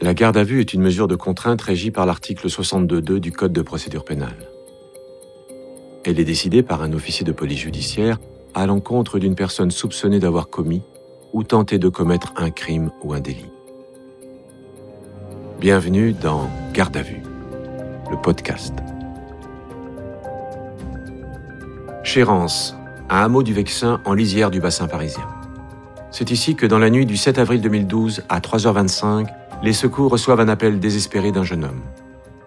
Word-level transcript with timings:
La 0.00 0.14
garde 0.14 0.36
à 0.36 0.44
vue 0.44 0.60
est 0.60 0.74
une 0.74 0.80
mesure 0.80 1.08
de 1.08 1.16
contrainte 1.16 1.60
régie 1.60 1.90
par 1.90 2.06
l'article 2.06 2.46
62.2 2.46 3.18
du 3.18 3.32
Code 3.32 3.52
de 3.52 3.62
procédure 3.62 4.04
pénale. 4.04 4.48
Elle 6.04 6.20
est 6.20 6.24
décidée 6.24 6.62
par 6.62 6.82
un 6.82 6.92
officier 6.92 7.26
de 7.26 7.32
police 7.32 7.58
judiciaire 7.58 8.18
à 8.54 8.66
l'encontre 8.66 9.18
d'une 9.18 9.34
personne 9.34 9.72
soupçonnée 9.72 10.20
d'avoir 10.20 10.50
commis 10.50 10.82
ou 11.32 11.42
tenté 11.42 11.80
de 11.80 11.88
commettre 11.88 12.32
un 12.36 12.50
crime 12.50 12.92
ou 13.02 13.12
un 13.12 13.18
délit. 13.18 13.50
Bienvenue 15.58 16.12
dans 16.12 16.48
Garde 16.72 16.96
à 16.96 17.02
vue, 17.02 17.22
le 18.08 18.16
podcast. 18.18 18.74
Chérance, 22.04 22.76
un 23.10 23.24
hameau 23.24 23.42
du 23.42 23.52
Vexin 23.52 24.00
en 24.04 24.14
lisière 24.14 24.52
du 24.52 24.60
bassin 24.60 24.86
parisien. 24.86 25.26
C'est 26.12 26.30
ici 26.30 26.54
que 26.54 26.66
dans 26.66 26.78
la 26.78 26.88
nuit 26.88 27.04
du 27.04 27.16
7 27.16 27.38
avril 27.38 27.60
2012 27.60 28.22
à 28.28 28.38
3h25, 28.38 29.26
les 29.62 29.72
secours 29.72 30.10
reçoivent 30.10 30.40
un 30.40 30.48
appel 30.48 30.78
désespéré 30.78 31.32
d'un 31.32 31.42
jeune 31.42 31.64
homme. 31.64 31.80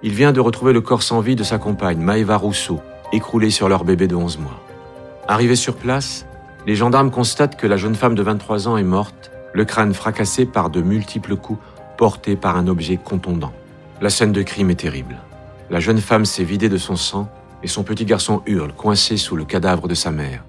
Il 0.04 0.14
vient 0.14 0.32
de 0.32 0.40
retrouver 0.40 0.74
le 0.74 0.82
corps 0.82 1.04
sans 1.04 1.20
vie 1.20 1.36
de 1.36 1.44
sa 1.44 1.58
compagne, 1.58 2.00
Maëva 2.00 2.38
Rousseau, 2.38 2.80
écroulée 3.12 3.50
sur 3.50 3.70
leur 3.70 3.84
bébé 3.84 4.08
de 4.08 4.16
11 4.16 4.40
mois. 4.40 4.60
Arrivés 5.28 5.56
sur 5.56 5.76
place, 5.76 6.26
les 6.66 6.76
gendarmes 6.76 7.12
constatent 7.12 7.58
que 7.58 7.68
la 7.68 7.78
jeune 7.78 7.96
femme 7.96 8.16
de 8.16 8.24
23 8.24 8.68
ans 8.68 8.78
est 8.78 8.84
morte, 8.84 9.32
le 9.54 9.66
crâne 9.66 9.94
fracassé 9.94 10.46
par 10.46 10.70
de 10.70 10.82
multiples 10.82 11.36
coups 11.36 11.60
portés 11.98 12.36
par 12.36 12.58
un 12.58 12.68
objet 12.68 12.98
contondant. 12.98 13.54
La 14.00 14.10
scène 14.10 14.32
de 14.32 14.42
crime 14.42 14.72
est 14.72 14.76
terrible. 14.76 15.18
La 15.70 15.80
jeune 15.80 16.00
femme 16.00 16.26
s'est 16.26 16.44
vidée 16.44 16.70
de 16.70 16.78
son 16.78 16.96
sang 16.96 17.30
et 17.62 17.68
son 17.68 17.84
petit 17.84 18.06
garçon 18.06 18.42
hurle, 18.48 18.74
coincé 18.74 19.18
sous 19.18 19.36
le 19.36 19.46
cadavre 19.46 19.88
de 19.88 19.94
sa 19.94 20.12
mère. 20.12 20.44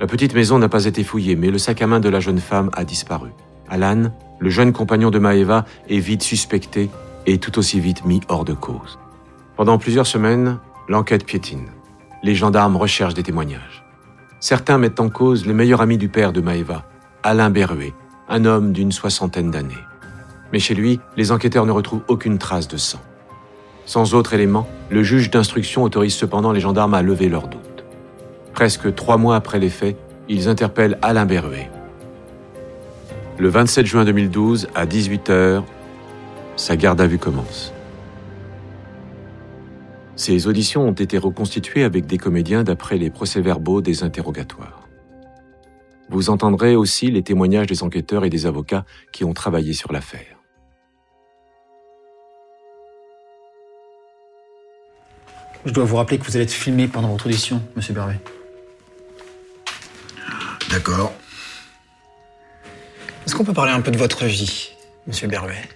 La 0.00 0.06
petite 0.06 0.34
maison 0.34 0.58
n'a 0.58 0.68
pas 0.68 0.84
été 0.84 1.02
fouillée, 1.02 1.34
mais 1.34 1.50
le 1.50 1.58
sac 1.58 1.80
à 1.80 1.86
main 1.86 2.00
de 2.00 2.08
la 2.08 2.20
jeune 2.20 2.40
femme 2.40 2.70
a 2.74 2.84
disparu. 2.84 3.30
Alan, 3.70 4.12
le 4.38 4.50
jeune 4.50 4.72
compagnon 4.72 5.10
de 5.10 5.18
Maeva, 5.18 5.64
est 5.88 5.98
vite 5.98 6.22
suspecté 6.22 6.90
et 7.26 7.38
tout 7.38 7.58
aussi 7.58 7.80
vite 7.80 8.04
mis 8.04 8.20
hors 8.28 8.44
de 8.44 8.54
cause. 8.54 8.98
Pendant 9.56 9.78
plusieurs 9.78 10.06
semaines, 10.06 10.58
l'enquête 10.88 11.26
piétine. 11.26 11.68
Les 12.22 12.34
gendarmes 12.34 12.76
recherchent 12.76 13.14
des 13.14 13.22
témoignages. 13.22 13.84
Certains 14.40 14.78
mettent 14.78 15.00
en 15.00 15.08
cause 15.08 15.46
les 15.46 15.52
meilleurs 15.52 15.80
amis 15.80 15.98
du 15.98 16.08
père 16.08 16.32
de 16.32 16.40
Maeva, 16.40 16.84
Alain 17.22 17.50
Berruet, 17.50 17.92
un 18.28 18.44
homme 18.44 18.72
d'une 18.72 18.92
soixantaine 18.92 19.50
d'années. 19.50 19.74
Mais 20.52 20.58
chez 20.58 20.74
lui, 20.74 21.00
les 21.16 21.32
enquêteurs 21.32 21.66
ne 21.66 21.72
retrouvent 21.72 22.04
aucune 22.08 22.38
trace 22.38 22.68
de 22.68 22.76
sang. 22.76 23.00
Sans 23.84 24.14
autre 24.14 24.34
élément, 24.34 24.68
le 24.90 25.02
juge 25.02 25.30
d'instruction 25.30 25.82
autorise 25.82 26.14
cependant 26.14 26.52
les 26.52 26.60
gendarmes 26.60 26.94
à 26.94 27.02
lever 27.02 27.28
leurs 27.28 27.48
doutes. 27.48 27.84
Presque 28.52 28.94
trois 28.94 29.16
mois 29.16 29.36
après 29.36 29.58
les 29.58 29.70
faits, 29.70 29.96
ils 30.28 30.48
interpellent 30.48 30.98
Alain 31.02 31.26
Berruet. 31.26 31.70
Le 33.38 33.48
27 33.48 33.86
juin 33.86 34.04
2012, 34.04 34.66
à 34.74 34.84
18h, 34.84 35.62
sa 36.56 36.76
garde 36.76 37.00
à 37.00 37.06
vue 37.06 37.18
commence. 37.18 37.72
Ces 40.16 40.48
auditions 40.48 40.88
ont 40.88 40.92
été 40.92 41.18
reconstituées 41.18 41.84
avec 41.84 42.06
des 42.06 42.18
comédiens 42.18 42.64
d'après 42.64 42.98
les 42.98 43.10
procès-verbaux 43.10 43.80
des 43.80 44.02
interrogatoires. 44.02 44.88
Vous 46.08 46.30
entendrez 46.30 46.74
aussi 46.74 47.12
les 47.12 47.22
témoignages 47.22 47.68
des 47.68 47.84
enquêteurs 47.84 48.24
et 48.24 48.30
des 48.30 48.44
avocats 48.46 48.84
qui 49.12 49.24
ont 49.24 49.34
travaillé 49.34 49.72
sur 49.72 49.92
l'affaire. 49.92 50.36
Je 55.64 55.72
dois 55.72 55.84
vous 55.84 55.96
rappeler 55.96 56.18
que 56.18 56.24
vous 56.24 56.34
allez 56.34 56.44
être 56.44 56.50
filmé 56.50 56.88
pendant 56.88 57.08
votre 57.08 57.26
audition, 57.26 57.62
monsieur 57.76 57.94
Bervet. 57.94 58.18
D'accord. 60.70 61.12
Est-ce 63.28 63.36
qu'on 63.36 63.44
peut 63.44 63.52
parler 63.52 63.72
un 63.72 63.82
peu 63.82 63.90
de 63.90 63.98
votre 63.98 64.24
vie, 64.24 64.70
monsieur 65.06 65.28
Bervet 65.28 65.68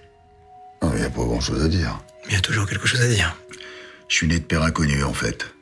Il 0.84 0.88
n'y 0.88 1.02
a 1.02 1.10
pas 1.10 1.22
grand-chose 1.22 1.62
à 1.62 1.68
dire. 1.68 2.00
Il 2.26 2.32
y 2.32 2.34
a 2.34 2.40
toujours 2.40 2.64
quelque 2.66 2.86
chose 2.86 3.02
à 3.02 3.08
dire. 3.08 3.36
Je 4.08 4.16
suis 4.16 4.26
né 4.26 4.38
de 4.38 4.44
père 4.44 4.62
inconnu, 4.62 5.04
en 5.04 5.12
fait. 5.12 5.54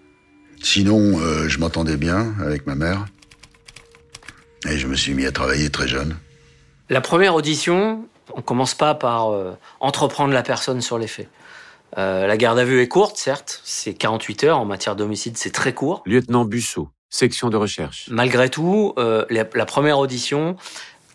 Sinon, 0.63 1.19
euh, 1.19 1.49
je 1.49 1.59
m'entendais 1.59 1.97
bien 1.97 2.33
avec 2.45 2.65
ma 2.65 2.77
mère. 2.77 3.07
Et 4.69 4.79
je 4.79 4.87
me 4.87 4.95
suis 4.95 5.15
mis 5.15 5.27
à 5.27 5.33
travailler 5.33 5.69
très 5.69 5.89
jeune. 5.89 6.17
La 6.91 7.01
première 7.01 7.35
audition, 7.35 8.05
on 8.37 8.41
commence 8.41 8.75
pas 8.75 8.95
par 8.95 9.33
euh, 9.33 9.59
entreprendre 9.81 10.33
la 10.33 10.45
personne 10.45 10.83
sur 10.83 10.97
les 10.97 11.09
faits. 11.09 11.29
Euh, 11.99 12.29
la 12.29 12.37
garde 12.37 12.61
à 12.61 12.65
vue 12.65 12.81
est 12.81 12.87
courte, 12.87 13.17
certes, 13.17 13.63
c'est 13.65 13.95
48 13.95 14.45
heures. 14.45 14.59
En 14.61 14.65
matière 14.65 14.95
d'homicide, 14.95 15.37
c'est 15.37 15.51
très 15.51 15.75
court. 15.75 16.05
Lieutenant 16.07 16.45
Bussot, 16.45 16.89
section 17.09 17.51
de 17.51 17.57
recherche. 17.57 18.07
Malgré 18.13 18.49
tout, 18.49 18.95
euh, 18.97 19.25
la, 19.29 19.45
la 19.55 19.67
première 19.67 19.99
audition, 19.99 20.57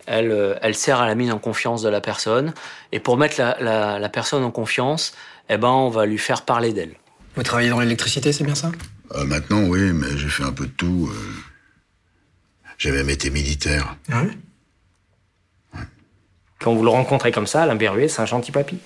elle, 0.06 0.32
euh, 0.32 0.56
elle 0.62 0.76
sert 0.76 1.00
à 1.02 1.08
la 1.08 1.16
mise 1.16 1.32
en 1.32 1.40
confiance 1.40 1.82
de 1.82 1.90
la 1.90 2.02
personne. 2.02 2.54
Et 2.92 3.00
pour 3.00 3.18
mettre 3.18 3.40
la, 3.40 3.58
la- 3.60 4.00
la 4.00 4.10
personne 4.10 4.44
en 4.44 4.52
confiance, 4.52 5.14
eh 5.50 5.58
ben, 5.58 5.70
on 5.70 5.90
va 5.90 6.06
lui 6.06 6.18
faire 6.18 6.44
parler 6.44 6.74
d'elle. 6.74 6.96
Vous 7.36 7.44
travaillez 7.44 7.70
dans 7.70 7.80
l'électricité, 7.80 8.32
c'est 8.32 8.44
bien 8.44 8.56
ça? 8.56 8.72
Euh, 9.16 9.24
maintenant, 9.26 9.62
oui, 9.64 9.92
mais 9.94 10.18
j'ai 10.18 10.28
fait 10.30 10.44
un 10.44 10.52
peu 10.54 10.66
de 10.66 10.72
tout. 10.72 11.10
euh. 11.12 11.16
J'ai 12.78 12.92
même 12.92 13.10
été 13.10 13.30
militaire. 13.30 13.96
Ah 14.12 14.22
oui 14.26 14.32
Quand 16.60 16.74
vous 16.74 16.84
le 16.84 16.90
rencontrez 16.90 17.32
comme 17.32 17.48
ça, 17.48 17.64
Alain 17.64 17.76
Berruet, 17.76 18.08
c'est 18.08 18.22
un 18.22 18.26
gentil 18.26 18.52
papy. 18.52 18.78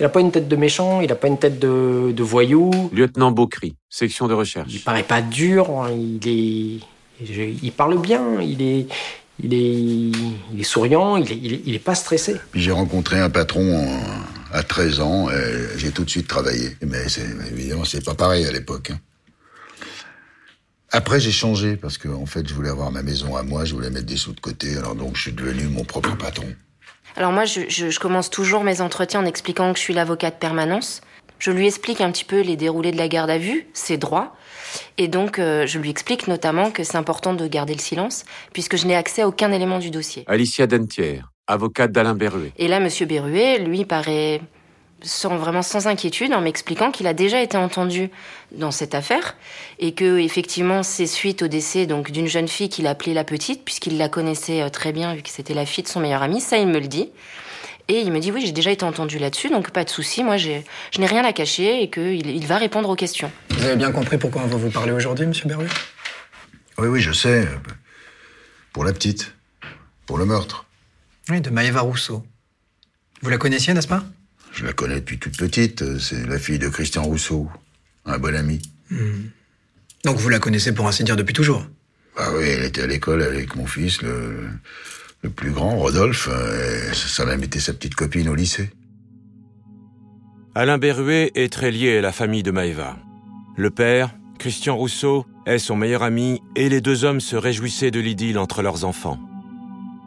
Il 0.00 0.04
a 0.04 0.08
pas 0.08 0.20
une 0.20 0.30
tête 0.30 0.46
de 0.48 0.56
méchant, 0.56 1.00
il 1.00 1.10
a 1.10 1.16
pas 1.16 1.26
une 1.26 1.38
tête 1.38 1.58
de, 1.58 2.12
de 2.12 2.22
voyou. 2.22 2.70
Lieutenant 2.92 3.32
Beaucry, 3.32 3.74
section 3.90 4.28
de 4.28 4.34
recherche. 4.34 4.68
Il 4.72 4.80
paraît 4.80 5.02
pas 5.02 5.20
dur, 5.22 5.70
hein, 5.70 5.90
il 5.90 6.20
est, 6.28 6.80
il 7.62 7.72
parle 7.72 7.98
bien, 8.00 8.40
il 8.40 8.62
est, 8.62 8.86
il 9.42 9.54
est, 9.54 9.58
il 10.54 10.60
est 10.60 10.64
souriant, 10.64 11.16
il 11.16 11.30
est, 11.32 11.36
il 11.36 11.52
est, 11.54 11.62
il 11.66 11.74
est 11.74 11.78
pas 11.78 11.94
stressé. 11.94 12.36
Puis 12.52 12.60
j'ai 12.62 12.72
rencontré 12.72 13.18
un 13.20 13.30
patron 13.30 13.76
en- 13.86 14.56
à 14.56 14.62
13 14.62 15.00
ans 15.00 15.30
et 15.30 15.78
j'ai 15.78 15.90
tout 15.90 16.04
de 16.04 16.10
suite 16.10 16.26
travaillé. 16.26 16.76
Mais 16.82 17.08
c'est, 17.08 17.26
évidemment, 17.52 17.84
c'est 17.84 18.04
pas 18.04 18.14
pareil 18.14 18.46
à 18.46 18.52
l'époque. 18.52 18.90
hein. 18.90 18.98
Après, 20.90 21.20
j'ai 21.20 21.32
changé 21.32 21.76
parce 21.76 21.98
que, 21.98 22.08
en 22.08 22.24
fait, 22.24 22.48
je 22.48 22.54
voulais 22.54 22.70
avoir 22.70 22.90
ma 22.90 23.02
maison 23.02 23.36
à 23.36 23.42
moi, 23.42 23.66
je 23.66 23.74
voulais 23.74 23.90
mettre 23.90 24.06
des 24.06 24.16
sous 24.16 24.32
de 24.32 24.40
côté. 24.40 24.76
Alors 24.76 24.94
donc, 24.94 25.16
je 25.16 25.22
suis 25.22 25.32
devenu 25.32 25.64
mon 25.64 25.84
propre 25.84 26.16
patron. 26.16 26.46
Alors 27.16 27.32
moi, 27.32 27.44
je, 27.44 27.62
je- 27.68 27.90
je 27.90 28.00
commence 28.00 28.30
toujours 28.30 28.64
mes 28.64 28.80
entretiens 28.80 29.20
en 29.20 29.26
expliquant 29.26 29.72
que 29.72 29.78
je 29.78 29.82
suis 29.84 29.92
l'avocat 29.94 30.30
de 30.30 30.36
permanence. 30.36 31.02
Je 31.38 31.50
lui 31.50 31.66
explique 31.66 32.00
un 32.00 32.10
petit 32.10 32.24
peu 32.24 32.40
les 32.40 32.56
déroulés 32.56 32.92
de 32.92 32.96
la 32.96 33.08
garde 33.08 33.30
à 33.30 33.38
vue, 33.38 33.66
ses 33.72 33.96
droits. 33.96 34.34
Et 34.96 35.08
donc, 35.08 35.38
euh, 35.38 35.66
je 35.66 35.78
lui 35.78 35.90
explique 35.90 36.28
notamment 36.28 36.70
que 36.70 36.84
c'est 36.84 36.96
important 36.96 37.32
de 37.32 37.46
garder 37.46 37.74
le 37.74 37.80
silence, 37.80 38.24
puisque 38.52 38.76
je 38.76 38.86
n'ai 38.86 38.96
accès 38.96 39.22
à 39.22 39.28
aucun 39.28 39.52
élément 39.52 39.78
du 39.78 39.90
dossier. 39.90 40.24
Alicia 40.26 40.66
Dentière, 40.66 41.32
avocate 41.46 41.92
d'Alain 41.92 42.14
Berruet. 42.14 42.52
Et 42.58 42.68
là, 42.68 42.80
Monsieur 42.80 43.06
Berruet, 43.06 43.58
lui, 43.58 43.84
paraît 43.84 44.40
sans, 45.02 45.36
vraiment 45.36 45.62
sans 45.62 45.86
inquiétude 45.86 46.32
en 46.32 46.40
m'expliquant 46.40 46.90
qu'il 46.90 47.06
a 47.06 47.14
déjà 47.14 47.40
été 47.40 47.56
entendu 47.56 48.10
dans 48.52 48.70
cette 48.70 48.94
affaire 48.94 49.36
et 49.78 49.92
que 49.92 50.18
effectivement 50.18 50.82
c'est 50.82 51.06
suite 51.06 51.42
au 51.42 51.48
décès 51.48 51.86
donc 51.86 52.10
d'une 52.10 52.26
jeune 52.26 52.48
fille 52.48 52.68
qu'il 52.68 52.86
appelait 52.86 53.14
la 53.14 53.24
petite 53.24 53.64
puisqu'il 53.64 53.96
la 53.96 54.08
connaissait 54.08 54.62
euh, 54.62 54.70
très 54.70 54.92
bien 54.92 55.14
vu 55.14 55.22
que 55.22 55.28
c'était 55.28 55.54
la 55.54 55.66
fille 55.66 55.84
de 55.84 55.88
son 55.88 56.00
meilleur 56.00 56.22
ami 56.22 56.40
ça 56.40 56.58
il 56.58 56.66
me 56.66 56.80
le 56.80 56.88
dit 56.88 57.10
et 57.88 58.00
il 58.00 58.12
me 58.12 58.20
dit 58.20 58.30
oui 58.30 58.42
j'ai 58.44 58.52
déjà 58.52 58.70
été 58.70 58.84
entendu 58.84 59.18
là-dessus 59.18 59.48
donc 59.48 59.70
pas 59.70 59.84
de 59.84 59.90
souci 59.90 60.22
moi 60.22 60.36
je 60.36 60.48
n'ai 60.98 61.06
rien 61.06 61.24
à 61.24 61.32
cacher 61.32 61.82
et 61.82 61.90
qu'il 61.90 62.26
il 62.26 62.46
va 62.46 62.58
répondre 62.58 62.88
aux 62.88 62.96
questions 62.96 63.30
Vous 63.50 63.64
avez 63.64 63.76
bien 63.76 63.90
compris 63.90 64.18
pourquoi 64.18 64.42
on 64.42 64.46
va 64.46 64.56
vous 64.56 64.70
parler 64.70 64.92
aujourd'hui, 64.92 65.26
monsieur 65.26 65.48
Bervet 65.48 65.68
Oui, 66.78 66.88
oui, 66.88 67.00
je 67.00 67.12
sais. 67.12 67.48
Pour 68.72 68.84
la 68.84 68.92
petite. 68.92 69.34
Pour 70.06 70.18
le 70.18 70.26
meurtre. 70.26 70.66
Oui, 71.28 71.40
de 71.40 71.50
Maëva 71.50 71.80
Rousseau. 71.80 72.24
Vous 73.22 73.30
la 73.30 73.38
connaissiez, 73.38 73.74
n'est-ce 73.74 73.88
pas? 73.88 74.04
Je 74.52 74.64
la 74.64 74.72
connais 74.72 74.96
depuis 74.96 75.18
toute 75.18 75.36
petite. 75.36 75.98
C'est 75.98 76.26
la 76.26 76.38
fille 76.38 76.58
de 76.58 76.68
Christian 76.68 77.02
Rousseau. 77.02 77.50
Un 78.04 78.18
bon 78.18 78.34
ami. 78.34 78.62
Donc 80.04 80.16
vous 80.18 80.28
la 80.28 80.38
connaissez 80.38 80.72
pour 80.72 80.86
ainsi 80.86 81.04
dire 81.04 81.16
depuis 81.16 81.34
toujours? 81.34 81.66
Ah 82.16 82.30
oui, 82.34 82.46
elle 82.48 82.64
était 82.64 82.82
à 82.82 82.86
l'école 82.86 83.22
avec 83.22 83.54
mon 83.56 83.66
fils, 83.66 84.02
le, 84.02 84.48
le 85.22 85.30
plus 85.30 85.50
grand, 85.50 85.76
Rodolphe. 85.76 86.28
euh, 86.30 86.92
ça 86.92 87.24
a 87.24 87.26
même 87.26 87.42
sa 87.42 87.72
petite 87.72 87.94
copine 87.94 88.28
au 88.28 88.34
lycée. 88.34 88.70
Alain 90.54 90.78
Berruet 90.78 91.32
est 91.34 91.52
très 91.52 91.70
lié 91.70 91.98
à 91.98 92.00
la 92.00 92.12
famille 92.12 92.42
de 92.42 92.50
Maëva. 92.50 92.96
Le 93.56 93.70
père, 93.70 94.14
Christian 94.38 94.76
Rousseau, 94.76 95.26
est 95.46 95.58
son 95.58 95.76
meilleur 95.76 96.02
ami 96.02 96.40
et 96.56 96.68
les 96.68 96.80
deux 96.80 97.04
hommes 97.04 97.20
se 97.20 97.36
réjouissaient 97.36 97.90
de 97.90 98.00
l'idylle 98.00 98.38
entre 98.38 98.62
leurs 98.62 98.84
enfants. 98.84 99.18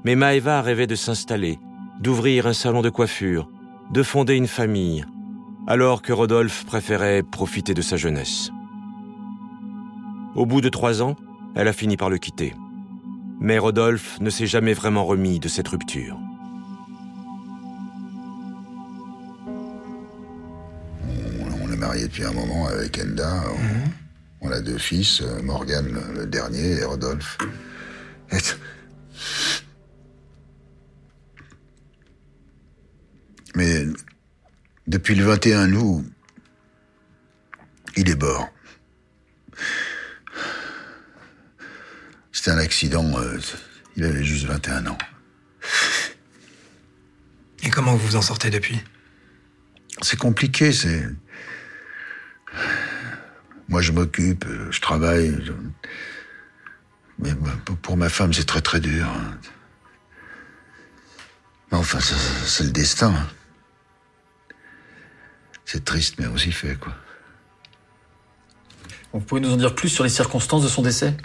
Mais 0.04 0.16
Maëva 0.16 0.62
rêvait 0.62 0.88
de 0.88 0.96
s'installer, 0.96 1.60
d'ouvrir 2.00 2.48
un 2.48 2.54
salon 2.54 2.82
de 2.82 2.90
coiffure, 2.90 3.50
de 3.92 4.04
fonder 4.04 4.36
une 4.36 4.48
famille, 4.48 5.06
alors 5.68 6.02
que 6.02 6.14
Rodolphe 6.14 6.66
préférait 6.66 7.24
profiter 7.24 7.74
de 7.74 7.82
sa 7.82 7.98
jeunesse. 7.98 8.52
Au 10.36 10.46
bout 10.46 10.62
de 10.62 10.70
trois 10.70 11.02
ans, 11.02 11.16
elle 11.56 11.68
a 11.68 11.74
fini 11.74 11.98
par 11.98 12.10
le 12.10 12.18
quitter. 12.18 12.54
Mais 13.42 13.58
Rodolphe 13.58 14.20
ne 14.22 14.30
s'est 14.30 14.46
jamais 14.46 14.74
vraiment 14.74 15.04
remis 15.04 15.40
de 15.40 15.48
cette 15.48 15.68
rupture. 15.68 16.16
On, 21.64 21.72
est 21.72 21.76
mariés 21.76 22.04
depuis 22.04 22.24
un 22.24 22.34
moment 22.34 22.68
avec 22.68 23.00
Enda. 23.00 23.44
On, 24.42 24.52
a 24.52 24.62
deux 24.62 24.78
fils, 24.78 25.22
euh, 25.22 25.42
Morgan 25.42 25.88
le, 26.14 26.28
dernier 26.28 26.74
et 26.74 26.84
Rodolphe. 26.84 27.40
Mais 33.56 33.88
Depuis 34.86 35.16
le 35.16 35.24
21 35.26 35.74
août, 35.74 36.06
il 37.98 38.08
est 38.08 38.22
mort. 38.22 38.50
C'était 42.42 42.56
un 42.56 42.58
accident. 42.58 43.06
euh, 43.20 43.38
il 43.96 44.04
avait 44.04 44.24
juste 44.24 44.46
21 44.48 44.88
ans. 44.88 44.98
Et 47.62 47.70
comment 47.70 47.92
vous 47.94 48.08
vous 48.08 48.16
en 48.16 48.24
sortez 48.24 48.50
depuis? 48.50 48.82
C'est 50.02 50.18
compliqué, 50.18 50.72
c'est. 50.74 51.08
Moi, 53.70 53.84
je 53.84 53.92
m'occupe, 53.92 54.46
euh, 54.48 54.72
je 54.72 54.82
travaille. 54.82 55.38
je- 55.46 55.52
Mais 57.20 57.30
pour- 57.84 57.96
ma 57.96 58.10
femme, 58.10 58.34
c'est 58.34 58.46
très 58.46 58.62
très 58.62 58.80
dur. 58.80 59.06
hein. 59.08 59.38
Mais 61.72 61.78
enfin, 61.78 62.00
c'est- 62.00 62.16
c'est 62.48 62.64
le 62.64 62.72
destin. 62.72 63.14
C'est 65.64 65.86
triste, 65.86 66.16
mais 66.18 66.26
aussi 66.26 66.52
fait, 66.52 66.74
quoi. 66.74 66.96
Vous 69.14 69.20
pouvez 69.20 69.42
nous 69.42 69.52
en 69.54 69.58
dire 69.58 69.76
plus 69.76 69.90
sur 69.90 70.04
les 70.04 70.10
circonstances 70.10 70.64
de 70.64 70.70
son 70.70 70.82
décès? 70.82 71.16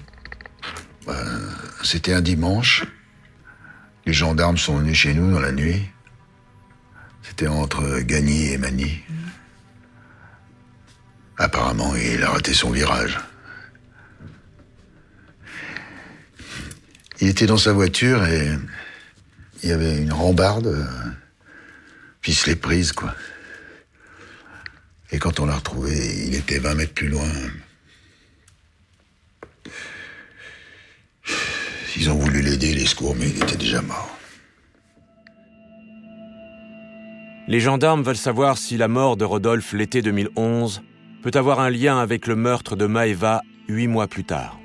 C'était 1.82 2.12
un 2.12 2.20
dimanche. 2.20 2.85
Les 4.06 4.12
gendarmes 4.12 4.58
sont 4.58 4.79
venus 4.79 4.97
chez 4.97 5.14
nous 5.14 5.31
dans 5.31 5.41
la 5.41 5.53
nuit. 5.53 5.82
C'était 7.23 7.49
entre 7.49 8.00
Gagny 8.00 8.53
et 8.53 8.58
Magny. 8.58 9.03
Apparemment, 11.38 11.94
il 11.97 12.23
a 12.23 12.31
raté 12.31 12.55
son 12.55 12.70
virage. 12.70 13.19
Il 17.20 17.29
était 17.29 17.47
dans 17.47 17.58
sa 17.58 17.73
voiture 17.73 18.25
et 18.26 18.50
il 19.62 19.69
y 19.69 19.73
avait 19.73 19.99
une 19.99 20.12
rambarde, 20.12 20.67
euh, 20.67 20.85
l'est 22.47 22.56
prise, 22.56 22.93
quoi. 22.93 23.14
Et 25.11 25.19
quand 25.19 25.41
on 25.41 25.47
l'a 25.47 25.55
retrouvé, 25.55 26.26
il 26.26 26.35
était 26.35 26.58
20 26.58 26.75
mètres 26.75 26.94
plus 26.94 27.08
loin. 27.08 27.29
Ils 31.96 32.10
ont 32.10 32.14
voulu 32.19 32.43
l'aider, 32.43 32.75
les 32.75 32.87
secours, 32.87 33.14
mais 33.19 33.28
il 33.31 33.43
était 33.43 33.56
déjà 33.56 33.81
mort. 33.82 34.10
Les 37.48 37.60
gendarmes 37.60 38.02
veulent 38.02 38.16
savoir 38.16 38.58
si 38.58 38.76
la 38.76 38.88
mort 38.88 39.16
de 39.16 39.25
Rodolphe 39.25 39.72
l'été 39.72 40.02
2011 40.02 40.82
peut 41.22 41.31
avoir 41.34 41.60
un 41.60 41.70
lien 41.70 41.98
avec 41.98 42.26
le 42.26 42.34
meurtre 42.37 42.76
de 42.76 42.87
Maeva 42.87 43.43
huit 43.69 43.87
mois 43.87 44.08
plus 44.08 44.25
tard. 44.25 44.58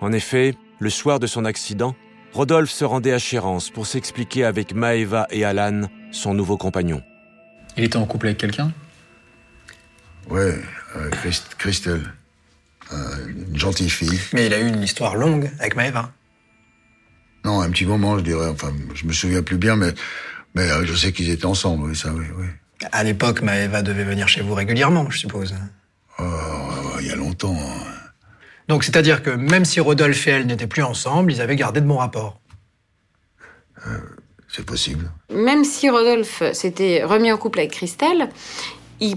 En 0.00 0.10
effet, 0.12 0.54
le 0.78 0.90
soir 0.90 1.20
de 1.20 1.26
son 1.26 1.44
accident, 1.44 1.94
Rodolphe 2.32 2.70
se 2.70 2.84
rendait 2.84 3.12
à 3.12 3.18
Chérence 3.18 3.70
pour 3.70 3.86
s'expliquer 3.86 4.44
avec 4.44 4.74
Maeva 4.74 5.26
et 5.30 5.44
Alan, 5.44 5.82
son 6.10 6.34
nouveau 6.34 6.56
compagnon. 6.56 7.02
Il 7.76 7.84
était 7.84 7.96
en 7.96 8.06
couple 8.06 8.26
avec 8.26 8.38
quelqu'un? 8.38 8.72
Ouais, 10.30 10.58
euh, 10.96 11.10
Christ- 11.10 11.54
Christelle. 11.58 12.02
Euh, 12.92 13.28
une 13.28 13.56
gentille 13.58 13.90
fille. 13.90 14.18
Mais 14.32 14.46
il 14.46 14.54
a 14.54 14.60
eu 14.60 14.68
une 14.68 14.82
histoire 14.82 15.14
longue 15.14 15.50
avec 15.58 15.76
Maëva. 15.76 16.10
Non, 17.44 17.60
un 17.60 17.70
petit 17.70 17.86
moment, 17.86 18.18
je 18.18 18.24
dirais. 18.24 18.48
Enfin, 18.48 18.72
je 18.94 19.06
me 19.06 19.12
souviens 19.12 19.42
plus 19.42 19.58
bien, 19.58 19.76
mais, 19.76 19.92
mais 20.54 20.70
euh, 20.70 20.84
je 20.86 20.94
sais 20.94 21.12
qu'ils 21.12 21.30
étaient 21.30 21.44
ensemble, 21.46 21.88
oui, 21.90 21.96
ça, 21.96 22.10
oui, 22.12 22.24
oui. 22.38 22.46
À 22.92 23.04
l'époque, 23.04 23.42
Maëva 23.42 23.82
devait 23.82 24.04
venir 24.04 24.28
chez 24.28 24.40
vous 24.42 24.54
régulièrement, 24.54 25.08
je 25.10 25.18
suppose. 25.18 25.54
Oh, 26.18 26.24
il 27.00 27.06
y 27.06 27.10
a 27.10 27.16
longtemps. 27.16 27.56
hein. 27.56 27.90
Donc, 28.68 28.82
c'est-à-dire 28.84 29.22
que 29.22 29.30
même 29.30 29.64
si 29.64 29.80
Rodolphe 29.80 30.26
et 30.26 30.30
elle 30.30 30.46
n'étaient 30.46 30.66
plus 30.66 30.82
ensemble, 30.82 31.32
ils 31.32 31.40
avaient 31.40 31.56
gardé 31.56 31.80
de 31.80 31.86
bons 31.86 31.98
rapports. 31.98 32.40
C'est 34.48 34.64
possible. 34.64 35.10
Même 35.30 35.64
si 35.64 35.90
Rodolphe 35.90 36.42
s'était 36.52 37.04
remis 37.04 37.30
en 37.30 37.36
couple 37.36 37.58
avec 37.60 37.72
Christelle, 37.72 38.30
il 39.00 39.16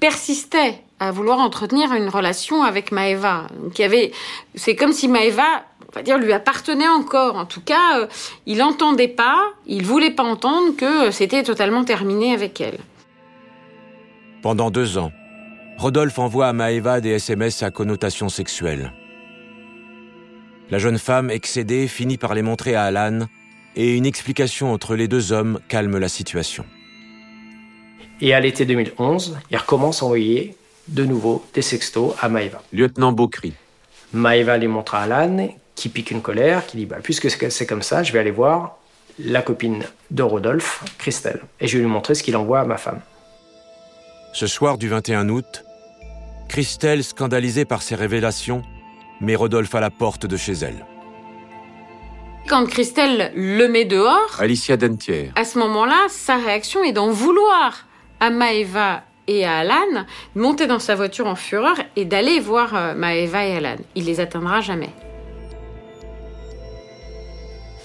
persistait 0.00 0.80
à 1.00 1.10
vouloir 1.10 1.38
entretenir 1.40 1.92
une 1.92 2.08
relation 2.08 2.62
avec 2.62 2.92
Maëva. 2.92 3.48
Donc, 3.60 3.78
il 3.78 3.82
y 3.82 3.84
avait, 3.84 4.12
c'est 4.54 4.76
comme 4.76 4.92
si 4.92 5.08
Maëva, 5.08 5.64
on 5.88 5.96
va 5.96 6.02
dire, 6.02 6.18
lui 6.18 6.32
appartenait 6.32 6.88
encore. 6.88 7.36
En 7.36 7.46
tout 7.46 7.62
cas, 7.62 8.00
euh, 8.00 8.06
il 8.46 8.58
n'entendait 8.58 9.08
pas, 9.08 9.40
il 9.66 9.84
voulait 9.84 10.10
pas 10.10 10.22
entendre 10.22 10.76
que 10.76 11.10
c'était 11.10 11.42
totalement 11.42 11.84
terminé 11.84 12.34
avec 12.34 12.60
elle. 12.60 12.78
Pendant 14.42 14.70
deux 14.70 14.98
ans, 14.98 15.12
Rodolphe 15.78 16.18
envoie 16.18 16.48
à 16.48 16.52
Maeva 16.52 17.00
des 17.00 17.10
SMS 17.10 17.62
à 17.62 17.70
connotation 17.70 18.28
sexuelle. 18.28 18.92
La 20.70 20.78
jeune 20.78 20.98
femme, 20.98 21.30
excédée, 21.30 21.88
finit 21.88 22.18
par 22.18 22.34
les 22.34 22.42
montrer 22.42 22.74
à 22.74 22.84
Alan 22.84 23.20
et 23.74 23.96
une 23.96 24.04
explication 24.04 24.72
entre 24.72 24.96
les 24.96 25.08
deux 25.08 25.32
hommes 25.32 25.60
calme 25.68 25.96
la 25.96 26.08
situation. 26.08 26.64
Et 28.20 28.34
à 28.34 28.40
l'été 28.40 28.66
2011, 28.66 29.38
il 29.50 29.56
recommence 29.56 30.02
à 30.02 30.06
envoyer 30.06 30.56
de 30.88 31.04
nouveau 31.04 31.44
des 31.54 31.62
sextos 31.62 32.14
à 32.20 32.28
Maëva. 32.28 32.62
Lieutenant 32.72 33.12
Beaucry. 33.12 33.54
Maëva 34.12 34.58
les 34.58 34.68
montre 34.68 34.94
à 34.94 35.02
Alan, 35.02 35.48
qui 35.78 35.88
pique 35.88 36.10
une 36.10 36.22
colère, 36.22 36.66
qui 36.66 36.76
dit 36.76 36.86
bah, 36.86 36.98
Puisque 37.02 37.30
c'est 37.30 37.66
comme 37.66 37.82
ça, 37.82 38.02
je 38.02 38.12
vais 38.12 38.18
aller 38.18 38.30
voir 38.30 38.78
la 39.18 39.42
copine 39.42 39.84
de 40.10 40.22
Rodolphe, 40.22 40.84
Christelle, 40.98 41.40
et 41.60 41.66
je 41.66 41.76
vais 41.76 41.82
lui 41.82 41.90
montrer 41.90 42.14
ce 42.14 42.22
qu'il 42.22 42.36
envoie 42.36 42.60
à 42.60 42.64
ma 42.64 42.76
femme. 42.76 43.00
Ce 44.32 44.46
soir 44.46 44.78
du 44.78 44.88
21 44.88 45.28
août, 45.28 45.64
Christelle, 46.48 47.02
scandalisée 47.02 47.64
par 47.64 47.82
ces 47.82 47.94
révélations, 47.94 48.62
met 49.20 49.34
Rodolphe 49.34 49.74
à 49.74 49.80
la 49.80 49.90
porte 49.90 50.26
de 50.26 50.36
chez 50.36 50.52
elle. 50.52 50.86
Quand 52.48 52.64
Christelle 52.66 53.32
le 53.34 53.66
met 53.66 53.84
dehors, 53.84 54.36
Alicia 54.38 54.76
Dentière. 54.76 55.32
à 55.36 55.44
ce 55.44 55.58
moment-là, 55.58 56.06
sa 56.08 56.36
réaction 56.36 56.82
est 56.82 56.92
d'en 56.92 57.10
vouloir 57.10 57.86
à 58.20 58.30
Maëva 58.30 59.02
et 59.26 59.44
à 59.44 59.58
Alan, 59.58 60.06
de 60.34 60.40
monter 60.40 60.66
dans 60.66 60.78
sa 60.78 60.94
voiture 60.94 61.26
en 61.26 61.34
fureur 61.34 61.76
et 61.96 62.04
d'aller 62.04 62.40
voir 62.40 62.74
euh, 62.74 62.94
Maëva 62.94 63.44
et 63.44 63.56
Alan. 63.56 63.76
Il 63.94 64.06
les 64.06 64.20
atteindra 64.20 64.62
jamais. 64.62 64.90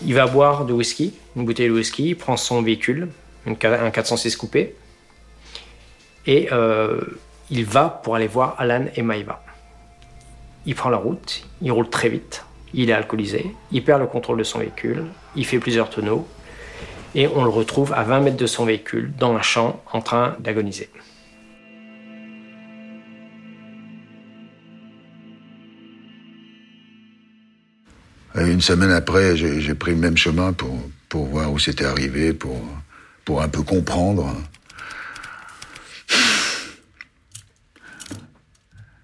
Il 0.05 0.13
va 0.13 0.27
boire 0.27 0.65
du 0.65 0.73
whisky, 0.73 1.13
une 1.35 1.45
bouteille 1.45 1.69
de 1.69 1.73
whisky, 1.73 2.09
il 2.09 2.15
prend 2.15 2.35
son 2.35 2.61
véhicule, 2.61 3.07
un 3.45 3.55
406 3.55 4.35
coupé, 4.35 4.75
et 6.25 6.49
euh, 6.51 6.99
il 7.49 7.65
va 7.65 8.01
pour 8.03 8.15
aller 8.15 8.27
voir 8.27 8.55
Alan 8.57 8.85
et 8.95 9.01
Maïva. 9.01 9.43
Il 10.65 10.75
prend 10.75 10.89
la 10.89 10.97
route, 10.97 11.45
il 11.61 11.71
roule 11.71 11.89
très 11.89 12.09
vite, 12.09 12.45
il 12.73 12.89
est 12.89 12.93
alcoolisé, 12.93 13.53
il 13.71 13.83
perd 13.83 14.01
le 14.01 14.07
contrôle 14.07 14.37
de 14.37 14.43
son 14.43 14.59
véhicule, 14.59 15.05
il 15.35 15.45
fait 15.45 15.59
plusieurs 15.59 15.89
tonneaux, 15.89 16.27
et 17.15 17.27
on 17.27 17.43
le 17.43 17.49
retrouve 17.49 17.93
à 17.93 18.03
20 18.03 18.19
mètres 18.21 18.37
de 18.37 18.47
son 18.47 18.65
véhicule, 18.65 19.13
dans 19.17 19.35
un 19.35 19.41
champ, 19.41 19.81
en 19.91 20.01
train 20.01 20.35
d'agoniser. 20.39 20.89
Une 28.35 28.61
semaine 28.61 28.91
après, 28.91 29.37
j'ai 29.37 29.75
pris 29.75 29.91
le 29.91 29.97
même 29.97 30.17
chemin 30.17 30.53
pour, 30.53 30.75
pour 31.09 31.27
voir 31.27 31.51
où 31.51 31.59
c'était 31.59 31.85
arrivé, 31.85 32.33
pour, 32.33 32.59
pour 33.25 33.41
un 33.41 33.47
peu 33.47 33.61
comprendre. 33.61 34.35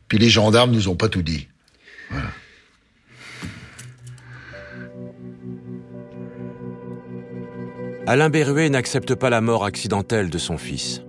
Puis 0.08 0.18
les 0.18 0.30
gendarmes 0.30 0.72
nous 0.72 0.88
ont 0.88 0.96
pas 0.96 1.08
tout 1.08 1.22
dit. 1.22 1.48
Alain 8.08 8.32
Berruet 8.32 8.72
n'accepte 8.72 9.14
pas 9.14 9.30
la 9.30 9.40
mort 9.40 9.64
accidentelle 9.64 10.32
de 10.32 10.40
son 10.40 10.58
fils. 10.58 11.04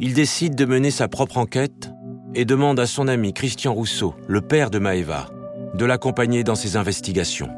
Il 0.00 0.14
décide 0.14 0.56
de 0.56 0.64
mener 0.64 0.90
sa 0.90 1.06
propre 1.06 1.38
enquête 1.38 1.90
et 2.34 2.44
demande 2.44 2.80
à 2.80 2.86
son 2.86 3.08
ami 3.08 3.32
Christian 3.32 3.74
Rousseau, 3.74 4.14
le 4.28 4.40
père 4.40 4.70
de 4.70 4.78
Maëva, 4.78 5.28
de 5.74 5.84
l'accompagner 5.84 6.44
dans 6.44 6.54
ses 6.54 6.76
investigations. 6.76 7.50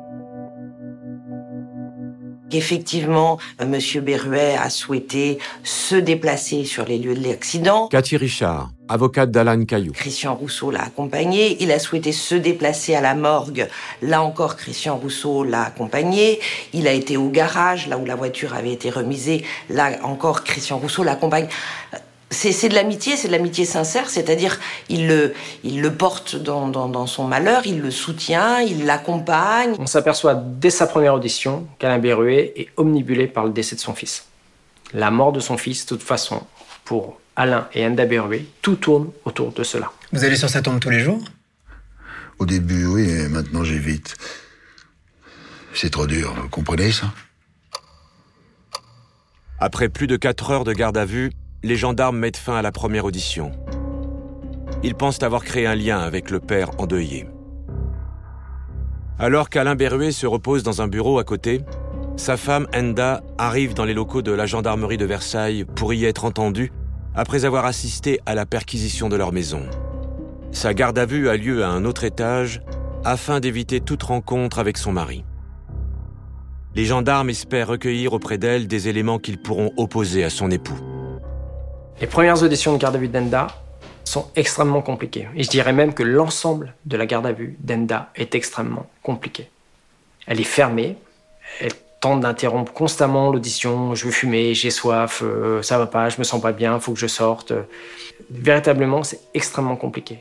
Effectivement, 2.54 3.38
Monsieur 3.66 4.02
Berruet 4.02 4.56
a 4.56 4.68
souhaité 4.68 5.38
se 5.64 5.96
déplacer 5.96 6.64
sur 6.64 6.84
les 6.84 6.98
lieux 6.98 7.14
de 7.14 7.26
l'accident. 7.26 7.88
Cathy 7.88 8.18
Richard, 8.18 8.70
avocate 8.88 9.30
d'Alan 9.30 9.64
Caillou. 9.64 9.92
Christian 9.92 10.34
Rousseau 10.34 10.70
l'a 10.70 10.82
accompagné. 10.82 11.62
Il 11.62 11.72
a 11.72 11.78
souhaité 11.78 12.12
se 12.12 12.34
déplacer 12.34 12.94
à 12.94 13.00
la 13.00 13.14
morgue. 13.14 13.68
Là 14.02 14.22
encore, 14.22 14.56
Christian 14.56 14.98
Rousseau 14.98 15.44
l'a 15.44 15.62
accompagné. 15.62 16.40
Il 16.74 16.86
a 16.88 16.92
été 16.92 17.16
au 17.16 17.30
garage, 17.30 17.88
là 17.88 17.96
où 17.96 18.04
la 18.04 18.16
voiture 18.16 18.52
avait 18.52 18.72
été 18.72 18.90
remisée. 18.90 19.44
Là 19.70 19.92
encore, 20.02 20.44
Christian 20.44 20.76
Rousseau 20.76 21.04
l'accompagne. 21.04 21.48
C'est 22.32 22.50
c'est 22.50 22.68
de 22.70 22.74
l'amitié, 22.74 23.16
c'est 23.16 23.28
de 23.28 23.32
l'amitié 23.32 23.64
sincère, 23.66 24.08
c'est-à-dire 24.08 24.58
il 24.88 25.06
le, 25.06 25.34
il 25.64 25.82
le 25.82 25.94
porte 25.94 26.34
dans, 26.34 26.66
dans, 26.68 26.88
dans 26.88 27.06
son 27.06 27.24
malheur, 27.28 27.66
il 27.66 27.80
le 27.80 27.90
soutient, 27.90 28.58
il 28.60 28.86
l'accompagne. 28.86 29.74
On 29.78 29.86
s'aperçoit 29.86 30.34
dès 30.34 30.70
sa 30.70 30.86
première 30.86 31.14
audition 31.14 31.68
qu'Alain 31.78 31.98
Berruet 31.98 32.54
est 32.56 32.68
omnibulé 32.78 33.26
par 33.26 33.44
le 33.44 33.50
décès 33.50 33.76
de 33.76 33.80
son 33.80 33.94
fils. 33.94 34.24
La 34.94 35.10
mort 35.10 35.32
de 35.32 35.40
son 35.40 35.58
fils, 35.58 35.84
de 35.84 35.90
toute 35.90 36.02
façon, 36.02 36.42
pour 36.84 37.20
Alain 37.36 37.68
et 37.74 37.86
Enda 37.86 38.06
Berruet, 38.06 38.46
tout 38.62 38.76
tourne 38.76 39.10
autour 39.26 39.52
de 39.52 39.62
cela. 39.62 39.92
Vous 40.12 40.24
allez 40.24 40.36
sur 40.36 40.48
sa 40.48 40.62
tombe 40.62 40.80
tous 40.80 40.90
les 40.90 41.00
jours? 41.00 41.22
Au 42.38 42.46
début, 42.46 42.86
oui, 42.86 43.10
et 43.10 43.28
maintenant 43.28 43.62
j'évite. 43.62 44.16
C'est 45.74 45.90
trop 45.90 46.06
dur, 46.06 46.34
vous 46.40 46.48
comprenez 46.48 46.92
ça? 46.92 47.12
Après 49.58 49.88
plus 49.88 50.06
de 50.06 50.16
4 50.16 50.50
heures 50.50 50.64
de 50.64 50.72
garde 50.72 50.96
à 50.96 51.04
vue, 51.04 51.30
les 51.62 51.76
gendarmes 51.76 52.18
mettent 52.18 52.36
fin 52.36 52.56
à 52.56 52.62
la 52.62 52.72
première 52.72 53.04
audition. 53.04 53.52
Ils 54.82 54.96
pensent 54.96 55.22
avoir 55.22 55.44
créé 55.44 55.66
un 55.66 55.76
lien 55.76 56.00
avec 56.00 56.30
le 56.30 56.40
père 56.40 56.70
endeuillé. 56.78 57.28
Alors 59.18 59.48
qu'Alain 59.48 59.76
Berruet 59.76 60.10
se 60.10 60.26
repose 60.26 60.64
dans 60.64 60.82
un 60.82 60.88
bureau 60.88 61.20
à 61.20 61.24
côté, 61.24 61.60
sa 62.16 62.36
femme 62.36 62.66
Enda 62.74 63.22
arrive 63.38 63.74
dans 63.74 63.84
les 63.84 63.94
locaux 63.94 64.22
de 64.22 64.32
la 64.32 64.46
gendarmerie 64.46 64.96
de 64.96 65.04
Versailles 65.04 65.64
pour 65.64 65.94
y 65.94 66.04
être 66.04 66.24
entendue 66.24 66.72
après 67.14 67.44
avoir 67.44 67.64
assisté 67.64 68.18
à 68.26 68.34
la 68.34 68.44
perquisition 68.44 69.08
de 69.08 69.16
leur 69.16 69.32
maison. 69.32 69.62
Sa 70.50 70.74
garde 70.74 70.98
à 70.98 71.06
vue 71.06 71.28
a 71.28 71.36
lieu 71.36 71.62
à 71.62 71.68
un 71.68 71.84
autre 71.84 72.04
étage 72.04 72.60
afin 73.04 73.38
d'éviter 73.38 73.80
toute 73.80 74.02
rencontre 74.02 74.58
avec 74.58 74.78
son 74.78 74.92
mari. 74.92 75.24
Les 76.74 76.86
gendarmes 76.86 77.30
espèrent 77.30 77.68
recueillir 77.68 78.14
auprès 78.14 78.38
d'elle 78.38 78.66
des 78.66 78.88
éléments 78.88 79.18
qu'ils 79.18 79.38
pourront 79.38 79.72
opposer 79.76 80.24
à 80.24 80.30
son 80.30 80.50
époux. 80.50 80.78
Les 82.00 82.06
premières 82.06 82.42
auditions 82.42 82.72
de 82.72 82.78
garde 82.78 82.96
à 82.96 82.98
vue 82.98 83.08
d'Enda 83.08 83.46
sont 84.04 84.28
extrêmement 84.36 84.82
compliquées. 84.82 85.28
Et 85.36 85.42
je 85.42 85.50
dirais 85.50 85.72
même 85.72 85.94
que 85.94 86.02
l'ensemble 86.02 86.74
de 86.86 86.96
la 86.96 87.06
garde 87.06 87.26
à 87.26 87.32
vue 87.32 87.56
d'Enda 87.60 88.10
est 88.16 88.34
extrêmement 88.34 88.86
compliqué. 89.02 89.48
Elle 90.26 90.40
est 90.40 90.44
fermée, 90.44 90.96
elle 91.60 91.72
tente 92.00 92.20
d'interrompre 92.20 92.72
constamment 92.72 93.30
l'audition. 93.30 93.94
Je 93.94 94.06
veux 94.06 94.10
fumer, 94.10 94.54
j'ai 94.54 94.70
soif, 94.70 95.22
euh, 95.22 95.62
ça 95.62 95.78
va 95.78 95.86
pas, 95.86 96.08
je 96.08 96.18
me 96.18 96.24
sens 96.24 96.42
pas 96.42 96.52
bien, 96.52 96.78
faut 96.80 96.92
que 96.92 96.98
je 96.98 97.06
sorte. 97.06 97.52
Véritablement, 98.30 99.02
c'est 99.04 99.20
extrêmement 99.34 99.76
compliqué. 99.76 100.18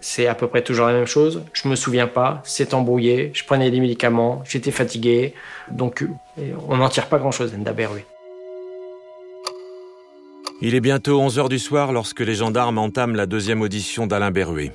C'est 0.00 0.26
à 0.26 0.34
peu 0.34 0.46
près 0.46 0.62
toujours 0.62 0.86
la 0.86 0.92
même 0.92 1.06
chose. 1.06 1.42
Je 1.52 1.66
me 1.68 1.76
souviens 1.76 2.06
pas, 2.06 2.42
c'est 2.44 2.74
embrouillé, 2.74 3.30
je 3.34 3.42
prenais 3.44 3.70
des 3.70 3.80
médicaments, 3.80 4.42
j'étais 4.46 4.70
fatigué. 4.70 5.34
Donc, 5.70 6.02
euh, 6.02 6.52
on 6.68 6.76
n'en 6.76 6.88
tire 6.88 7.06
pas 7.06 7.18
grand-chose, 7.18 7.52
Enda 7.58 7.72
Berruet. 7.72 8.06
Il 10.66 10.74
est 10.74 10.80
bientôt 10.80 11.20
11 11.20 11.38
heures 11.38 11.48
du 11.50 11.58
soir 11.58 11.92
lorsque 11.92 12.20
les 12.20 12.34
gendarmes 12.34 12.78
entament 12.78 13.14
la 13.16 13.26
deuxième 13.26 13.60
audition 13.60 14.06
d'Alain 14.06 14.30
Berruet. 14.30 14.72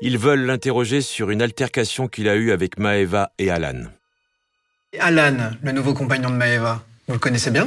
Ils 0.00 0.18
veulent 0.18 0.44
l'interroger 0.46 1.00
sur 1.00 1.30
une 1.30 1.40
altercation 1.40 2.08
qu'il 2.08 2.28
a 2.28 2.34
eue 2.34 2.50
avec 2.50 2.76
Maeva 2.76 3.30
et 3.38 3.50
Alan. 3.50 3.84
Alan, 4.98 5.52
le 5.62 5.70
nouveau 5.70 5.94
compagnon 5.94 6.28
de 6.30 6.34
Maeva, 6.34 6.82
vous 7.06 7.14
le 7.14 7.20
connaissez 7.20 7.52
bien? 7.52 7.66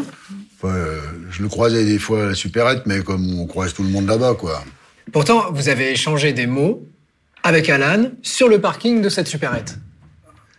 Ouais, 0.64 0.70
euh, 0.72 1.00
je 1.32 1.42
le 1.44 1.48
croisais 1.48 1.86
des 1.86 1.98
fois 1.98 2.24
à 2.24 2.28
la 2.28 2.36
supérette, 2.36 2.86
mais 2.86 3.02
comme 3.04 3.40
on 3.40 3.48
croise 3.48 3.74
tout 3.74 3.84
le 3.84 3.90
monde 3.90 4.08
là-bas, 4.08 4.34
quoi. 4.36 4.62
Pourtant, 5.14 5.52
vous 5.54 5.70
avez 5.70 5.92
échangé 5.92 6.34
des 6.34 6.46
mots 6.46 6.86
avec 7.44 7.70
Alan 7.70 8.12
sur 8.22 8.50
le 8.50 8.60
parking 8.60 9.02
de 9.02 9.08
cette 9.08 9.28
supérette. 9.28 9.78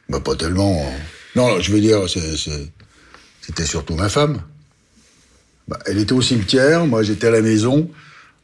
Bah, 0.08 0.20
pas 0.20 0.34
tellement. 0.34 0.80
hein. 0.82 0.96
Non, 1.34 1.60
je 1.60 1.72
veux 1.72 1.80
dire, 1.80 2.08
c'est- 2.08 2.38
c'est- 2.38 2.72
c'était 3.42 3.66
surtout 3.66 3.96
ma 3.96 4.08
femme. 4.08 4.40
Bah, 5.68 5.78
elle 5.86 5.98
était 5.98 6.12
au 6.12 6.22
cimetière, 6.22 6.86
moi 6.86 7.02
j'étais 7.02 7.26
à 7.26 7.30
la 7.30 7.40
maison. 7.40 7.90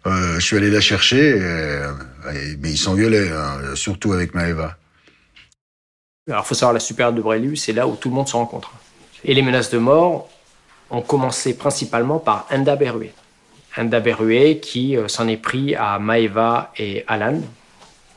Euh, 0.06 0.34
je 0.34 0.40
suis 0.40 0.56
allé 0.56 0.70
la 0.70 0.80
chercher, 0.80 1.34
euh, 1.40 1.92
mais 2.60 2.70
il 2.70 2.76
s'engueulait, 2.76 3.30
hein, 3.30 3.76
surtout 3.76 4.12
avec 4.12 4.34
Maëva. 4.34 4.76
Alors, 6.28 6.46
faut 6.46 6.54
savoir, 6.54 6.72
la 6.72 6.80
supérieure 6.80 7.12
de 7.12 7.20
Brélu, 7.20 7.56
c'est 7.56 7.72
là 7.72 7.86
où 7.86 7.94
tout 7.94 8.08
le 8.08 8.14
monde 8.14 8.28
se 8.28 8.34
rencontre. 8.34 8.72
Et 9.24 9.34
les 9.34 9.42
menaces 9.42 9.70
de 9.70 9.78
mort 9.78 10.28
ont 10.90 11.02
commencé 11.02 11.56
principalement 11.56 12.18
par 12.18 12.46
Enda 12.50 12.74
Berruet. 12.74 13.12
Enda 13.76 14.00
Berruet 14.00 14.58
qui 14.58 14.96
euh, 14.96 15.06
s'en 15.06 15.28
est 15.28 15.36
pris 15.36 15.76
à 15.76 16.00
Maeva 16.00 16.72
et 16.76 17.04
Alan. 17.06 17.40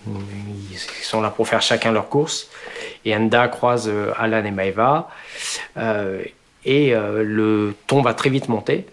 Ils 0.08 0.78
sont 1.04 1.22
là 1.22 1.30
pour 1.30 1.48
faire 1.48 1.62
chacun 1.62 1.92
leur 1.92 2.10
course. 2.10 2.48
Et 3.06 3.16
Enda 3.16 3.48
croise 3.48 3.92
Alan 4.18 4.44
et 4.44 4.52
Maeva. 4.52 5.10
Et 6.64 6.94
le 6.94 7.74
ton 7.88 8.04
va 8.04 8.14
très 8.14 8.30
vite 8.30 8.48
monter. 8.48 8.86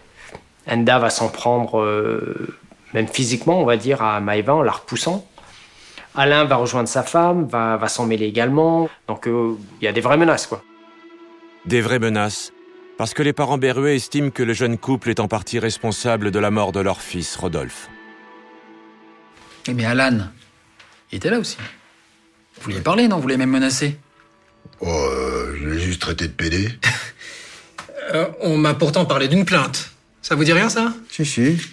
Enda 0.70 0.98
va 0.98 1.10
s'en 1.10 1.28
prendre, 1.28 1.80
euh, 1.80 2.56
même 2.94 3.08
physiquement, 3.08 3.60
on 3.60 3.64
va 3.64 3.76
dire, 3.76 4.02
à 4.02 4.20
Maeva 4.20 4.54
en 4.54 4.62
la 4.62 4.72
repoussant. 4.72 5.26
Alain 6.14 6.44
va 6.44 6.56
rejoindre 6.56 6.88
sa 6.88 7.02
femme, 7.02 7.46
va, 7.46 7.76
va 7.76 7.88
s'en 7.88 8.06
mêler 8.06 8.26
également. 8.26 8.88
Donc 9.08 9.26
euh, 9.26 9.56
il 9.80 9.84
y 9.84 9.88
a 9.88 9.92
des 9.92 10.00
vraies 10.00 10.16
menaces, 10.18 10.46
quoi. 10.46 10.62
Des 11.64 11.80
vraies 11.80 11.98
menaces, 11.98 12.52
parce 12.98 13.14
que 13.14 13.22
les 13.22 13.32
parents 13.32 13.58
Berruet 13.58 13.96
estiment 13.96 14.30
que 14.30 14.42
le 14.42 14.52
jeune 14.52 14.78
couple 14.78 15.10
est 15.10 15.20
en 15.20 15.28
partie 15.28 15.58
responsable 15.58 16.30
de 16.30 16.38
la 16.38 16.50
mort 16.50 16.72
de 16.72 16.80
leur 16.80 17.00
fils, 17.00 17.36
Rodolphe. 17.36 17.88
Eh 19.68 19.74
mais 19.74 19.84
Alan, 19.84 20.18
il 21.10 21.16
était 21.16 21.30
là 21.30 21.38
aussi. 21.38 21.56
Vous 22.56 22.62
vouliez 22.64 22.80
parler, 22.80 23.08
non? 23.08 23.18
Vous 23.18 23.28
l'avez 23.28 23.38
même 23.38 23.50
menacé 23.50 23.98
Oh, 24.80 24.86
euh, 24.88 25.56
je 25.60 25.68
l'ai 25.68 25.78
juste 25.78 26.00
traité 26.02 26.28
de 26.28 26.32
PD. 26.32 26.68
Euh, 28.14 28.28
On 28.40 28.58
m'a 28.58 28.74
pourtant 28.74 29.06
parlé 29.06 29.28
d'une 29.28 29.46
plainte. 29.46 29.91
Ça 30.22 30.34
vous 30.36 30.44
dit 30.44 30.52
rien, 30.52 30.68
ça? 30.68 30.92
Si, 31.10 31.24
si. 31.26 31.56
Si, 31.58 31.68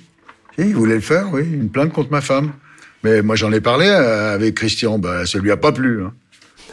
il 0.58 0.76
voulait 0.76 0.96
le 0.96 1.02
faire, 1.02 1.28
oui. 1.32 1.42
Une 1.44 1.70
plainte 1.70 1.94
contre 1.94 2.12
ma 2.12 2.22
femme. 2.22 2.52
Mais 3.04 3.22
moi, 3.22 3.36
j'en 3.36 3.52
ai 3.52 3.62
parlé 3.62 3.88
euh, 3.88 4.34
avec 4.36 4.56
Christian. 4.56 4.98
Bah, 5.00 5.26
ça 5.26 5.38
lui 5.40 5.52
a 5.52 5.58
pas 5.58 5.72
plu. 5.72 6.04
hein. 6.04 6.14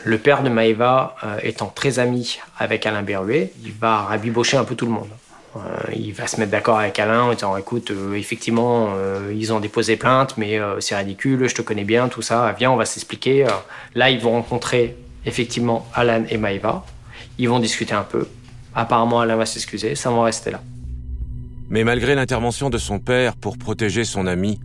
Le 0.04 0.18
père 0.18 0.42
de 0.42 0.48
Maëva, 0.48 1.16
euh, 1.24 1.38
étant 1.42 1.66
très 1.66 1.98
ami 1.98 2.38
avec 2.58 2.86
Alain 2.86 3.02
Berruet, 3.02 3.52
il 3.64 3.72
va 3.72 3.98
rabibocher 4.02 4.56
un 4.56 4.64
peu 4.64 4.74
tout 4.74 4.86
le 4.86 4.92
monde. 4.92 5.08
Euh, 5.56 5.60
il 5.94 6.12
va 6.12 6.26
se 6.26 6.38
mettre 6.38 6.52
d'accord 6.52 6.78
avec 6.78 6.98
Alain 6.98 7.22
en 7.22 7.32
disant 7.34 7.56
écoute, 7.56 7.90
euh, 7.90 8.14
effectivement, 8.14 8.90
euh, 8.96 9.32
ils 9.34 9.52
ont 9.52 9.60
déposé 9.60 9.96
plainte, 9.96 10.36
mais 10.36 10.58
euh, 10.58 10.80
c'est 10.80 10.96
ridicule, 10.96 11.48
je 11.48 11.54
te 11.54 11.62
connais 11.62 11.84
bien, 11.84 12.08
tout 12.08 12.22
ça, 12.22 12.54
viens, 12.58 12.70
on 12.70 12.76
va 12.76 12.84
s'expliquer. 12.84 13.46
Là, 13.94 14.10
ils 14.10 14.20
vont 14.20 14.32
rencontrer 14.32 14.96
effectivement 15.24 15.88
Alan 15.94 16.24
et 16.28 16.36
Maëva. 16.36 16.84
Ils 17.38 17.48
vont 17.48 17.58
discuter 17.58 17.94
un 17.94 18.02
peu. 18.02 18.26
Apparemment, 18.74 19.20
Alain 19.20 19.36
va 19.36 19.46
s'excuser, 19.46 19.94
ça 19.94 20.10
va 20.10 20.16
en 20.16 20.22
rester 20.22 20.50
là. 20.50 20.60
Mais 21.68 21.84
malgré 21.84 22.14
l'intervention 22.14 22.70
de 22.70 22.78
son 22.78 22.98
père 22.98 23.36
pour 23.36 23.58
protéger 23.58 24.04
son 24.04 24.26
ami, 24.26 24.60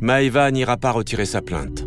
Maëva 0.00 0.50
n'ira 0.50 0.76
pas 0.76 0.90
retirer 0.90 1.24
sa 1.24 1.40
plainte. 1.40 1.84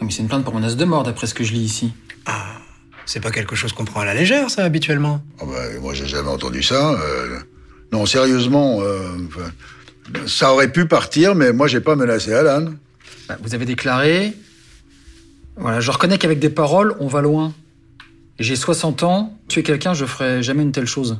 Ah, 0.00 0.04
Mais 0.04 0.10
c'est 0.10 0.22
une 0.22 0.28
plainte 0.28 0.44
pour 0.44 0.54
menace 0.54 0.76
de 0.76 0.84
mort, 0.84 1.02
d'après 1.02 1.26
ce 1.26 1.34
que 1.34 1.44
je 1.44 1.52
lis 1.52 1.60
ici. 1.64 1.92
Ah, 2.26 2.58
c'est 3.06 3.20
pas 3.20 3.30
quelque 3.30 3.56
chose 3.56 3.72
qu'on 3.72 3.84
prend 3.84 4.00
à 4.00 4.04
la 4.04 4.14
légère, 4.14 4.50
ça, 4.50 4.64
habituellement. 4.64 5.20
Ah 5.40 5.44
bah, 5.46 5.80
moi, 5.80 5.94
j'ai 5.94 6.06
jamais 6.06 6.28
entendu 6.28 6.62
ça. 6.62 6.92
euh. 6.92 7.38
Non, 7.90 8.04
sérieusement, 8.06 8.80
euh, 8.82 9.16
ça 10.26 10.52
aurait 10.52 10.70
pu 10.70 10.86
partir, 10.86 11.34
mais 11.34 11.52
moi, 11.52 11.66
j'ai 11.68 11.80
pas 11.80 11.96
menacé 11.96 12.32
Alan. 12.32 12.66
Bah, 13.28 13.36
Vous 13.42 13.54
avez 13.54 13.64
déclaré... 13.64 14.34
Voilà, 15.60 15.80
je 15.80 15.90
reconnais 15.90 16.18
qu'avec 16.18 16.38
des 16.38 16.50
paroles, 16.50 16.94
on 17.00 17.08
va 17.08 17.20
loin. 17.20 17.52
J'ai 18.38 18.56
60 18.56 19.02
ans, 19.02 19.32
tuer 19.48 19.62
quelqu'un, 19.62 19.94
je 19.94 20.04
ferais 20.04 20.42
jamais 20.42 20.62
une 20.62 20.72
telle 20.72 20.86
chose. 20.86 21.18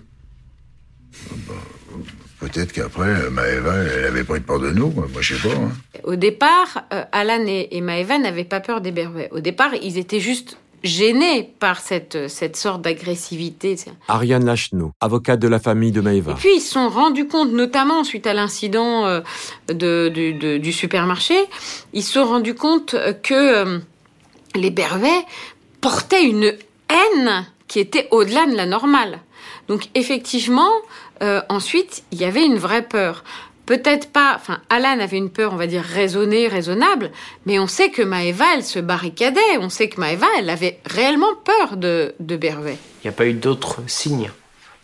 Peut-être 2.40 2.72
qu'après, 2.72 3.28
Maëva, 3.30 3.74
elle 3.74 4.04
avait 4.04 4.22
pris 4.22 4.40
peur 4.40 4.60
de 4.60 4.70
nous. 4.70 4.90
Moi, 4.90 5.06
je 5.20 5.34
sais 5.34 5.48
pas. 5.48 5.54
hein. 5.56 5.72
Au 6.04 6.14
départ, 6.14 6.84
euh, 6.92 7.02
Alan 7.10 7.44
et, 7.46 7.68
et 7.72 7.80
Maëva 7.80 8.18
n'avaient 8.18 8.44
pas 8.44 8.60
peur 8.60 8.80
des 8.80 8.92
Berruet. 8.92 9.28
Au 9.32 9.40
départ, 9.40 9.74
ils 9.82 9.98
étaient 9.98 10.20
juste 10.20 10.56
gênés 10.84 11.50
par 11.58 11.80
cette, 11.80 12.28
cette 12.28 12.56
sorte 12.56 12.82
d'agressivité. 12.82 13.74
Ariane 14.06 14.44
Lachenot, 14.44 14.92
avocate 15.00 15.40
de 15.40 15.48
la 15.48 15.58
famille 15.58 15.90
de 15.90 15.98
Et 16.00 16.04
Maëva. 16.04 16.34
puis 16.34 16.50
ils 16.54 16.60
se 16.60 16.70
sont 16.74 16.88
rendus 16.88 17.26
compte, 17.26 17.50
notamment 17.50 18.04
suite 18.04 18.28
à 18.28 18.34
l'incident 18.34 19.04
euh, 19.06 19.20
de, 19.66 20.08
du- 20.08 20.34
de- 20.34 20.58
du 20.58 20.72
supermarché, 20.72 21.34
ils 21.92 22.04
se 22.04 22.12
sont 22.12 22.24
rendus 22.24 22.54
compte 22.54 22.94
euh, 22.94 23.12
que 23.12 23.34
euh, 23.74 23.78
les 24.54 24.70
Bervet 24.70 25.08
portaient 25.80 26.22
une 26.24 26.52
haine 26.90 27.46
qui 27.66 27.80
était 27.80 28.08
au-delà 28.10 28.46
de 28.46 28.56
la 28.56 28.66
normale. 28.66 29.20
Donc 29.68 29.88
effectivement, 29.94 30.70
euh, 31.22 31.40
ensuite, 31.48 32.04
il 32.12 32.20
y 32.20 32.24
avait 32.24 32.44
une 32.44 32.58
vraie 32.58 32.82
peur. 32.82 33.24
Peut-être 33.66 34.10
pas, 34.10 34.32
enfin, 34.34 34.60
Alan 34.70 34.98
avait 34.98 35.18
une 35.18 35.28
peur, 35.28 35.52
on 35.52 35.56
va 35.56 35.66
dire, 35.66 35.82
raisonnée, 35.82 36.48
raisonnable, 36.48 37.10
mais 37.44 37.58
on 37.58 37.66
sait 37.66 37.90
que 37.90 38.00
Maëva, 38.00 38.46
elle 38.54 38.64
se 38.64 38.78
barricadait. 38.78 39.58
On 39.60 39.68
sait 39.68 39.90
que 39.90 40.00
Maëva, 40.00 40.26
elle 40.38 40.48
avait 40.48 40.80
réellement 40.86 41.34
peur 41.44 41.76
de, 41.76 42.14
de 42.18 42.36
Bervet. 42.36 42.78
Il 43.04 43.08
n'y 43.08 43.10
a 43.10 43.12
pas 43.12 43.26
eu 43.26 43.34
d'autres 43.34 43.82
signes 43.86 44.30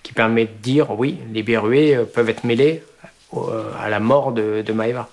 qui 0.02 0.12
permettent 0.12 0.58
de 0.58 0.62
dire 0.62 0.90
oui, 0.99 1.16
les 1.32 1.42
Berruets 1.42 1.96
euh, 1.96 2.04
peuvent 2.04 2.28
être 2.28 2.44
mêlés 2.44 2.82
euh, 3.32 3.70
à 3.80 3.88
la 3.88 4.00
mort 4.00 4.32
de, 4.32 4.62
de 4.64 4.73
Maëva. 4.75 5.08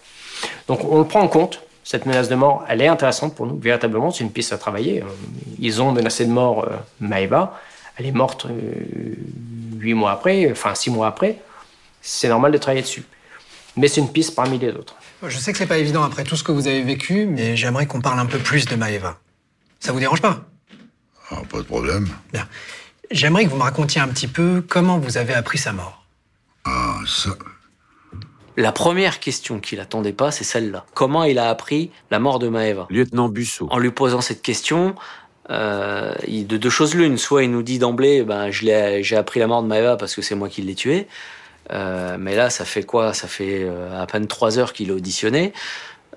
Donc 0.67 0.83
on 0.83 0.99
le 0.99 1.05
prend 1.05 1.21
en 1.21 1.29
compte. 1.29 1.61
Cette 1.83 2.05
menace 2.05 2.29
de 2.29 2.35
mort, 2.35 2.63
elle 2.69 2.81
est 2.81 2.87
intéressante 2.87 3.35
pour 3.35 3.47
nous. 3.47 3.57
Véritablement, 3.59 4.11
c'est 4.11 4.23
une 4.23 4.31
piste 4.31 4.53
à 4.53 4.57
travailler. 4.57 5.01
Euh, 5.01 5.05
Ils 5.59 5.81
ont 5.81 5.91
menacé 5.91 6.25
de 6.25 6.31
mort 6.31 6.65
euh, 6.65 6.75
Maëva. 6.99 7.59
Elle 7.97 8.05
est 8.05 8.11
morte 8.11 8.45
euh, 8.45 9.15
huit 9.77 9.93
mois 9.93 10.11
après, 10.11 10.49
enfin 10.51 10.75
six 10.75 10.89
mois 10.89 11.07
après. 11.07 11.37
C'est 12.01 12.29
normal 12.29 12.51
de 12.51 12.57
travailler 12.57 12.83
dessus. 12.83 13.03
Mais 13.77 13.87
c'est 13.87 14.01
une 14.01 14.11
piste 14.11 14.35
parmi 14.35 14.59
les 14.59 14.69
autres. 14.69 14.95
Je 15.25 15.37
sais 15.37 15.51
que 15.51 15.57
c'est 15.57 15.67
pas 15.67 15.77
évident 15.77 16.03
après 16.03 16.23
tout 16.23 16.35
ce 16.35 16.43
que 16.43 16.51
vous 16.51 16.67
avez 16.67 16.81
vécu, 16.83 17.25
mais 17.25 17.55
j'aimerais 17.55 17.85
qu'on 17.87 18.01
parle 18.01 18.19
un 18.19 18.25
peu 18.25 18.39
plus 18.39 18.65
de 18.65 18.75
Maëva. 18.75 19.17
Ça 19.79 19.91
vous 19.91 19.99
dérange 19.99 20.21
pas? 20.21 20.41
Ah, 21.29 21.41
pas 21.49 21.57
de 21.59 21.63
problème. 21.63 22.07
Bien. 22.33 22.47
J'aimerais 23.09 23.45
que 23.45 23.49
vous 23.49 23.57
me 23.57 23.63
racontiez 23.63 24.01
un 24.01 24.07
petit 24.07 24.27
peu 24.27 24.63
comment 24.67 24.97
vous 24.99 25.17
avez 25.17 25.33
appris 25.33 25.57
sa 25.57 25.73
mort. 25.73 26.03
Ah, 26.65 26.97
ça. 27.07 27.31
La 28.57 28.71
première 28.71 29.19
question 29.19 29.59
qu'il 29.59 29.79
attendait 29.79 30.13
pas, 30.13 30.31
c'est 30.31 30.43
celle-là. 30.43 30.85
Comment 30.93 31.23
il 31.23 31.39
a 31.39 31.49
appris 31.49 31.91
la 32.09 32.19
mort 32.19 32.39
de 32.39 32.47
Maëva 32.47 32.87
Lieutenant 32.89 33.29
Bussot. 33.29 33.67
En 33.71 33.77
lui 33.77 33.91
posant 33.91 34.21
cette 34.21 34.41
question, 34.41 34.95
euh, 35.49 36.13
de 36.27 36.57
deux 36.57 36.69
choses 36.69 36.95
l'une. 36.95 37.17
Soit 37.17 37.43
il 37.43 37.51
nous 37.51 37.63
dit 37.63 37.79
d'emblée, 37.79 38.23
ben, 38.23 38.51
j'ai 38.51 39.15
appris 39.15 39.39
la 39.39 39.47
mort 39.47 39.63
de 39.63 39.67
Maeva 39.67 39.97
parce 39.97 40.15
que 40.15 40.21
c'est 40.21 40.35
moi 40.35 40.49
qui 40.49 40.61
l'ai 40.61 40.75
tué. 40.75 41.07
Euh, 41.71 42.17
mais 42.19 42.35
là, 42.35 42.49
ça 42.49 42.65
fait 42.65 42.83
quoi? 42.83 43.13
Ça 43.13 43.27
fait 43.27 43.63
euh, 43.63 44.01
à 44.01 44.05
peine 44.05 44.27
trois 44.27 44.59
heures 44.59 44.73
qu'il 44.73 44.89
est 44.89 44.93
auditionné. 44.93 45.53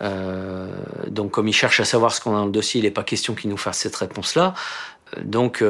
Euh, 0.03 0.69
donc, 1.09 1.31
comme 1.33 1.49
il 1.49 1.53
cherche 1.53 1.81
à 1.81 1.85
savoir 1.85 2.15
ce 2.15 2.21
qu'on 2.21 2.35
a 2.35 2.39
dans 2.39 2.47
le 2.47 2.53
dossier, 2.53 2.81
il 2.81 2.85
n'est 2.85 2.91
pas 2.91 3.05
question 3.05 3.35
qu'il 3.35 3.51
nous 3.51 3.57
fasse 3.57 3.79
cette 3.79 3.97
réponse-là. 3.97 4.55
Donc, 5.23 5.63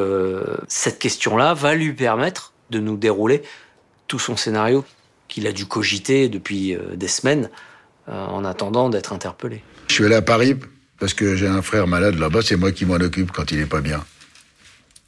cette 0.69 0.99
question-là 0.99 1.53
va 1.53 1.75
lui 1.75 1.93
permettre 1.93 2.55
de 2.71 2.79
nous 2.79 2.97
dérouler 2.97 3.43
tout 4.07 4.19
son 4.19 4.37
scénario 4.37 4.85
qu'il 5.35 5.47
a 5.47 5.53
dû 5.53 5.67
cogiter 5.67 6.29
depuis 6.29 6.75
euh, 6.75 6.97
des 6.97 7.09
semaines 7.09 7.51
en 8.07 8.45
attendant 8.45 8.91
d'être 8.91 9.15
interpellé. 9.15 9.63
Je 9.89 9.95
suis 9.95 10.05
allé 10.05 10.15
à 10.15 10.21
Paris 10.21 10.57
parce 10.99 11.15
que 11.15 11.37
j'ai 11.37 11.47
un 11.47 11.63
frère 11.63 11.87
malade 11.87 12.19
là-bas, 12.19 12.41
c'est 12.43 12.57
moi 12.57 12.71
qui 12.71 12.85
m'en 12.85 12.97
occupe 12.97 13.33
quand 13.33 13.51
il 13.51 13.61
est 13.61 13.67
pas 13.67 13.81
bien. 13.81 14.05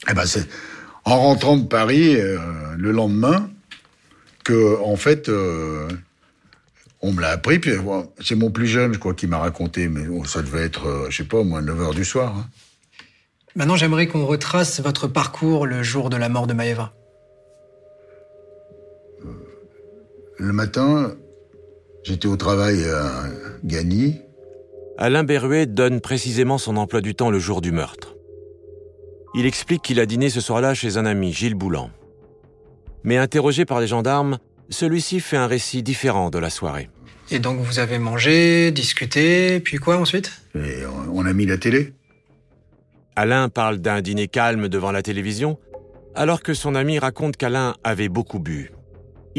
Et 0.07 0.11
eh 0.11 0.13
ben 0.15 0.25
c'est 0.25 0.49
en 1.05 1.19
rentrant 1.19 1.57
de 1.57 1.67
Paris 1.67 2.15
le 2.15 2.91
lendemain 2.91 3.51
que 4.43 4.81
en 4.81 4.95
fait 4.95 5.29
on 7.01 7.11
me 7.11 7.21
l'a 7.21 7.29
appris, 7.29 7.59
puis 7.59 7.71
c'est 8.21 8.35
mon 8.35 8.49
plus 8.49 8.67
jeune, 8.67 8.93
je 8.93 8.99
crois, 8.99 9.13
qui 9.13 9.27
m'a 9.27 9.37
raconté, 9.37 9.87
mais 9.87 10.01
ça 10.25 10.41
devait 10.41 10.63
être, 10.63 10.87
euh, 10.87 11.07
je 11.09 11.17
sais 11.17 11.23
pas, 11.23 11.37
au 11.37 11.43
moins 11.43 11.61
9 11.61 11.77
h 11.77 11.95
du 11.95 12.05
soir. 12.05 12.35
Hein. 12.37 12.45
Maintenant, 13.55 13.75
j'aimerais 13.75 14.07
qu'on 14.07 14.25
retrace 14.25 14.79
votre 14.81 15.07
parcours 15.07 15.65
le 15.65 15.83
jour 15.83 16.09
de 16.09 16.17
la 16.17 16.29
mort 16.29 16.47
de 16.47 16.53
Maëva. 16.53 16.93
Le 20.37 20.53
matin, 20.53 21.15
j'étais 22.03 22.27
au 22.27 22.37
travail 22.37 22.83
à 22.85 23.23
Gagny. 23.63 24.21
Alain 24.97 25.23
Berruet 25.23 25.65
donne 25.65 26.01
précisément 26.01 26.57
son 26.57 26.77
emploi 26.77 27.01
du 27.01 27.15
temps 27.15 27.29
le 27.29 27.39
jour 27.39 27.61
du 27.61 27.71
meurtre. 27.71 28.15
Il 29.35 29.45
explique 29.45 29.81
qu'il 29.81 29.99
a 29.99 30.05
dîné 30.05 30.29
ce 30.29 30.41
soir-là 30.41 30.73
chez 30.73 30.97
un 30.97 31.05
ami, 31.05 31.33
Gilles 31.33 31.55
Boulan. 31.55 31.91
Mais 33.03 33.17
interrogé 33.17 33.65
par 33.65 33.79
les 33.79 33.87
gendarmes, 33.87 34.39
celui-ci 34.69 35.19
fait 35.19 35.37
un 35.37 35.47
récit 35.47 35.83
différent 35.83 36.29
de 36.29 36.39
la 36.39 36.49
soirée. 36.49 36.89
Et 37.29 37.39
donc 37.39 37.59
vous 37.59 37.79
avez 37.79 37.99
mangé, 37.99 38.71
discuté, 38.71 39.59
puis 39.59 39.77
quoi 39.77 39.97
ensuite? 39.97 40.31
Et 40.55 40.83
on 41.13 41.25
a 41.25 41.33
mis 41.33 41.45
la 41.45 41.57
télé. 41.57 41.93
Alain 43.15 43.49
parle 43.49 43.79
d'un 43.79 44.01
dîner 44.01 44.27
calme 44.27 44.69
devant 44.69 44.91
la 44.91 45.01
télévision, 45.01 45.57
alors 46.15 46.41
que 46.41 46.53
son 46.53 46.73
ami 46.73 46.99
raconte 46.99 47.37
qu'Alain 47.37 47.75
avait 47.83 48.09
beaucoup 48.09 48.39
bu. 48.39 48.71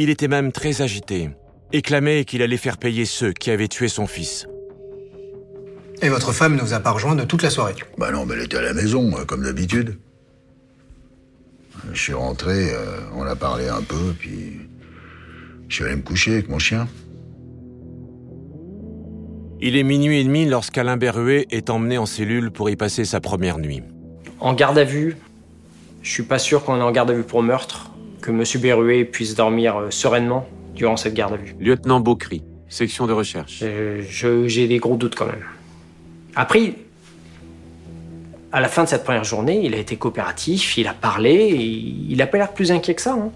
Il 0.00 0.10
était 0.10 0.28
même 0.28 0.52
très 0.52 0.80
agité 0.80 1.30
et 1.72 1.82
clamait 1.82 2.24
qu'il 2.24 2.40
allait 2.42 2.56
faire 2.56 2.78
payer 2.78 3.04
ceux 3.04 3.32
qui 3.32 3.50
avaient 3.50 3.66
tué 3.66 3.88
son 3.88 4.06
fils. 4.06 4.46
Et 6.00 6.08
votre 6.08 6.30
femme 6.30 6.54
ne 6.54 6.60
vous 6.60 6.72
a 6.72 6.78
pas 6.78 6.92
rejoint 6.92 7.16
de 7.16 7.24
toute 7.24 7.42
la 7.42 7.50
soirée 7.50 7.74
Bah 7.98 8.12
non, 8.12 8.24
mais 8.24 8.34
elle 8.34 8.42
était 8.42 8.58
à 8.58 8.62
la 8.62 8.74
maison, 8.74 9.10
comme 9.26 9.42
d'habitude. 9.42 9.98
Je 11.92 12.00
suis 12.00 12.14
rentré, 12.14 12.72
euh, 12.72 13.00
on 13.16 13.24
a 13.24 13.34
parlé 13.34 13.66
un 13.66 13.82
peu, 13.82 14.14
puis 14.16 14.60
je 15.68 15.74
suis 15.74 15.84
allé 15.84 15.96
me 15.96 16.02
coucher 16.02 16.34
avec 16.34 16.48
mon 16.48 16.60
chien. 16.60 16.86
Il 19.60 19.76
est 19.76 19.82
minuit 19.82 20.20
et 20.20 20.24
demi 20.24 20.46
lorsqu'Alain 20.46 20.96
Berruet 20.96 21.48
est 21.50 21.70
emmené 21.70 21.98
en 21.98 22.06
cellule 22.06 22.52
pour 22.52 22.70
y 22.70 22.76
passer 22.76 23.04
sa 23.04 23.20
première 23.20 23.58
nuit. 23.58 23.82
En 24.38 24.54
garde 24.54 24.78
à 24.78 24.84
vue, 24.84 25.16
je 26.02 26.10
suis 26.12 26.22
pas 26.22 26.38
sûr 26.38 26.62
qu'on 26.64 26.76
est 26.76 26.82
en 26.82 26.92
garde 26.92 27.10
à 27.10 27.14
vue 27.14 27.24
pour 27.24 27.42
meurtre, 27.42 27.90
que 28.20 28.30
M. 28.30 28.44
Berruet 28.60 29.04
puisse 29.04 29.34
dormir 29.34 29.76
euh, 29.76 29.90
sereinement 29.90 30.46
durant 30.75 30.96
cette 30.96 31.14
garde 31.14 31.34
à 31.34 31.37
vue. 31.37 31.54
Lieutenant 31.58 32.00
Beaucry, 32.00 32.42
section 32.68 33.06
de 33.06 33.12
recherche. 33.12 33.60
Euh, 33.62 34.02
j'ai 34.46 34.68
des 34.68 34.78
gros 34.78 34.96
doutes 34.96 35.14
quand 35.14 35.26
même. 35.26 35.44
Après, 36.37 36.75
à 38.52 38.60
la 38.60 38.68
fin 38.68 38.84
de 38.84 38.88
cette 38.88 39.04
première 39.04 39.25
journée, 39.25 39.60
il 39.64 39.75
a 39.75 39.78
été 39.78 39.96
coopératif, 39.96 40.78
il 40.78 40.87
a 40.87 40.94
parlé, 40.94 41.32
et 41.32 41.64
il 41.64 42.16
n'a 42.16 42.26
pas 42.26 42.38
l'air 42.38 42.52
plus 42.52 42.70
inquiet 42.70 42.94
que 42.94 43.02
ça. 43.02 43.14
Hein. 43.14 43.30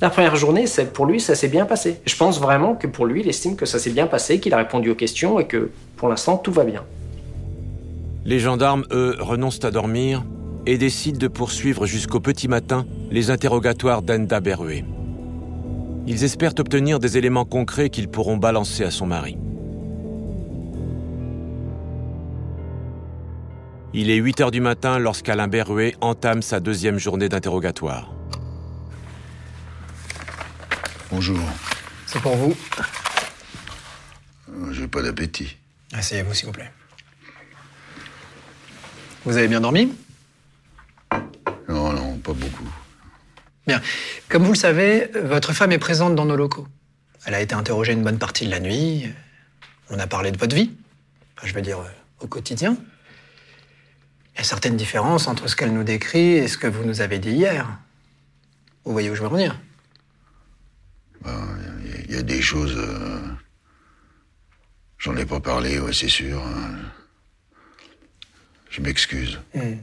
La 0.00 0.08
première 0.08 0.34
journée, 0.34 0.64
pour 0.94 1.04
lui, 1.04 1.20
ça 1.20 1.34
s'est 1.34 1.48
bien 1.48 1.66
passé. 1.66 2.00
Je 2.06 2.16
pense 2.16 2.40
vraiment 2.40 2.74
que 2.74 2.86
pour 2.86 3.04
lui, 3.04 3.20
il 3.20 3.28
estime 3.28 3.54
que 3.54 3.66
ça 3.66 3.78
s'est 3.78 3.90
bien 3.90 4.06
passé, 4.06 4.40
qu'il 4.40 4.54
a 4.54 4.56
répondu 4.56 4.90
aux 4.90 4.94
questions 4.94 5.38
et 5.38 5.46
que 5.46 5.70
pour 5.96 6.08
l'instant, 6.08 6.38
tout 6.38 6.52
va 6.52 6.64
bien. 6.64 6.84
Les 8.24 8.38
gendarmes, 8.38 8.86
eux, 8.92 9.16
renoncent 9.18 9.62
à 9.64 9.70
dormir 9.70 10.24
et 10.66 10.78
décident 10.78 11.18
de 11.18 11.28
poursuivre 11.28 11.86
jusqu'au 11.86 12.20
petit 12.20 12.48
matin 12.48 12.86
les 13.10 13.30
interrogatoires 13.30 14.02
d'Enda 14.02 14.40
Berruet. 14.40 14.84
Ils 16.06 16.24
espèrent 16.24 16.54
obtenir 16.58 16.98
des 16.98 17.18
éléments 17.18 17.44
concrets 17.44 17.90
qu'ils 17.90 18.08
pourront 18.08 18.36
balancer 18.36 18.84
à 18.84 18.90
son 18.90 19.06
mari. 19.06 19.36
Il 23.92 24.10
est 24.10 24.16
8 24.16 24.40
heures 24.40 24.50
du 24.50 24.60
matin 24.60 24.98
lorsqu'Alain 24.98 25.48
Berruet 25.48 25.96
entame 26.00 26.42
sa 26.42 26.60
deuxième 26.60 26.98
journée 26.98 27.28
d'interrogatoire. 27.28 28.14
Bonjour. 31.10 31.40
C'est 32.06 32.20
pour 32.20 32.36
vous. 32.36 32.56
Euh, 34.48 34.72
j'ai 34.72 34.86
pas 34.86 35.02
d'appétit. 35.02 35.56
Asseyez-vous, 35.92 36.34
s'il 36.34 36.46
vous 36.46 36.52
plaît. 36.52 36.70
Vous 39.24 39.36
avez 39.36 39.48
bien 39.48 39.60
dormi? 39.60 39.92
Pas 42.34 42.46
beaucoup. 42.46 42.68
Bien. 43.66 43.80
Comme 44.28 44.44
vous 44.44 44.52
le 44.52 44.58
savez, 44.58 45.10
votre 45.22 45.52
femme 45.52 45.72
est 45.72 45.78
présente 45.78 46.14
dans 46.14 46.24
nos 46.24 46.36
locaux. 46.36 46.66
Elle 47.24 47.34
a 47.34 47.40
été 47.40 47.54
interrogée 47.54 47.92
une 47.92 48.02
bonne 48.02 48.18
partie 48.18 48.46
de 48.46 48.50
la 48.50 48.60
nuit. 48.60 49.08
On 49.90 49.98
a 49.98 50.06
parlé 50.06 50.30
de 50.30 50.38
votre 50.38 50.54
vie. 50.54 50.70
je 51.42 51.52
veux 51.52 51.62
dire, 51.62 51.80
euh, 51.80 51.88
au 52.20 52.26
quotidien. 52.26 52.76
Il 54.34 54.38
y 54.38 54.40
a 54.40 54.44
certaines 54.44 54.76
différences 54.76 55.26
entre 55.26 55.48
ce 55.48 55.56
qu'elle 55.56 55.72
nous 55.72 55.84
décrit 55.84 56.32
et 56.32 56.48
ce 56.48 56.56
que 56.56 56.66
vous 56.66 56.84
nous 56.84 57.00
avez 57.00 57.18
dit 57.18 57.32
hier. 57.32 57.78
Vous 58.84 58.92
voyez 58.92 59.10
où 59.10 59.14
je 59.14 59.22
veux 59.22 59.28
en 59.28 59.38
il 59.38 59.52
ben, 61.22 61.58
y, 62.08 62.16
a 62.16 62.22
des 62.22 62.40
choses. 62.40 62.76
Euh, 62.78 63.20
j'en 64.98 65.14
ai 65.16 65.26
pas 65.26 65.40
parlé, 65.40 65.78
ouais, 65.78 65.92
c'est 65.92 66.08
sûr. 66.08 66.42
Hein. 66.42 66.78
Je 68.70 68.80
m'excuse. 68.80 69.38
Hmm. 69.54 69.74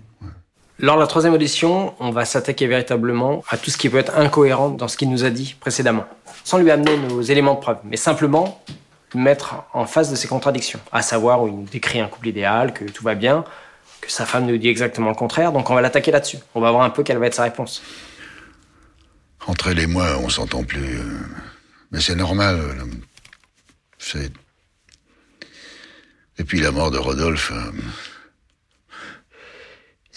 Lors 0.80 0.96
de 0.96 1.02
la 1.02 1.08
troisième 1.08 1.34
audition, 1.34 1.96
on 2.00 2.12
va 2.12 2.24
s'attaquer 2.24 2.68
véritablement 2.68 3.44
à 3.50 3.58
tout 3.58 3.72
ce 3.72 3.78
qui 3.78 3.90
peut 3.90 3.98
être 3.98 4.16
incohérent 4.16 4.70
dans 4.70 4.88
ce 4.88 4.96
qu'il 4.96 5.10
nous 5.10 5.24
a 5.24 5.32
dit 5.32 5.56
précédemment, 5.60 6.06
sans 6.44 6.60
lui 6.60 6.70
amener 6.70 6.98
nos 6.98 7.22
éléments 7.22 7.56
de 7.56 7.60
preuve, 7.60 7.78
mais 7.84 7.98
simplement 7.98 8.62
mettre 9.16 9.64
en 9.74 9.86
face 9.86 10.12
de 10.12 10.16
ses 10.16 10.28
contradictions, 10.28 10.80
à 10.92 11.02
savoir 11.02 11.42
où 11.42 11.48
il 11.48 11.56
nous 11.56 11.66
décrit 11.66 12.00
un 12.00 12.08
couple 12.08 12.28
idéal, 12.28 12.74
que 12.74 12.86
tout 12.86 13.04
va 13.04 13.16
bien, 13.16 13.44
que 14.02 14.12
sa 14.12 14.28
femme 14.28 14.46
nous 14.46 14.58
dit 14.58 14.68
exactement 14.68 15.10
le 15.10 15.16
contraire, 15.16 15.52
donc 15.52 15.70
on 15.70 15.74
va 15.74 15.82
l'attaquer 15.82 16.12
là-dessus. 16.12 16.38
On 16.54 16.62
va 16.62 16.70
voir 16.70 16.84
un 16.84 16.92
peu 16.92 17.02
quelle 17.02 17.18
va 17.18 17.26
être 17.26 17.34
sa 17.34 17.44
réponse. 17.44 17.82
Entre 19.48 19.70
elle 19.70 19.80
et 19.80 19.88
moi, 19.88 20.18
on 20.22 20.30
s'entend 20.30 20.64
plus. 20.64 21.00
Euh, 21.00 21.04
mais 21.92 22.02
c'est 22.02 22.16
normal. 22.16 22.60
Euh, 22.60 22.84
c'est. 23.98 24.32
Depuis 26.38 26.60
la 26.60 26.72
mort 26.72 26.92
de 26.92 26.98
Rodolphe, 26.98 27.52
euh, 27.52 27.72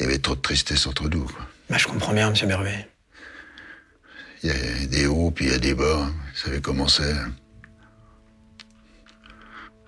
il 0.00 0.04
y 0.04 0.06
avait 0.06 0.18
trop 0.18 0.34
de 0.34 0.40
tristesse 0.40 0.86
entre 0.86 1.08
nous. 1.08 1.30
Bah, 1.68 1.76
je 1.78 1.86
comprends 1.86 2.14
bien, 2.14 2.30
Monsieur 2.30 2.46
Bervet. 2.46 2.88
Il 4.42 4.48
y 4.48 4.52
a 4.52 4.86
des 4.86 5.06
hauts, 5.06 5.30
puis 5.30 5.44
il 5.44 5.52
y 5.52 5.54
a 5.54 5.58
des 5.58 5.74
bas. 5.74 6.06
Ça 6.34 6.48
avait 6.48 6.62
commencé. 6.62 7.02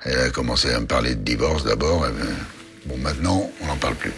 Elle 0.05 0.19
a 0.19 0.31
commencé 0.31 0.71
à 0.71 0.81
me 0.81 0.87
parler 0.87 1.15
de 1.15 1.23
divorce 1.23 1.65
d'abord. 1.65 2.07
Bon, 2.85 2.99
maintenant, 2.99 3.51
on 3.63 3.67
n'en 3.67 3.77
parle 3.77 3.95
plus. 3.95 4.13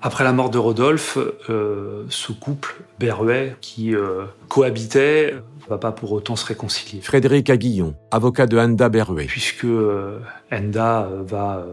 Après 0.00 0.24
la 0.24 0.32
mort 0.32 0.48
de 0.48 0.56
Rodolphe, 0.56 1.18
euh, 1.50 2.06
ce 2.08 2.32
couple 2.32 2.74
Berruet 2.98 3.56
qui 3.60 3.94
euh, 3.94 4.24
cohabitait 4.48 5.34
va 5.68 5.76
pas 5.76 5.92
pour 5.92 6.12
autant 6.12 6.36
se 6.36 6.46
réconcilier. 6.46 7.02
Frédéric 7.02 7.50
Aguillon, 7.50 7.94
avocat 8.10 8.46
de 8.46 8.56
Enda 8.56 8.88
Berruet. 8.88 9.26
Puisque 9.26 9.64
euh, 9.64 10.20
Enda 10.50 11.06
va 11.26 11.66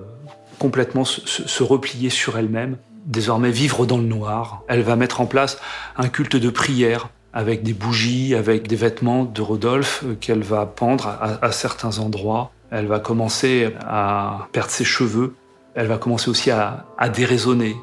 complètement 0.60 1.06
se, 1.06 1.64
replier 1.64 2.10
sur 2.10 2.38
elle-même, 2.38 2.78
désormais 3.06 3.52
vivre 3.52 3.86
dans 3.86 3.98
le 3.98 4.06
noir. 4.06 4.64
Elle 4.68 4.82
va 4.82 4.96
mettre 4.96 5.22
en 5.22 5.26
place 5.26 5.60
un 5.98 6.10
culte 6.10 6.36
de 6.36 6.50
prière 6.50 7.10
avec 7.34 7.64
des 7.64 7.74
bougies, 7.74 8.36
avec 8.36 8.68
des 8.68 8.76
vêtements 8.76 9.24
de 9.24 9.42
Rodolphe 9.42 10.04
qu'elle 10.20 10.44
va 10.44 10.66
pendre 10.66 11.08
à, 11.42 11.52
certains 11.52 12.00
endroits. 12.00 12.52
Elle 12.72 12.88
va 12.88 13.00
commencer 13.00 13.74
à 13.82 14.48
perdre 14.52 14.72
ses 14.72 14.86
cheveux. 14.86 15.36
Elle 15.76 15.88
va 15.88 15.98
commencer 15.98 16.30
aussi 16.30 16.50
à, 16.50 16.86
à 16.98 17.10
déraisonner, 17.10 17.76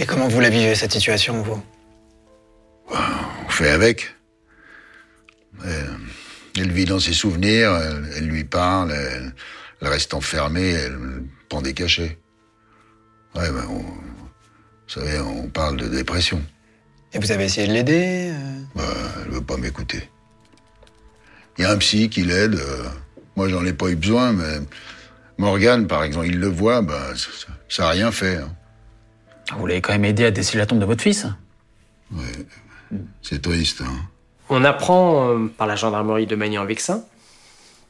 et 0.00 0.06
comment 0.06 0.28
vous 0.28 0.40
la 0.40 0.48
vivez, 0.48 0.76
cette 0.76 0.92
situation, 0.92 1.42
vous? 1.42 1.60
On 2.90 3.48
fait 3.50 3.70
avec. 3.70 4.14
Elle, 6.56 6.70
vit 6.70 6.84
dans 6.84 7.00
ses 7.00 7.12
souvenirs, 7.12 7.74
elle, 8.16 8.26
lui 8.26 8.44
parle, 8.44 8.92
elle, 8.92 9.32
reste 9.82 10.14
enfermée, 10.14 10.70
elle 10.70 10.98
prend 11.48 11.62
des 11.62 11.74
cachets. 11.74 12.18
Ouais, 13.34 13.50
ben, 13.50 13.62
vous 13.62 13.84
savez, 14.88 15.18
on 15.20 15.48
parle 15.48 15.76
de 15.76 15.86
dépression. 15.88 16.42
Et 17.12 17.18
vous 17.18 17.30
avez 17.32 17.44
essayé 17.44 17.66
de 17.68 17.72
l'aider 17.72 18.30
euh? 18.32 18.60
Bah, 18.74 18.82
Elle 19.24 19.32
veut 19.32 19.40
pas 19.42 19.56
m'écouter. 19.56 20.08
Il 21.56 21.62
y 21.62 21.64
a 21.64 21.70
un 21.70 21.78
psy 21.78 22.08
qui 22.08 22.22
l'aide. 22.24 22.54
Euh, 22.56 22.84
moi, 23.36 23.48
j'en 23.48 23.64
ai 23.64 23.72
pas 23.72 23.88
eu 23.88 23.96
besoin, 23.96 24.32
mais 24.32 24.60
Morgane, 25.38 25.86
par 25.86 26.02
exemple, 26.04 26.26
il 26.26 26.38
le 26.38 26.48
voit, 26.48 26.82
bah, 26.82 27.14
ça- 27.16 27.52
ça 27.68 27.82
n'a 27.84 27.88
rien 27.90 28.10
fait. 28.12 28.36
hein. 28.36 28.50
Vous 29.56 29.66
l'avez 29.66 29.80
quand 29.80 29.92
même 29.92 30.04
aidé 30.04 30.24
à 30.26 30.30
déceler 30.30 30.58
la 30.58 30.66
tombe 30.66 30.80
de 30.80 30.84
votre 30.84 31.02
fils? 31.02 31.26
C'est 33.22 33.42
triste. 33.42 33.82
hein. 33.82 33.96
On 34.48 34.64
apprend 34.64 35.30
euh, 35.30 35.46
par 35.48 35.66
la 35.66 35.76
gendarmerie 35.76 36.26
de 36.26 36.34
Magny-en-Vexin 36.36 37.02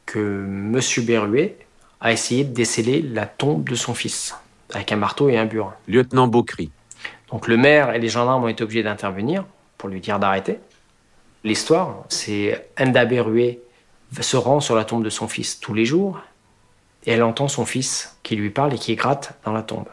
que 0.06 0.18
Monsieur 0.18 1.02
Berruet 1.02 1.56
a 2.00 2.12
essayé 2.12 2.44
de 2.44 2.52
déceler 2.52 3.02
la 3.02 3.26
tombe 3.26 3.68
de 3.68 3.74
son 3.74 3.94
fils 3.94 4.36
avec 4.72 4.92
un 4.92 4.96
marteau 4.96 5.28
et 5.28 5.38
un 5.38 5.46
burin. 5.46 5.74
Lieutenant 5.86 6.28
Beaucry. 6.28 6.70
Donc 7.30 7.48
le 7.48 7.56
maire 7.56 7.94
et 7.94 7.98
les 7.98 8.08
gendarmes 8.08 8.44
ont 8.44 8.48
été 8.48 8.62
obligés 8.62 8.82
d'intervenir 8.82 9.44
pour 9.76 9.88
lui 9.88 10.00
dire 10.00 10.18
d'arrêter. 10.18 10.58
L'histoire, 11.44 12.04
c'est 12.08 12.68
Enda 12.78 13.04
Berruet 13.04 13.60
se 14.20 14.36
rend 14.36 14.60
sur 14.60 14.74
la 14.74 14.84
tombe 14.84 15.04
de 15.04 15.10
son 15.10 15.28
fils 15.28 15.60
tous 15.60 15.74
les 15.74 15.84
jours 15.84 16.20
et 17.06 17.12
elle 17.12 17.22
entend 17.22 17.48
son 17.48 17.64
fils 17.64 18.16
qui 18.22 18.36
lui 18.36 18.50
parle 18.50 18.74
et 18.74 18.78
qui 18.78 18.94
gratte 18.96 19.38
dans 19.44 19.52
la 19.52 19.62
tombe. 19.62 19.86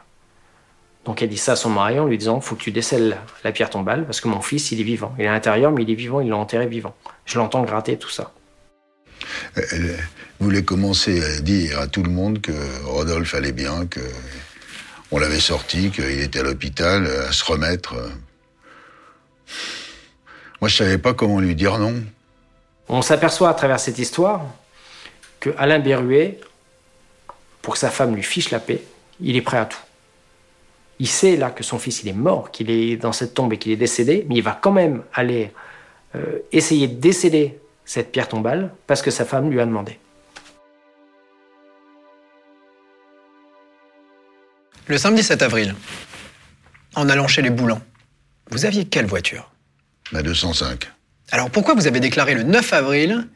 Donc 1.04 1.22
elle 1.22 1.28
dit 1.28 1.36
ça 1.36 1.52
à 1.52 1.56
son 1.56 1.70
mari 1.70 2.00
en 2.00 2.06
lui 2.06 2.18
disant 2.18 2.40
faut 2.40 2.56
que 2.56 2.62
tu 2.62 2.72
décèles 2.72 3.16
la 3.44 3.52
pierre 3.52 3.70
tombale 3.70 4.04
parce 4.04 4.20
que 4.20 4.26
mon 4.28 4.40
fils 4.40 4.72
il 4.72 4.80
est 4.80 4.84
vivant. 4.84 5.14
Il 5.18 5.24
est 5.24 5.28
à 5.28 5.32
l'intérieur 5.32 5.70
mais 5.70 5.82
il 5.82 5.90
est 5.90 5.94
vivant, 5.94 6.20
il 6.20 6.28
l'a 6.28 6.36
enterré 6.36 6.66
vivant. 6.66 6.94
Je 7.24 7.38
l'entends 7.38 7.62
gratter 7.62 7.96
tout 7.96 8.10
ça. 8.10 8.32
Elle 9.54 9.96
voulait 10.40 10.64
commencer 10.64 11.22
à 11.22 11.40
dire 11.40 11.80
à 11.80 11.86
tout 11.86 12.02
le 12.02 12.10
monde 12.10 12.40
que 12.40 12.52
Rodolphe 12.84 13.34
allait 13.34 13.52
bien, 13.52 13.86
que 13.86 14.00
on 15.10 15.18
l'avait 15.18 15.40
sorti, 15.40 15.90
qu'il 15.90 16.20
était 16.20 16.40
à 16.40 16.42
l'hôpital, 16.42 17.06
à 17.06 17.32
se 17.32 17.44
remettre. 17.44 17.94
Moi, 20.60 20.68
je 20.68 20.76
savais 20.76 20.98
pas 20.98 21.14
comment 21.14 21.38
lui 21.38 21.54
dire 21.54 21.78
non. 21.78 22.02
On 22.88 23.02
s'aperçoit 23.02 23.50
à 23.50 23.54
travers 23.54 23.80
cette 23.80 23.98
histoire 23.98 24.42
que 25.40 25.50
Alain 25.58 25.78
Berruet, 25.78 26.40
pour 27.62 27.74
que 27.74 27.78
sa 27.78 27.90
femme 27.90 28.14
lui 28.14 28.22
fiche 28.22 28.50
la 28.50 28.60
paix, 28.60 28.82
il 29.20 29.36
est 29.36 29.42
prêt 29.42 29.58
à 29.58 29.66
tout. 29.66 29.78
Il 30.98 31.08
sait 31.08 31.36
là 31.36 31.50
que 31.50 31.62
son 31.62 31.78
fils 31.78 32.02
il 32.02 32.08
est 32.08 32.14
mort, 32.14 32.50
qu'il 32.50 32.70
est 32.70 32.96
dans 32.96 33.12
cette 33.12 33.34
tombe 33.34 33.52
et 33.52 33.58
qu'il 33.58 33.72
est 33.72 33.76
décédé, 33.76 34.24
mais 34.28 34.36
il 34.36 34.42
va 34.42 34.58
quand 34.60 34.72
même 34.72 35.02
aller 35.12 35.52
euh, 36.14 36.38
essayer 36.52 36.88
de 36.88 36.94
déceler 36.94 37.58
cette 37.84 38.12
pierre 38.12 38.28
tombale 38.28 38.72
parce 38.86 39.02
que 39.02 39.10
sa 39.10 39.24
femme 39.24 39.50
lui 39.50 39.60
a 39.60 39.66
demandé. 39.66 39.98
Le 44.86 44.98
samedi 44.98 45.22
7 45.22 45.42
avril, 45.42 45.74
en 46.94 47.08
allant 47.08 47.26
chez 47.26 47.42
les 47.42 47.50
Boulans, 47.50 47.82
vous 48.50 48.64
aviez 48.64 48.84
quelle 48.84 49.06
voiture? 49.06 49.50
La 50.12 50.22
205. 50.22 50.88
Alors 51.32 51.50
pourquoi 51.50 51.74
vous 51.74 51.86
avez 51.88 51.98
déclaré 52.00 52.34
le 52.34 52.44
9 52.44 52.72
avril 52.72 53.28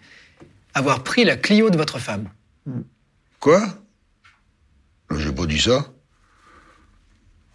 avoir 0.74 1.02
pris 1.02 1.24
la 1.24 1.36
Clio 1.36 1.70
de 1.70 1.76
votre 1.76 1.98
femme? 1.98 2.28
Quoi? 3.40 3.62
J'ai 5.16 5.32
pas 5.32 5.46
dit 5.46 5.60
ça. 5.60 5.86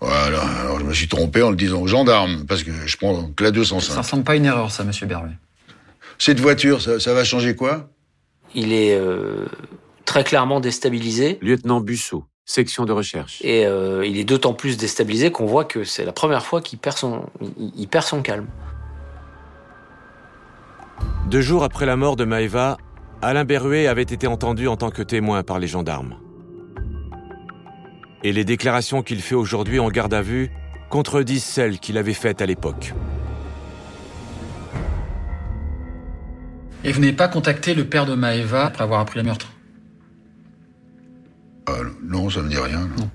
Voilà, 0.01 0.41
alors 0.60 0.79
je 0.79 0.84
me 0.86 0.93
suis 0.93 1.08
trompé 1.08 1.41
en 1.41 1.49
le 1.51 1.55
disant 1.55 1.81
aux 1.81 1.88
gendarmes, 1.88 2.45
parce 2.45 2.63
que 2.63 2.71
je 2.86 2.97
prends 2.97 3.29
que 3.31 3.43
la 3.43 3.49
Ça 3.49 3.53
205. 3.53 3.97
ressemble 3.97 4.23
pas 4.25 4.34
à 4.34 4.36
une 4.36 4.45
erreur, 4.45 4.69
ça, 4.71 4.84
monsieur 4.84 5.08
Berruet. 5.08 5.31
Cette 6.19 6.41
voiture, 6.41 6.81
ça, 6.81 6.99
ça 6.99 7.13
va 7.13 7.23
changer 7.23 7.55
quoi? 7.55 7.89
Il 8.53 8.73
est 8.73 8.93
euh, 8.93 9.45
très 10.03 10.23
clairement 10.25 10.60
déstabilisé. 10.60 11.39
Lieutenant 11.41 11.79
Bussot, 11.79 12.25
section 12.45 12.86
de 12.86 12.91
recherche. 12.91 13.41
Et 13.43 13.65
euh, 13.65 14.05
il 14.05 14.17
est 14.17 14.23
d'autant 14.23 14.53
plus 14.53 14.77
déstabilisé 14.77 15.31
qu'on 15.31 15.45
voit 15.45 15.65
que 15.65 15.84
c'est 15.84 16.05
la 16.05 16.12
première 16.12 16.45
fois 16.45 16.62
qu'il 16.62 16.79
perd 16.79 16.97
son, 16.97 17.25
il, 17.41 17.71
il 17.75 17.88
perd 17.88 18.05
son 18.05 18.21
calme. 18.21 18.47
Deux 21.27 21.41
jours 21.41 21.63
après 21.63 21.86
la 21.86 21.95
mort 21.95 22.15
de 22.15 22.23
Maëva, 22.23 22.77
Alain 23.21 23.45
Berruet 23.45 23.88
avait 23.88 24.03
été 24.03 24.27
entendu 24.27 24.67
en 24.67 24.77
tant 24.77 24.91
que 24.91 25.01
témoin 25.01 25.43
par 25.43 25.60
les 25.60 25.67
gendarmes. 25.67 26.17
Et 28.23 28.31
les 28.31 28.45
déclarations 28.45 29.01
qu'il 29.01 29.21
fait 29.21 29.36
aujourd'hui 29.36 29.79
en 29.79 29.89
garde 29.89 30.13
à 30.13 30.21
vue 30.21 30.51
contredisent 30.89 31.43
celles 31.43 31.79
qu'il 31.79 31.97
avait 31.97 32.13
faites 32.13 32.41
à 32.41 32.45
l'époque. 32.45 32.93
Et 36.84 36.91
vous 36.91 37.01
n'avez 37.01 37.13
pas 37.13 37.27
contacté 37.27 37.73
le 37.73 37.86
père 37.86 38.05
de 38.05 38.13
Maëva 38.13 38.65
après 38.65 38.84
avoir 38.84 38.99
appris 38.99 39.17
le 39.17 39.25
meurtre? 39.25 39.55
Ah, 41.67 41.78
Non, 42.04 42.30
ça 42.30 42.41
me 42.41 42.49
dit 42.49 42.58
rien. 42.58 42.88
non. 42.97 43.10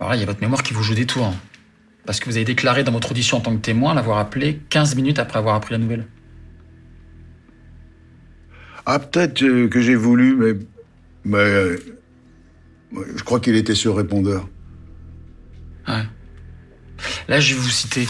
Alors 0.00 0.10
là, 0.10 0.16
il 0.16 0.20
y 0.20 0.22
a 0.22 0.26
votre 0.26 0.40
mémoire 0.40 0.62
qui 0.62 0.74
vous 0.74 0.82
joue 0.82 0.94
des 0.94 1.06
tours. 1.06 1.26
hein. 1.26 1.34
Parce 2.06 2.20
que 2.20 2.26
vous 2.26 2.36
avez 2.36 2.44
déclaré 2.44 2.84
dans 2.84 2.92
votre 2.92 3.10
audition 3.10 3.38
en 3.38 3.40
tant 3.40 3.54
que 3.56 3.60
témoin 3.60 3.94
l'avoir 3.94 4.18
appelé 4.18 4.60
15 4.70 4.94
minutes 4.94 5.18
après 5.18 5.38
avoir 5.38 5.54
appris 5.56 5.72
la 5.72 5.78
nouvelle. 5.78 6.06
Ah, 8.86 8.98
peut-être 8.98 9.42
euh, 9.42 9.68
que 9.68 9.80
j'ai 9.80 9.94
voulu, 9.96 10.34
mais. 10.36 10.52
Mais. 11.24 11.38
euh, 11.38 11.76
je 13.16 13.22
crois 13.22 13.38
qu'il 13.40 13.54
était 13.56 13.74
sur 13.74 13.96
répondeur. 13.96 14.48
Ouais. 15.86 16.04
Là, 17.28 17.40
je 17.40 17.54
vais 17.54 17.60
vous 17.60 17.68
citer. 17.68 18.06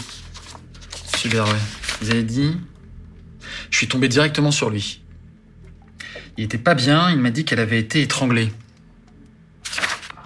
Monsieur. 1.13 1.41
Vous 2.01 2.09
avez 2.11 2.23
dit 2.23 2.55
Je 3.69 3.77
suis 3.77 3.87
tombé 3.89 4.07
directement 4.07 4.51
sur 4.51 4.69
lui. 4.69 5.03
Il 6.39 6.43
était 6.43 6.57
pas 6.57 6.73
bien, 6.73 7.09
il 7.11 7.17
m'a 7.17 7.31
dit 7.31 7.43
qu'elle 7.43 7.59
avait 7.59 7.79
été 7.79 8.01
étranglée. 8.01 8.47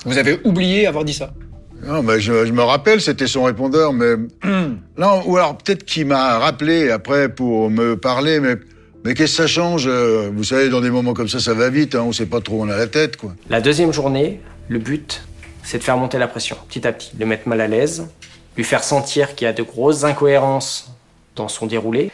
Vous 0.06 0.20
avez 0.20 0.40
oublié 0.44 0.86
avoir 0.86 1.06
dit 1.06 1.14
ça 1.16 1.34
Non, 1.82 2.04
mais 2.04 2.20
je, 2.20 2.46
je 2.46 2.52
me 2.52 2.62
rappelle, 2.62 3.02
c'était 3.02 3.26
son 3.26 3.46
répondeur, 3.46 3.94
mais. 3.94 4.14
non, 4.98 5.24
ou 5.26 5.38
alors 5.38 5.58
peut-être 5.58 5.84
qu'il 5.86 6.06
m'a 6.06 6.38
rappelé 6.38 6.92
après 6.92 7.30
pour 7.30 7.72
me 7.72 7.98
parler, 7.98 8.40
mais. 8.40 8.58
Mais 9.04 9.16
qu'est-ce 9.16 9.38
que 9.38 9.44
ça 9.44 9.48
change 9.48 9.88
euh, 9.88 10.30
Vous 10.32 10.44
savez, 10.44 10.70
dans 10.70 10.82
des 10.82 10.92
moments 10.92 11.16
comme 11.16 11.28
ça, 11.28 11.40
ça 11.40 11.56
va 11.56 11.72
vite, 11.72 11.96
hein, 11.96 12.04
on 12.06 12.12
sait 12.12 12.28
pas 12.28 12.42
trop 12.42 12.60
où 12.60 12.64
on 12.64 12.70
a 12.70 12.78
la 12.78 12.86
tête, 12.86 13.18
quoi. 13.18 13.34
La 13.50 13.60
deuxième 13.60 13.92
journée, 13.92 14.40
le 14.68 14.78
but, 14.78 15.24
c'est 15.64 15.80
de 15.80 15.84
faire 15.84 15.98
monter 15.98 16.20
la 16.20 16.28
pression 16.28 16.58
petit 16.70 16.86
à 16.86 16.94
petit, 16.94 17.12
le 17.18 17.26
mettre 17.26 17.48
mal 17.48 17.60
à 17.60 17.68
l'aise, 17.68 18.08
lui 18.56 18.64
faire 18.64 18.84
sentir 18.84 19.34
qu'il 19.34 19.46
y 19.46 19.50
a 19.50 19.54
de 19.54 19.64
grosses 19.64 20.04
incohérences 20.04 20.94
dans 21.36 21.48
son 21.48 21.66
déroulé, 21.66 22.12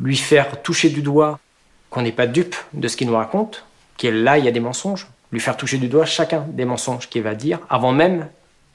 lui 0.00 0.16
faire 0.16 0.60
toucher 0.60 0.88
du 0.88 1.02
doigt 1.02 1.38
qu'on 1.90 2.02
n'est 2.02 2.12
pas 2.12 2.26
dupe 2.26 2.56
de 2.72 2.88
ce 2.88 2.96
qu'il 2.96 3.06
nous 3.06 3.16
raconte, 3.16 3.64
qu'il 3.96 4.22
là, 4.22 4.38
il 4.38 4.44
y 4.44 4.48
a 4.48 4.50
des 4.50 4.60
mensonges, 4.60 5.06
lui 5.32 5.40
faire 5.40 5.56
toucher 5.56 5.78
du 5.78 5.88
doigt 5.88 6.04
chacun 6.06 6.46
des 6.50 6.64
mensonges 6.64 7.08
qu'il 7.08 7.22
va 7.22 7.34
dire 7.34 7.60
avant 7.68 7.92
même 7.92 8.28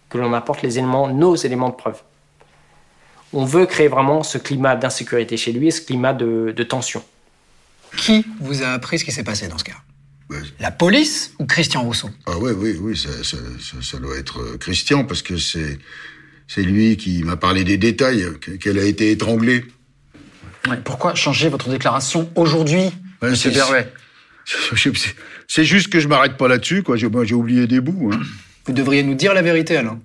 que 0.09 0.17
l'on 0.17 0.33
apporte 0.33 0.61
les 0.61 0.77
éléments, 0.77 1.07
nos 1.07 1.35
éléments 1.35 1.69
de 1.69 1.75
preuve. 1.75 2.01
On 3.33 3.45
veut 3.45 3.65
créer 3.65 3.87
vraiment 3.87 4.23
ce 4.23 4.37
climat 4.37 4.75
d'insécurité 4.75 5.37
chez 5.37 5.53
lui 5.53 5.67
et 5.67 5.71
ce 5.71 5.81
climat 5.81 6.13
de, 6.13 6.53
de 6.55 6.63
tension. 6.63 7.01
Qui 7.97 8.25
vous 8.41 8.61
a 8.63 8.67
appris 8.69 8.99
ce 8.99 9.05
qui 9.05 9.11
s'est 9.11 9.23
passé 9.23 9.47
dans 9.47 9.57
ce 9.57 9.63
cas? 9.63 9.77
La 10.59 10.71
police 10.71 11.33
ou 11.39 11.45
Christian 11.45 11.81
Rousseau? 11.83 12.09
Ah 12.25 12.37
ouais, 12.37 12.51
oui, 12.53 12.77
oui, 12.79 12.97
ça, 12.97 13.09
ça, 13.23 13.37
ça, 13.59 13.77
ça 13.81 13.97
doit 13.99 14.17
être 14.17 14.39
euh, 14.39 14.57
Christian, 14.57 15.03
parce 15.03 15.21
que 15.21 15.37
c'est. 15.37 15.77
C'est 16.47 16.63
lui 16.63 16.97
qui 16.97 17.23
m'a 17.23 17.37
parlé 17.37 17.63
des 17.63 17.77
détails, 17.77 18.25
que- 18.41 18.51
qu'elle 18.51 18.77
a 18.79 18.83
été 18.83 19.11
étranglée. 19.11 19.63
Ouais, 20.69 20.77
Pourquoi 20.83 21.15
changer 21.15 21.49
votre 21.49 21.69
déclaration 21.69 22.29
aujourd'hui, 22.35 22.91
monsieur 23.29 23.51
c'est- 23.51 23.59
C'est- 25.47 25.63
juste 25.63 25.89
que 25.91 25.99
je 25.99 26.07
m'arrête 26.07 26.37
pas 26.37 26.47
là-dessus, 26.47 26.83
quoi. 26.83 26.95
J'ai 26.97 27.07
oublié 27.33 27.67
des 27.67 27.79
bouts. 27.81 28.11
Hein. 28.13 28.19
Vous 28.65 28.73
devriez 28.73 29.03
nous 29.03 29.15
dire 29.15 29.33
la 29.33 29.41
vérité, 29.41 29.77
Alain. 29.77 29.99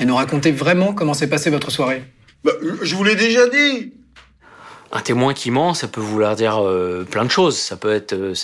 Et 0.00 0.04
nous 0.04 0.14
raconter 0.16 0.52
vraiment 0.52 0.92
comment 0.92 1.14
s'est 1.14 1.28
passée 1.28 1.50
votre 1.50 1.70
soirée. 1.70 2.02
Bah, 2.44 2.52
je 2.82 2.94
vous 2.94 3.04
l'ai 3.04 3.16
déjà 3.16 3.48
dit. 3.48 3.92
Un 4.92 5.00
témoin 5.00 5.34
qui 5.34 5.50
ment, 5.50 5.74
ça 5.74 5.88
peut 5.88 6.00
vouloir 6.00 6.36
dire 6.36 6.62
euh, 6.62 7.04
plein 7.10 7.24
de 7.24 7.30
choses. 7.30 7.58
Ça 7.58 7.76
peut 7.76 7.92
être, 7.92 8.12
euh, 8.12 8.34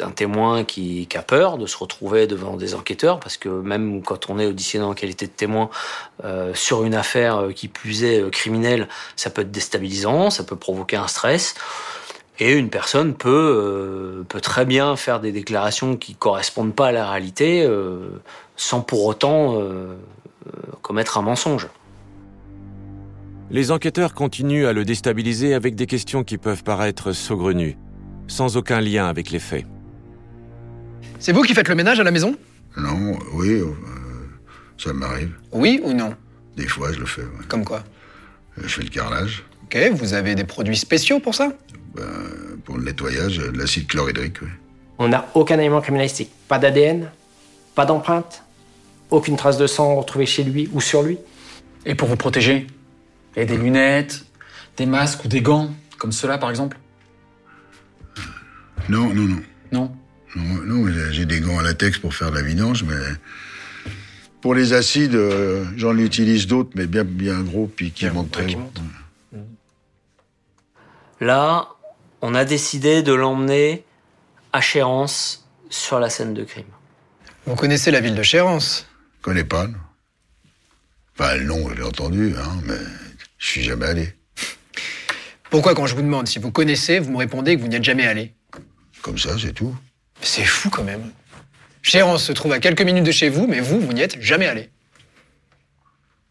un 0.00 0.10
témoin 0.10 0.64
qui, 0.64 1.08
a 1.14 1.22
peur 1.22 1.56
de 1.56 1.66
se 1.66 1.76
retrouver 1.78 2.26
devant 2.26 2.56
des 2.56 2.74
enquêteurs, 2.74 3.18
parce 3.18 3.38
que 3.38 3.48
même 3.48 4.02
quand 4.02 4.28
on 4.28 4.38
est 4.38 4.46
auditionné 4.46 4.84
en 4.84 4.92
qualité 4.92 5.26
de 5.26 5.32
témoin 5.32 5.70
euh, 6.24 6.52
sur 6.54 6.84
une 6.84 6.94
affaire 6.94 7.48
qui 7.54 7.68
plus 7.68 8.04
est 8.04 8.30
criminelle, 8.30 8.88
ça 9.16 9.30
peut 9.30 9.42
être 9.42 9.50
déstabilisant, 9.50 10.28
ça 10.28 10.44
peut 10.44 10.56
provoquer 10.56 10.96
un 10.96 11.08
stress. 11.08 11.54
Et 12.38 12.52
une 12.52 12.68
personne 12.68 13.14
peut, 13.14 14.22
peut 14.28 14.42
très 14.42 14.66
bien 14.66 14.94
faire 14.96 15.20
des 15.20 15.32
déclarations 15.32 15.96
qui 15.96 16.14
correspondent 16.14 16.74
pas 16.74 16.88
à 16.88 16.92
la 16.92 17.10
réalité, 17.10 17.66
sans 18.56 18.82
pour 18.82 19.06
autant 19.06 19.58
commettre 20.82 21.16
un 21.16 21.22
mensonge. 21.22 21.66
Les 23.50 23.70
enquêteurs 23.70 24.12
continuent 24.12 24.66
à 24.66 24.72
le 24.72 24.84
déstabiliser 24.84 25.54
avec 25.54 25.76
des 25.76 25.86
questions 25.86 26.24
qui 26.24 26.36
peuvent 26.36 26.64
paraître 26.64 27.12
saugrenues, 27.12 27.76
sans 28.26 28.56
aucun 28.56 28.80
lien 28.80 29.06
avec 29.06 29.30
les 29.30 29.38
faits. 29.38 29.64
C'est 31.20 31.32
vous 31.32 31.42
qui 31.42 31.54
faites 31.54 31.68
le 31.68 31.76
ménage 31.76 32.00
à 32.00 32.04
la 32.04 32.10
maison? 32.10 32.34
Non, 32.76 33.16
oui, 33.34 33.50
euh, 33.50 33.66
ça 34.76 34.92
m'arrive. 34.92 35.32
Oui 35.52 35.80
ou 35.84 35.92
non? 35.92 36.14
Des 36.56 36.66
fois, 36.66 36.92
je 36.92 36.98
le 36.98 37.06
fais. 37.06 37.22
ouais. 37.22 37.46
Comme 37.48 37.64
quoi? 37.64 37.84
Je 38.58 38.66
fais 38.66 38.82
le 38.82 38.88
carrelage. 38.88 39.44
Ok, 39.64 39.78
vous 39.92 40.14
avez 40.14 40.34
des 40.34 40.44
produits 40.44 40.76
spéciaux 40.76 41.20
pour 41.20 41.34
ça? 41.34 41.52
Ben, 41.94 42.02
pour 42.64 42.76
le 42.76 42.84
nettoyage, 42.84 43.38
de 43.38 43.56
l'acide 43.56 43.86
chlorhydrique, 43.86 44.42
oui. 44.42 44.48
On 44.98 45.08
n'a 45.08 45.26
aucun 45.34 45.58
élément 45.58 45.80
criminalistique. 45.80 46.30
Pas 46.48 46.58
d'ADN, 46.58 47.10
pas 47.74 47.84
d'empreinte, 47.84 48.42
aucune 49.10 49.36
trace 49.36 49.58
de 49.58 49.66
sang 49.66 49.94
retrouvée 49.94 50.26
chez 50.26 50.42
lui 50.42 50.68
ou 50.72 50.80
sur 50.80 51.02
lui. 51.02 51.18
Et 51.84 51.94
pour 51.94 52.08
vous 52.08 52.16
protéger? 52.16 52.66
Et 53.36 53.44
des 53.44 53.56
lunettes, 53.56 54.24
des 54.76 54.86
masques 54.86 55.24
ou 55.24 55.28
des 55.28 55.42
gants, 55.42 55.70
comme 55.98 56.12
ceux-là 56.12 56.38
par 56.38 56.50
exemple? 56.50 56.78
Non, 58.88 59.12
non, 59.12 59.22
non. 59.22 59.42
Non? 59.72 59.96
Non, 60.36 60.62
non, 60.64 60.92
j'ai 61.10 61.26
des 61.26 61.40
gants 61.40 61.58
à 61.58 61.62
latex 61.62 61.98
pour 61.98 62.14
faire 62.14 62.30
de 62.30 62.36
la 62.36 62.42
vidange, 62.42 62.84
mais 62.84 62.94
pour 64.40 64.54
les 64.54 64.72
acides, 64.74 65.14
euh, 65.14 65.64
j'en 65.76 65.96
utilise 65.96 66.46
d'autres, 66.46 66.70
mais 66.74 66.86
bien, 66.86 67.04
bien 67.04 67.40
gros, 67.42 67.66
puis 67.66 67.90
qui 67.90 68.06
montent 68.10 68.30
très 68.30 68.54
haut. 68.54 68.70
Là, 71.20 71.68
on 72.20 72.34
a 72.34 72.44
décidé 72.44 73.02
de 73.02 73.12
l'emmener 73.12 73.84
à 74.52 74.60
Chéance 74.60 75.48
sur 75.70 75.98
la 75.98 76.10
scène 76.10 76.34
de 76.34 76.44
crime. 76.44 76.66
Vous 77.46 77.56
connaissez 77.56 77.90
la 77.90 78.00
ville 78.00 78.14
de 78.14 78.22
Chéance 78.22 78.86
Je 79.18 79.22
connais 79.22 79.44
pas, 79.44 79.66
non. 79.66 79.78
Enfin, 81.18 81.36
le 81.36 81.44
nom, 81.44 81.68
je 81.70 81.74
l'ai 81.74 81.82
entendu, 81.82 82.34
hein, 82.38 82.60
mais 82.66 82.78
je 83.38 83.46
suis 83.46 83.62
jamais 83.62 83.86
allé. 83.86 84.12
Pourquoi 85.50 85.74
quand 85.74 85.86
je 85.86 85.94
vous 85.94 86.02
demande 86.02 86.26
si 86.26 86.38
vous 86.38 86.50
connaissez, 86.50 86.98
vous 86.98 87.12
me 87.12 87.18
répondez 87.18 87.56
que 87.56 87.60
vous 87.60 87.68
n'y 87.68 87.76
êtes 87.76 87.84
jamais 87.84 88.06
allé? 88.06 88.34
Comme 89.02 89.18
ça, 89.18 89.30
c'est 89.38 89.52
tout. 89.52 89.74
C'est 90.20 90.44
fou 90.44 90.70
quand 90.70 90.84
même. 90.84 91.12
Chéance 91.82 92.24
se 92.24 92.32
trouve 92.32 92.52
à 92.52 92.58
quelques 92.58 92.82
minutes 92.82 93.04
de 93.04 93.12
chez 93.12 93.28
vous, 93.28 93.46
mais 93.46 93.60
vous, 93.60 93.80
vous 93.80 93.92
n'y 93.92 94.00
êtes 94.00 94.20
jamais 94.20 94.46
allé. 94.46 94.70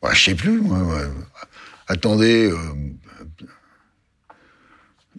Ouais, 0.02 0.13
je 0.13 0.26
sais 0.26 0.36
plus, 0.36 0.60
ouais. 0.60 1.08
Attendez, 1.88 2.52
euh, 2.52 2.58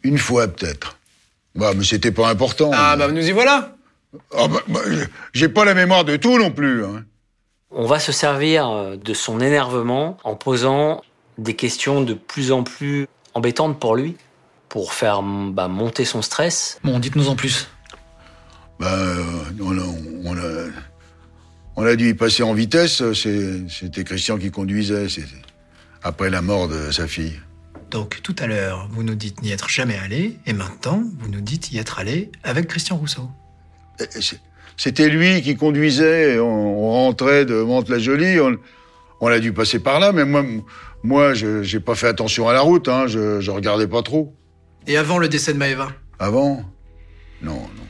une 0.02 0.18
fois 0.18 0.48
peut-être. 0.48 0.98
Bah, 1.54 1.72
mais 1.74 1.84
c'était 1.84 2.12
pas 2.12 2.28
important. 2.28 2.70
Ah 2.74 2.96
bah 2.96 3.08
nous 3.08 3.26
y 3.26 3.32
voilà 3.32 3.76
Ah, 4.36 4.46
bah, 4.48 4.62
bah, 4.68 4.80
j'ai 5.32 5.48
pas 5.48 5.64
la 5.64 5.74
mémoire 5.74 6.04
de 6.04 6.16
tout 6.16 6.38
non 6.38 6.50
plus. 6.50 6.84
Hein. 6.84 7.04
On 7.70 7.86
va 7.86 7.98
se 7.98 8.12
servir 8.12 8.68
euh, 8.68 8.96
de 8.96 9.14
son 9.14 9.40
énervement 9.40 10.18
en 10.22 10.34
posant 10.34 11.02
des 11.38 11.54
questions 11.54 12.02
de 12.02 12.14
plus 12.14 12.52
en 12.52 12.62
plus 12.62 13.06
embêtantes 13.34 13.78
pour 13.78 13.96
lui, 13.96 14.16
pour 14.68 14.92
faire 14.92 15.22
bah, 15.22 15.68
monter 15.68 16.04
son 16.04 16.22
stress. 16.22 16.78
Bon, 16.84 16.98
dites-nous 16.98 17.28
en 17.28 17.36
plus. 17.36 17.68
Bah, 18.80 18.92
euh, 18.92 19.22
on, 19.60 19.78
a, 19.78 19.82
on, 20.24 20.36
a, 20.36 20.70
on 21.76 21.84
a 21.84 21.96
dû 21.96 22.10
y 22.10 22.14
passer 22.14 22.42
en 22.42 22.54
vitesse. 22.54 23.02
C'était 23.12 24.04
Christian 24.04 24.38
qui 24.38 24.50
conduisait. 24.50 25.06
Après 26.02 26.30
la 26.30 26.40
mort 26.40 26.68
de 26.68 26.92
sa 26.92 27.08
fille. 27.08 27.40
Donc 27.90 28.20
tout 28.22 28.36
à 28.38 28.46
l'heure, 28.46 28.88
vous 28.92 29.02
nous 29.02 29.14
dites 29.14 29.42
n'y 29.42 29.50
être 29.50 29.68
jamais 29.68 29.96
allé, 29.96 30.38
et 30.46 30.52
maintenant, 30.52 31.02
vous 31.18 31.28
nous 31.28 31.40
dites 31.40 31.72
y 31.72 31.78
être 31.78 31.98
allé 31.98 32.30
avec 32.44 32.68
Christian 32.68 32.96
Rousseau. 32.96 33.28
C'était 34.76 35.08
lui 35.08 35.42
qui 35.42 35.56
conduisait. 35.56 36.38
On, 36.38 36.44
on 36.44 36.90
rentrait 36.90 37.44
de 37.44 37.62
Mantes-la-Jolie. 37.62 38.38
On, 38.40 38.56
on 39.20 39.28
a 39.28 39.38
dû 39.38 39.52
passer 39.52 39.78
par 39.78 39.98
là, 39.98 40.12
mais 40.12 40.24
moi, 40.24 40.44
moi, 41.06 41.34
je 41.34 41.62
j'ai 41.62 41.80
pas 41.80 41.94
fait 41.94 42.08
attention 42.08 42.48
à 42.48 42.52
la 42.52 42.60
route. 42.60 42.88
Hein, 42.88 43.06
je, 43.06 43.40
je 43.40 43.50
regardais 43.50 43.86
pas 43.86 44.02
trop. 44.02 44.34
Et 44.86 44.96
avant 44.96 45.18
le 45.18 45.28
décès 45.28 45.52
de 45.52 45.58
Maëva? 45.58 45.88
Avant, 46.18 46.64
non, 47.42 47.54
non. 47.54 47.86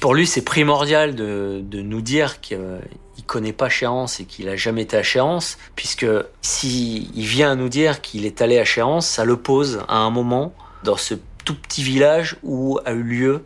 Pour 0.00 0.14
lui, 0.14 0.26
c'est 0.26 0.42
primordial 0.42 1.14
de, 1.14 1.60
de 1.62 1.80
nous 1.80 2.00
dire 2.00 2.40
qu'il 2.40 2.58
euh, 2.60 2.78
connaît 3.26 3.52
pas 3.52 3.68
Chéance 3.68 4.20
et 4.20 4.24
qu'il 4.24 4.48
a 4.48 4.56
jamais 4.56 4.82
été 4.82 4.96
à 4.96 5.02
Chéance, 5.02 5.56
puisque 5.76 6.06
si 6.42 7.10
il 7.14 7.26
vient 7.26 7.52
à 7.52 7.54
nous 7.54 7.70
dire 7.70 8.02
qu'il 8.02 8.26
est 8.26 8.42
allé 8.42 8.58
à 8.58 8.64
Chéance, 8.64 9.06
ça 9.06 9.24
le 9.24 9.36
pose 9.36 9.82
à 9.88 9.96
un 9.96 10.10
moment 10.10 10.54
dans 10.82 10.96
ce 10.96 11.14
tout 11.44 11.54
petit 11.54 11.82
village 11.82 12.36
où 12.42 12.78
a 12.84 12.92
eu 12.92 13.02
lieu 13.02 13.44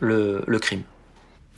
le, 0.00 0.42
le 0.46 0.58
crime. 0.58 0.82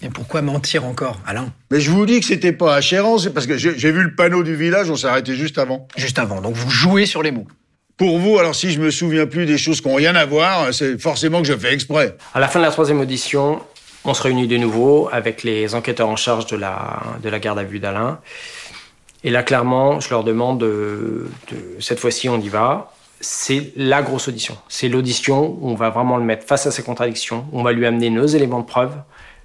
Et 0.05 0.09
pourquoi 0.09 0.43
mentir 0.43 0.85
encore, 0.85 1.21
Alain? 1.27 1.53
Mais 1.71 1.81
je 1.81 1.91
vous 1.91 2.07
dis 2.07 2.19
que 2.21 2.27
c'était 2.27 2.53
pas 2.53 2.75
à 2.75 2.81
Chéran, 2.81 3.19
c'est 3.19 3.31
parce 3.33 3.47
que 3.47 3.57
j'ai 3.57 3.93
vu 3.93 4.03
le 4.03 4.15
panneau 4.15 4.43
du 4.43 4.57
village. 4.57 4.91
On 4.91 4.97
s'est 4.97 5.07
arrêté 5.07 5.35
juste 5.37 5.59
avant. 5.59 5.87
Juste 5.97 6.19
avant, 6.19 6.41
donc 6.41 6.55
vous 6.57 6.71
jouez 6.71 7.07
sur 7.07 7.23
les 7.23 7.31
mots. 7.31 7.47
Pour 7.97 8.19
vous, 8.19 8.39
alors 8.39 8.55
si 8.55 8.73
je 8.73 8.81
me 8.81 8.91
souviens 8.91 9.27
plus 9.27 9.47
des 9.47 9.59
choses 9.59 9.81
qui 9.81 9.87
ont 9.87 9.95
rien 9.95 10.17
à 10.17 10.25
voir, 10.27 10.75
c'est 10.75 11.01
forcément 11.01 11.41
que 11.41 11.47
je 11.47 11.57
fais 11.57 11.73
exprès. 11.73 12.17
À 12.35 12.41
la 12.41 12.49
fin 12.49 12.59
de 12.59 12.65
la 12.65 12.73
troisième 12.73 13.01
audition, 13.01 13.61
on 14.05 14.13
se 14.15 14.23
réunit 14.23 14.49
de 14.49 14.57
nouveau 14.57 15.09
avec 15.13 15.45
les 15.45 15.75
enquêteurs 15.77 16.09
en 16.09 16.17
charge 16.17 16.47
de 16.47 16.57
la, 16.57 17.01
de 17.23 17.29
la 17.29 17.39
garde 17.39 17.61
à 17.61 17.63
vue 17.65 17.79
d'Alain. 17.79 18.19
Et 19.23 19.31
là, 19.31 19.45
clairement, 19.45 20.01
je 20.01 20.11
leur 20.11 20.25
demande 20.25 20.59
de, 20.59 21.29
de- 21.53 21.77
cette 21.81 22.01
fois-ci, 22.01 22.29
on 22.29 22.41
y 22.41 22.49
va. 22.49 22.93
C'est 23.21 23.73
la 23.77 24.03
grosse 24.03 24.27
audition. 24.27 24.57
C'est 24.69 24.89
l'audition 24.89 25.57
où 25.61 25.71
on 25.71 25.77
va 25.77 25.91
vraiment 25.91 26.17
le 26.17 26.25
mettre 26.25 26.45
face 26.45 26.67
à 26.67 26.73
ses 26.73 26.83
contradictions. 26.83 27.45
On 27.53 27.63
va 27.63 27.71
lui 27.71 27.87
amener 27.87 28.11
nos 28.11 28.27
éléments 28.27 28.59
de 28.59 28.67
preuve. 28.67 28.97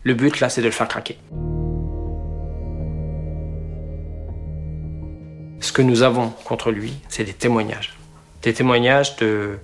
Le 0.07 0.13
but, 0.13 0.39
là, 0.39 0.47
c'est 0.47 0.61
de 0.61 0.67
le 0.67 0.71
faire 0.71 0.87
craquer. 0.87 1.17
Ce 5.59 5.73
que 5.73 5.81
nous 5.81 6.01
avons 6.01 6.29
contre 6.45 6.71
lui, 6.71 6.93
c'est 7.09 7.25
des 7.25 7.33
témoignages. 7.33 7.93
Des 8.41 8.53
témoignages 8.53 9.17
de, 9.17 9.59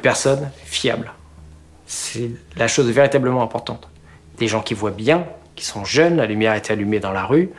personnes 0.00 0.50
fiables. 0.64 1.12
C'est 1.86 2.30
la 2.56 2.68
chose 2.68 2.90
véritablement 2.90 3.42
importante. 3.42 3.90
Des 4.38 4.48
gens 4.48 4.62
qui 4.62 4.72
voient 4.72 4.92
bien, 4.92 5.26
qui 5.56 5.66
sont 5.66 5.84
jeunes, 5.84 6.16
la 6.16 6.24
lumière 6.24 6.54
est 6.54 6.70
allumée 6.70 6.98
dans 6.98 7.12
la 7.12 7.26
rue, 7.26 7.50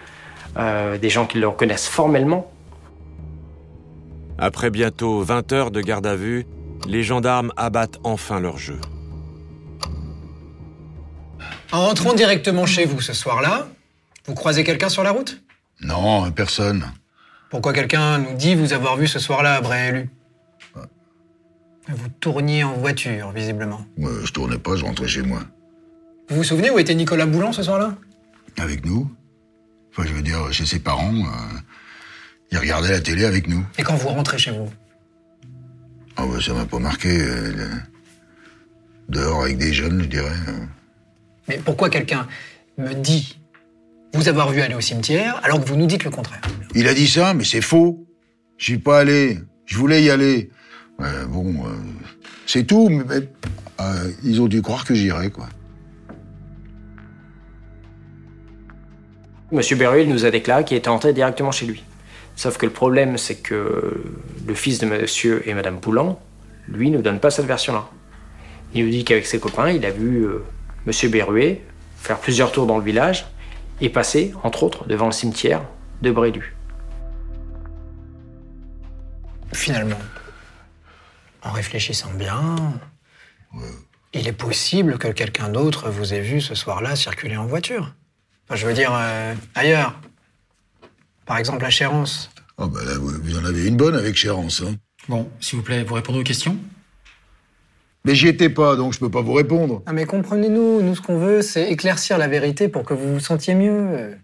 euh, 0.58 0.98
des 0.98 1.12
gens 1.12 1.28
qui 1.28 1.38
le 1.38 1.48
reconnaissent 1.48 1.88
formellement. 1.88 2.52
Après 4.40 4.72
bientôt 4.72 5.22
20 5.22 5.52
heures 5.52 5.70
de 5.70 5.82
garde 5.82 6.08
à 6.08 6.16
vue, 6.16 6.48
les 6.88 7.04
gendarmes 7.04 7.54
abattent 7.58 8.00
enfin 8.04 8.40
leur 8.40 8.58
jeu. 8.58 8.80
En 11.72 11.86
rentrant 11.88 12.14
directement 12.14 12.66
chez 12.66 12.86
vous 12.86 13.02
ce 13.02 13.14
soir-là, 13.14 13.68
vous 14.26 14.34
croisez 14.34 14.64
quelqu'un 14.64 14.90
sur 14.90 15.04
la 15.04 15.12
route? 15.12 15.42
Non, 15.82 16.32
personne. 16.32 16.92
Pourquoi 17.50 17.74
quelqu'un 17.74 18.20
nous 18.20 18.34
dit 18.36 18.56
vous 18.56 18.74
avoir 18.74 18.98
vu 18.98 19.08
ce 19.08 19.20
soir-là 19.20 19.56
à 19.56 19.62
Bréélu 19.62 20.10
Vous 21.90 22.10
tourniez 22.20 22.64
en 22.64 22.74
voiture, 22.74 23.32
visiblement. 23.32 23.86
Moi, 23.98 24.12
je 24.24 24.32
tournais 24.32 24.58
pas, 24.58 24.76
je 24.76 24.86
rentrais 24.86 25.08
chez 25.08 25.22
moi. 25.22 25.42
Vous 26.30 26.38
vous 26.38 26.44
souvenez 26.44 26.70
où 26.70 26.80
était 26.80 26.96
Nicolas 26.96 27.26
Boulan 27.26 27.52
ce 27.54 27.64
soir-là? 27.64 27.96
Avec 28.58 28.86
nous? 28.86 29.10
Enfin, 29.92 30.04
je 30.08 30.14
veux 30.14 30.22
dire, 30.22 30.52
chez 30.52 30.66
ses 30.66 30.80
parents. 30.80 31.14
euh, 31.16 31.58
il 32.52 32.58
regardait 32.58 32.90
la 32.92 33.00
télé 33.02 33.26
avec 33.26 33.48
nous. 33.48 33.66
Et 33.78 33.84
quand 33.84 33.96
vous 33.96 34.10
rentrez 34.10 34.38
chez 34.38 34.52
vous? 34.52 34.70
Ah 36.16 36.26
ouais, 36.26 36.42
ça 36.42 36.54
m'a 36.54 36.66
pas 36.66 36.80
marqué. 36.80 37.10
euh, 37.22 37.68
Dehors 39.10 39.44
avec 39.44 39.58
des 39.58 39.74
jeunes, 39.74 40.02
je 40.04 40.08
dirais. 40.08 40.36
Mais 41.48 41.58
pourquoi 41.64 41.90
quelqu'un 41.90 42.28
me 42.78 42.94
dit 42.94 43.40
vous 44.14 44.28
avoir 44.30 44.50
vu 44.52 44.62
aller 44.62 44.76
au 44.76 44.82
cimetière 44.82 45.40
alors 45.44 45.62
que 45.62 45.68
vous 45.68 45.76
nous 45.76 45.86
dites 45.86 46.04
le 46.04 46.12
contraire? 46.12 46.42
Il 46.76 46.88
a 46.88 46.94
dit 46.94 47.08
ça, 47.08 47.34
mais 47.34 47.44
c'est 47.44 47.62
faux. 47.62 48.06
Je 48.58 48.66
suis 48.66 48.78
pas 48.78 49.00
allé. 49.00 49.40
Je 49.66 49.78
voulais 49.78 50.04
y 50.04 50.10
aller. 50.10 50.50
Euh, 51.02 51.26
bon, 51.26 51.66
euh, 51.66 51.70
c'est 52.46 52.64
tout. 52.64 52.90
Mais, 52.90 53.04
mais, 53.08 53.28
euh, 53.80 54.12
ils 54.24 54.42
ont 54.42 54.48
dû 54.48 54.62
croire 54.62 54.86
que 54.86 54.96
j'irais, 54.96 55.30
quoi. 55.30 55.48
Monsieur 59.52 59.78
Beruil 59.78 60.08
nous 60.08 60.26
a 60.26 60.32
déclaré 60.32 60.66
qu'il 60.66 60.76
était 60.76 60.90
entré 60.90 61.14
directement 61.14 61.52
chez 61.52 61.66
lui. 61.66 61.84
Sauf 62.36 62.58
que 62.58 62.66
le 62.66 62.72
problème, 62.72 63.18
c'est 63.18 63.36
que 63.36 64.04
le 64.46 64.54
fils 64.54 64.80
de 64.80 64.86
monsieur 64.86 65.48
et 65.48 65.54
madame 65.54 65.78
Boulan, 65.78 66.20
lui, 66.68 66.92
ne 66.92 67.00
donne 67.00 67.20
pas 67.20 67.32
cette 67.32 67.46
version-là. 67.46 67.88
Il 68.74 68.84
nous 68.86 68.92
dit 68.92 69.06
qu'avec 69.06 69.26
ses 69.26 69.40
copains, 69.40 69.72
il 69.72 69.86
a 69.86 69.90
vu 69.90 70.26
euh, 70.26 70.44
monsieur 70.88 71.10
Berruet 71.10 71.62
faire 71.98 72.18
plusieurs 72.18 72.52
tours 72.54 72.66
dans 72.66 72.78
le 72.78 72.84
village 72.84 73.28
et 73.82 73.90
passer, 73.90 74.34
entre 74.42 74.64
autres, 74.64 74.88
devant 74.88 75.08
le 75.08 75.12
cimetière 75.12 75.62
de 76.02 76.12
Brélu. 76.12 76.56
Finalement, 79.54 80.00
en 81.44 81.52
réfléchissant 81.52 82.12
bien, 82.14 82.56
il 84.14 84.28
est 84.28 84.34
possible 84.34 84.98
que 84.98 85.10
quelqu'un 85.10 85.50
d'autre 85.50 85.90
vous 85.90 86.14
ait 86.14 86.22
vu 86.22 86.40
ce 86.40 86.56
soir-là 86.56 86.96
circuler 86.96 87.36
en 87.36 87.46
voiture. 87.46 87.94
Enfin, 88.46 88.56
je 88.56 88.66
veux 88.66 88.74
dire, 88.74 88.92
euh, 88.94 89.36
ailleurs. 89.56 90.00
Par 91.26 91.38
exemple, 91.38 91.66
à 91.66 91.70
Chéance. 91.70 92.30
Ah 92.58 92.68
bah 92.68 92.80
là, 92.86 92.98
vous 92.98 93.10
vous 93.10 93.38
en 93.38 93.44
avez 93.44 93.68
une 93.68 93.76
bonne 93.76 93.96
avec 93.96 94.16
Chérance. 94.16 94.64
Hein. 94.66 94.76
Bon, 95.10 95.30
s'il 95.42 95.58
vous 95.58 95.64
plaît, 95.64 95.84
vous 95.84 95.96
répondez 95.96 96.20
aux 96.20 96.24
questions? 96.24 96.58
Mais 98.08 98.16
j'y 98.16 98.30
étais 98.30 98.48
pas, 98.48 98.78
donc 98.78 98.94
je 98.94 99.00
peux 99.00 99.12
pas 99.12 99.20
vous 99.20 99.34
répondre. 99.34 99.82
Ah 99.86 99.92
mais 99.92 100.06
comprenez-nous, 100.06 100.82
nous 100.82 100.96
ce 100.96 101.02
qu'on 101.02 101.18
veut, 101.18 101.42
c'est 101.42 101.70
éclaircir 101.70 102.18
la 102.18 102.30
vérité 102.30 102.70
pour 102.70 102.84
que 102.84 102.94
vous 102.94 103.16
vous 103.16 103.20
sentiez 103.20 103.54
mieux. 103.54 104.16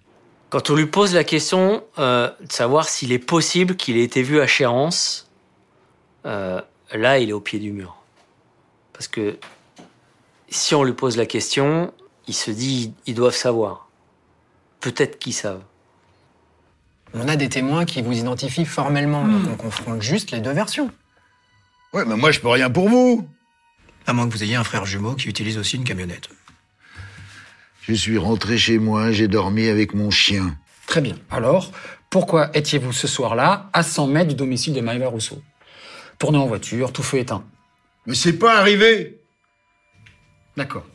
Quand 0.49 0.69
on 0.69 0.75
lui 0.75 0.85
pose 0.85 1.13
la 1.13 1.25
question 1.25 1.83
euh, 1.99 2.29
de 2.39 2.49
savoir 2.49 2.87
s'il 2.87 3.11
est 3.11 3.19
possible 3.19 3.75
qu'il 3.75 3.97
ait 3.97 4.03
été 4.03 4.23
vu 4.23 4.39
à 4.39 4.47
Chéance, 4.47 5.29
euh, 6.25 6.61
là, 6.93 7.19
il 7.19 7.29
est 7.29 7.33
au 7.33 7.41
pied 7.41 7.59
du 7.59 7.73
mur. 7.73 7.97
Parce 8.93 9.09
que 9.09 9.35
si 10.47 10.73
on 10.75 10.85
lui 10.85 10.93
pose 10.93 11.17
la 11.17 11.25
question, 11.25 11.91
il 12.29 12.35
se 12.35 12.51
dit 12.51 12.93
ils 13.05 13.15
doivent 13.15 13.35
savoir. 13.35 13.89
Peut-être 14.79 15.19
qu'ils 15.19 15.33
savent. 15.33 15.63
On 17.13 17.27
a 17.27 17.35
des 17.35 17.49
témoins 17.49 17.83
qui 17.83 18.01
vous 18.01 18.17
identifient 18.17 18.65
formellement, 18.65 19.27
donc 19.27 19.41
on 19.51 19.55
confronte 19.57 20.01
juste 20.01 20.31
les 20.31 20.39
deux 20.39 20.53
versions. 20.53 20.89
Ouais, 21.91 22.05
mais 22.05 22.15
moi, 22.15 22.31
je 22.31 22.39
peux 22.39 22.47
rien 22.47 22.69
pour 22.69 22.87
vous. 22.87 23.27
À 24.05 24.13
moins 24.13 24.27
que 24.27 24.33
vous 24.33 24.43
ayez 24.43 24.55
un 24.55 24.63
frère 24.63 24.85
jumeau 24.85 25.15
qui 25.15 25.29
utilise 25.29 25.57
aussi 25.57 25.77
une 25.77 25.83
camionnette. 25.83 26.29
Je 27.81 27.93
suis 27.93 28.17
rentré 28.17 28.57
chez 28.57 28.77
moi, 28.77 29.11
j'ai 29.11 29.27
dormi 29.27 29.67
avec 29.67 29.93
mon 29.93 30.09
chien. 30.09 30.57
Très 30.87 31.01
bien. 31.01 31.15
Alors, 31.29 31.71
pourquoi 32.09 32.49
étiez-vous 32.55 32.93
ce 32.93 33.07
soir-là 33.07 33.69
à 33.73 33.83
100 33.83 34.07
mètres 34.07 34.29
du 34.29 34.35
domicile 34.35 34.73
de 34.73 34.81
Maëva 34.81 35.07
Rousseau? 35.07 35.41
Tourné 36.19 36.37
en 36.37 36.47
voiture, 36.47 36.93
tout 36.93 37.03
feu 37.03 37.19
éteint. 37.19 37.43
Mais 38.05 38.15
c'est 38.15 38.37
pas 38.37 38.57
arrivé. 38.57 39.19
D'accord. 40.55 40.85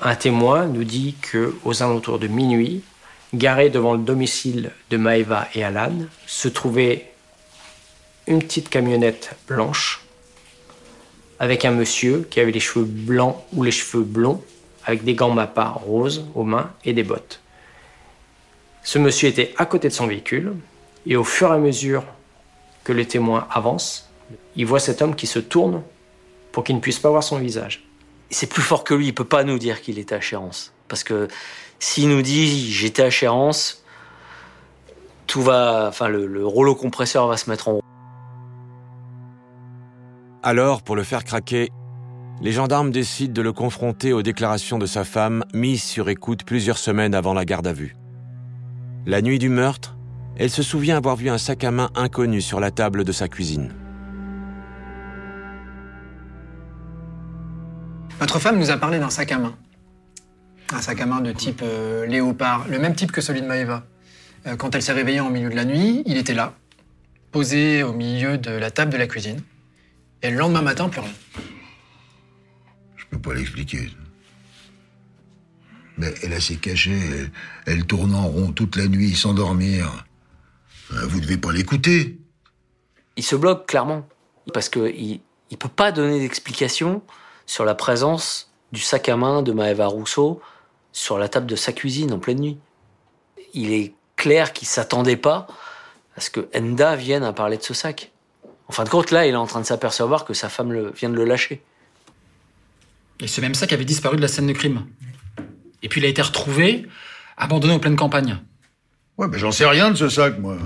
Un 0.00 0.14
témoin 0.14 0.66
nous 0.66 0.84
dit 0.84 1.14
que 1.20 1.54
aux 1.64 1.82
alentours 1.82 2.18
de 2.18 2.26
minuit, 2.26 2.82
garé 3.34 3.70
devant 3.70 3.94
le 3.94 4.02
domicile 4.02 4.72
de 4.90 4.96
Maeva 4.96 5.48
et 5.54 5.64
Alan, 5.64 5.94
se 6.26 6.48
trouvait 6.48 7.12
une 8.26 8.40
petite 8.40 8.68
camionnette 8.68 9.36
blanche 9.48 9.99
avec 11.40 11.64
un 11.64 11.70
monsieur 11.70 12.28
qui 12.30 12.38
avait 12.38 12.52
les 12.52 12.60
cheveux 12.60 12.84
blancs 12.84 13.36
ou 13.54 13.62
les 13.62 13.70
cheveux 13.70 14.04
blonds, 14.04 14.42
avec 14.84 15.02
des 15.04 15.14
gants 15.14 15.34
roses 15.74 16.26
aux 16.34 16.44
mains 16.44 16.70
et 16.84 16.92
des 16.92 17.02
bottes. 17.02 17.40
Ce 18.82 18.98
monsieur 18.98 19.28
était 19.28 19.54
à 19.56 19.64
côté 19.64 19.88
de 19.88 19.94
son 19.94 20.06
véhicule, 20.06 20.52
et 21.06 21.16
au 21.16 21.24
fur 21.24 21.50
et 21.50 21.54
à 21.54 21.58
mesure 21.58 22.04
que 22.84 22.92
le 22.92 23.06
témoin 23.06 23.48
avance, 23.50 24.10
il 24.54 24.66
voit 24.66 24.80
cet 24.80 25.00
homme 25.00 25.16
qui 25.16 25.26
se 25.26 25.38
tourne 25.38 25.82
pour 26.52 26.62
qu'il 26.62 26.76
ne 26.76 26.80
puisse 26.80 26.98
pas 26.98 27.08
voir 27.08 27.22
son 27.22 27.38
visage. 27.38 27.84
C'est 28.30 28.48
plus 28.48 28.62
fort 28.62 28.84
que 28.84 28.92
lui, 28.92 29.08
il 29.08 29.14
peut 29.14 29.24
pas 29.24 29.42
nous 29.42 29.58
dire 29.58 29.80
qu'il 29.80 29.98
était 29.98 30.14
à 30.14 30.20
Chérence. 30.20 30.72
Parce 30.88 31.04
que 31.04 31.28
s'il 31.78 32.08
nous 32.08 32.22
dit 32.22 32.70
j'étais 32.70 33.02
à 33.02 33.10
Chérence, 33.10 33.82
tout 35.26 35.42
va, 35.42 35.86
enfin 35.88 36.08
le, 36.08 36.26
le 36.26 36.46
rouleau 36.46 36.74
compresseur 36.74 37.26
va 37.28 37.36
se 37.38 37.48
mettre 37.48 37.68
en 37.68 37.72
route. 37.74 37.89
Alors, 40.50 40.82
pour 40.82 40.96
le 40.96 41.04
faire 41.04 41.22
craquer, 41.22 41.70
les 42.42 42.50
gendarmes 42.50 42.90
décident 42.90 43.32
de 43.32 43.40
le 43.40 43.52
confronter 43.52 44.12
aux 44.12 44.22
déclarations 44.22 44.80
de 44.80 44.86
sa 44.86 45.04
femme, 45.04 45.44
mise 45.54 45.80
sur 45.80 46.08
écoute 46.08 46.42
plusieurs 46.42 46.76
semaines 46.76 47.14
avant 47.14 47.34
la 47.34 47.44
garde 47.44 47.68
à 47.68 47.72
vue. 47.72 47.94
La 49.06 49.22
nuit 49.22 49.38
du 49.38 49.48
meurtre, 49.48 49.96
elle 50.36 50.50
se 50.50 50.64
souvient 50.64 50.96
avoir 50.96 51.14
vu 51.14 51.30
un 51.30 51.38
sac 51.38 51.62
à 51.62 51.70
main 51.70 51.90
inconnu 51.94 52.40
sur 52.40 52.58
la 52.58 52.72
table 52.72 53.04
de 53.04 53.12
sa 53.12 53.28
cuisine. 53.28 53.72
Votre 58.18 58.40
femme 58.40 58.58
nous 58.58 58.72
a 58.72 58.76
parlé 58.76 58.98
d'un 58.98 59.10
sac 59.10 59.30
à 59.30 59.38
main. 59.38 59.54
Un 60.74 60.80
sac 60.80 61.00
à 61.00 61.06
main 61.06 61.20
de 61.20 61.30
type 61.30 61.60
euh, 61.62 62.06
léopard, 62.06 62.66
le 62.68 62.80
même 62.80 62.96
type 62.96 63.12
que 63.12 63.20
celui 63.20 63.40
de 63.40 63.46
Maeva. 63.46 63.84
Euh, 64.48 64.56
quand 64.56 64.74
elle 64.74 64.82
s'est 64.82 64.90
réveillée 64.90 65.20
en 65.20 65.30
milieu 65.30 65.48
de 65.48 65.54
la 65.54 65.64
nuit, 65.64 66.02
il 66.06 66.16
était 66.16 66.34
là, 66.34 66.54
posé 67.30 67.84
au 67.84 67.92
milieu 67.92 68.36
de 68.36 68.50
la 68.50 68.72
table 68.72 68.90
de 68.90 68.96
la 68.96 69.06
cuisine. 69.06 69.40
Et 70.22 70.30
le 70.30 70.36
lendemain 70.36 70.62
matin, 70.62 70.88
plus 70.88 71.00
rien. 71.00 71.12
Je 72.96 73.04
peux 73.10 73.18
pas 73.18 73.34
l'expliquer. 73.34 73.90
Mais 75.96 76.12
elle 76.22 76.32
a 76.32 76.40
s'est 76.40 76.56
cachée, 76.56 76.98
elle, 76.98 77.30
elle 77.66 77.86
tourne 77.86 78.14
en 78.14 78.26
rond 78.26 78.52
toute 78.52 78.76
la 78.76 78.86
nuit, 78.86 79.14
s'endormir. 79.14 80.04
Euh, 80.92 81.06
Vous 81.06 81.20
devez 81.20 81.36
pas 81.36 81.52
l'écouter. 81.52 82.18
Il 83.16 83.24
se 83.24 83.36
bloque 83.36 83.66
clairement. 83.66 84.06
Parce 84.52 84.68
qu'il 84.68 85.20
ne 85.50 85.56
peut 85.56 85.68
pas 85.68 85.92
donner 85.92 86.20
d'explication 86.20 87.02
sur 87.46 87.64
la 87.64 87.74
présence 87.74 88.50
du 88.72 88.80
sac 88.80 89.08
à 89.08 89.16
main 89.16 89.42
de 89.42 89.52
Maëva 89.52 89.86
Rousseau 89.86 90.40
sur 90.92 91.18
la 91.18 91.28
table 91.28 91.46
de 91.46 91.56
sa 91.56 91.72
cuisine 91.72 92.12
en 92.12 92.18
pleine 92.18 92.40
nuit. 92.40 92.58
Il 93.54 93.72
est 93.72 93.94
clair 94.16 94.52
qu'il 94.52 94.68
s'attendait 94.68 95.16
pas 95.16 95.46
à 96.16 96.20
ce 96.20 96.30
que 96.30 96.48
Enda 96.54 96.96
vienne 96.96 97.22
à 97.24 97.32
parler 97.32 97.56
de 97.56 97.62
ce 97.62 97.74
sac. 97.74 98.09
En 98.70 98.72
fin 98.72 98.84
de 98.84 98.88
compte, 98.88 99.10
là, 99.10 99.26
il 99.26 99.30
est 99.30 99.36
en 99.36 99.48
train 99.48 99.60
de 99.60 99.66
s'apercevoir 99.66 100.24
que 100.24 100.32
sa 100.32 100.48
femme 100.48 100.70
le- 100.72 100.92
vient 100.92 101.08
de 101.10 101.16
le 101.16 101.24
lâcher. 101.24 101.60
Et 103.18 103.26
ce 103.26 103.40
même 103.40 103.52
sac 103.52 103.72
avait 103.72 103.84
disparu 103.84 104.14
de 104.16 104.22
la 104.22 104.28
scène 104.28 104.46
de 104.46 104.52
crime. 104.52 104.86
Et 105.82 105.88
puis 105.88 106.00
il 106.00 106.04
a 106.04 106.08
été 106.08 106.22
retrouvé, 106.22 106.86
abandonné 107.36 107.72
en 107.74 107.80
pleine 107.80 107.96
campagne. 107.96 108.38
Ouais, 109.18 109.26
mais 109.26 109.40
j'en 109.40 109.50
sais 109.50 109.66
rien 109.66 109.90
de 109.90 109.96
ce 109.96 110.08
sac, 110.08 110.38
moi. 110.38 110.56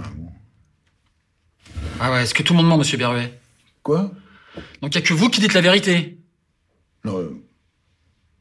Ah 1.99 2.13
ouais, 2.13 2.25
est-ce 2.25 2.35
que 2.35 2.43
tout 2.43 2.53
le 2.53 2.59
monde 2.59 2.67
ment, 2.69 2.77
monsieur 2.77 2.99
Berruet? 2.99 3.41
Quoi? 3.83 4.11
Donc 4.83 4.95
il 4.95 4.97
y 4.97 4.99
a 4.99 5.01
que 5.01 5.15
vous 5.15 5.31
qui 5.31 5.41
dites 5.41 5.55
la 5.55 5.63
vérité. 5.63 6.19
Non, 7.07 7.19
euh, 7.21 7.35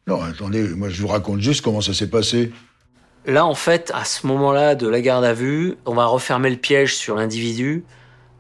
non, 0.08 0.22
attendez, 0.24 0.68
moi 0.76 0.90
je 0.90 1.02
vous 1.02 1.08
raconte 1.08 1.40
juste 1.40 1.62
comment 1.62 1.80
ça 1.80 1.94
s'est 1.94 2.10
passé. 2.10 2.52
Là, 3.26 3.46
en 3.46 3.56
fait, 3.56 3.94
à 3.96 4.04
ce 4.04 4.28
moment-là 4.28 4.76
de 4.76 4.90
la 4.90 5.00
garde 5.00 5.24
à 5.24 5.34
vue, 5.34 5.76
on 5.86 5.94
va 5.96 6.06
refermer 6.08 6.50
le 6.50 6.58
piège 6.58 6.94
sur 6.98 7.16
l'individu. 7.16 7.86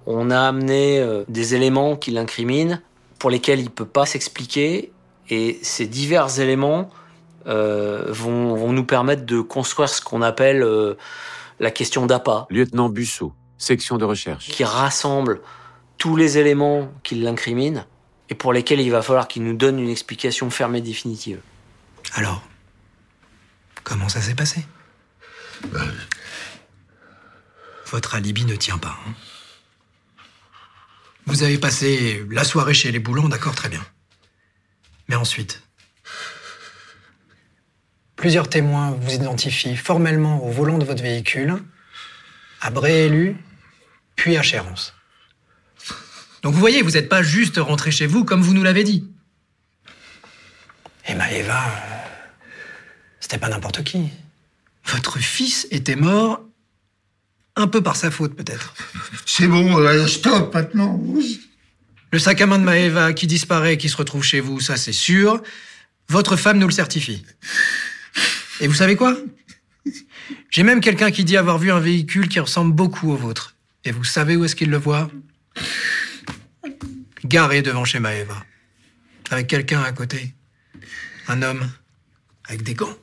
On 0.05 0.31
a 0.31 0.39
amené 0.41 0.99
euh, 0.99 1.23
des 1.27 1.55
éléments 1.55 1.95
qui 1.95 2.11
l'incriminent, 2.11 2.79
pour 3.19 3.29
lesquels 3.29 3.59
il 3.59 3.69
peut 3.69 3.85
pas 3.85 4.05
s'expliquer. 4.05 4.91
Et 5.29 5.59
ces 5.61 5.87
divers 5.87 6.39
éléments 6.39 6.89
euh, 7.47 8.05
vont, 8.09 8.55
vont 8.55 8.73
nous 8.73 8.83
permettre 8.85 9.25
de 9.25 9.39
construire 9.41 9.87
ce 9.89 10.01
qu'on 10.01 10.21
appelle 10.21 10.63
euh, 10.63 10.95
la 11.59 11.71
question 11.71 12.05
d'appât, 12.05 12.45
Lieutenant 12.49 12.89
Bussot, 12.89 13.33
section 13.57 13.97
de 13.97 14.05
recherche. 14.05 14.47
qui 14.49 14.63
rassemble 14.63 15.41
tous 15.97 16.15
les 16.17 16.37
éléments 16.37 16.91
qui 17.03 17.15
l'incriminent 17.15 17.85
et 18.29 18.35
pour 18.35 18.51
lesquels 18.51 18.81
il 18.81 18.89
va 18.91 19.01
falloir 19.01 19.27
qu'il 19.27 19.43
nous 19.43 19.53
donne 19.55 19.79
une 19.79 19.89
explication 19.89 20.49
ferme 20.49 20.75
et 20.75 20.81
définitive. 20.81 21.39
Alors, 22.15 22.41
comment 23.83 24.09
ça 24.09 24.19
s'est 24.21 24.35
passé? 24.35 24.65
Votre 27.91 28.15
alibi 28.15 28.43
ne 28.45 28.55
tient 28.55 28.77
pas. 28.77 28.97
hein? 29.07 29.11
Vous 31.25 31.43
avez 31.43 31.57
passé 31.57 32.25
la 32.29 32.43
soirée 32.43 32.73
chez 32.73 32.91
les 32.91 32.99
boulons, 32.99 33.29
d'accord, 33.29 33.55
très 33.55 33.69
bien. 33.69 33.85
Mais 35.07 35.15
ensuite, 35.15 35.63
plusieurs 38.15 38.49
témoins 38.49 38.91
vous 38.91 39.13
identifient 39.13 39.77
formellement 39.77 40.45
au 40.45 40.51
volant 40.51 40.77
de 40.77 40.85
votre 40.85 41.03
véhicule, 41.03 41.55
à 42.61 42.69
Bréélu, 42.69 43.37
puis 44.15 44.37
à 44.37 44.41
Chérence. 44.41 44.93
Donc 46.41 46.53
vous 46.53 46.59
voyez, 46.59 46.81
vous 46.81 46.91
n'êtes 46.91 47.09
pas 47.09 47.23
juste 47.23 47.57
rentré 47.57 47.91
chez 47.91 48.05
vous 48.05 48.25
comme 48.25 48.41
vous 48.41 48.53
nous 48.53 48.63
l'avez 48.63 48.83
dit. 48.83 49.09
Et 51.07 51.15
Maëva, 51.15 51.65
euh, 51.65 51.69
c'était 53.19 53.37
pas 53.37 53.49
n'importe 53.49 53.83
qui. 53.83 54.09
Votre 54.85 55.19
fils 55.19 55.67
était 55.71 55.95
mort 55.95 56.41
un 57.55 57.67
peu 57.67 57.81
par 57.81 57.95
sa 57.95 58.09
faute, 58.11 58.35
peut-être. 58.35 58.73
C'est 59.25 59.47
bon, 59.47 59.77
euh, 59.77 60.07
stop 60.07 60.53
maintenant. 60.53 61.01
Le 62.11 62.19
sac 62.19 62.41
à 62.41 62.45
main 62.45 62.59
de 62.59 62.63
Maëva 62.63 63.13
qui 63.13 63.27
disparaît, 63.27 63.77
qui 63.77 63.89
se 63.89 63.97
retrouve 63.97 64.23
chez 64.23 64.39
vous, 64.39 64.59
ça 64.59 64.75
c'est 64.77 64.91
sûr. 64.93 65.41
Votre 66.09 66.35
femme 66.35 66.59
nous 66.59 66.67
le 66.67 66.73
certifie. 66.73 67.23
Et 68.59 68.67
vous 68.67 68.73
savez 68.73 68.95
quoi? 68.95 69.17
J'ai 70.51 70.63
même 70.63 70.79
quelqu'un 70.81 71.11
qui 71.11 71.23
dit 71.23 71.37
avoir 71.37 71.57
vu 71.57 71.71
un 71.71 71.79
véhicule 71.79 72.27
qui 72.29 72.39
ressemble 72.39 72.73
beaucoup 72.73 73.11
au 73.11 73.15
vôtre. 73.15 73.55
Et 73.85 73.91
vous 73.91 74.03
savez 74.03 74.35
où 74.35 74.45
est-ce 74.45 74.55
qu'il 74.55 74.69
le 74.69 74.77
voit? 74.77 75.09
Garé 77.25 77.61
devant 77.61 77.85
chez 77.85 77.99
Maëva. 77.99 78.43
Avec 79.31 79.47
quelqu'un 79.47 79.81
à 79.81 79.91
côté. 79.91 80.33
Un 81.27 81.41
homme. 81.41 81.69
Avec 82.47 82.63
des 82.63 82.73
gants. 82.75 82.95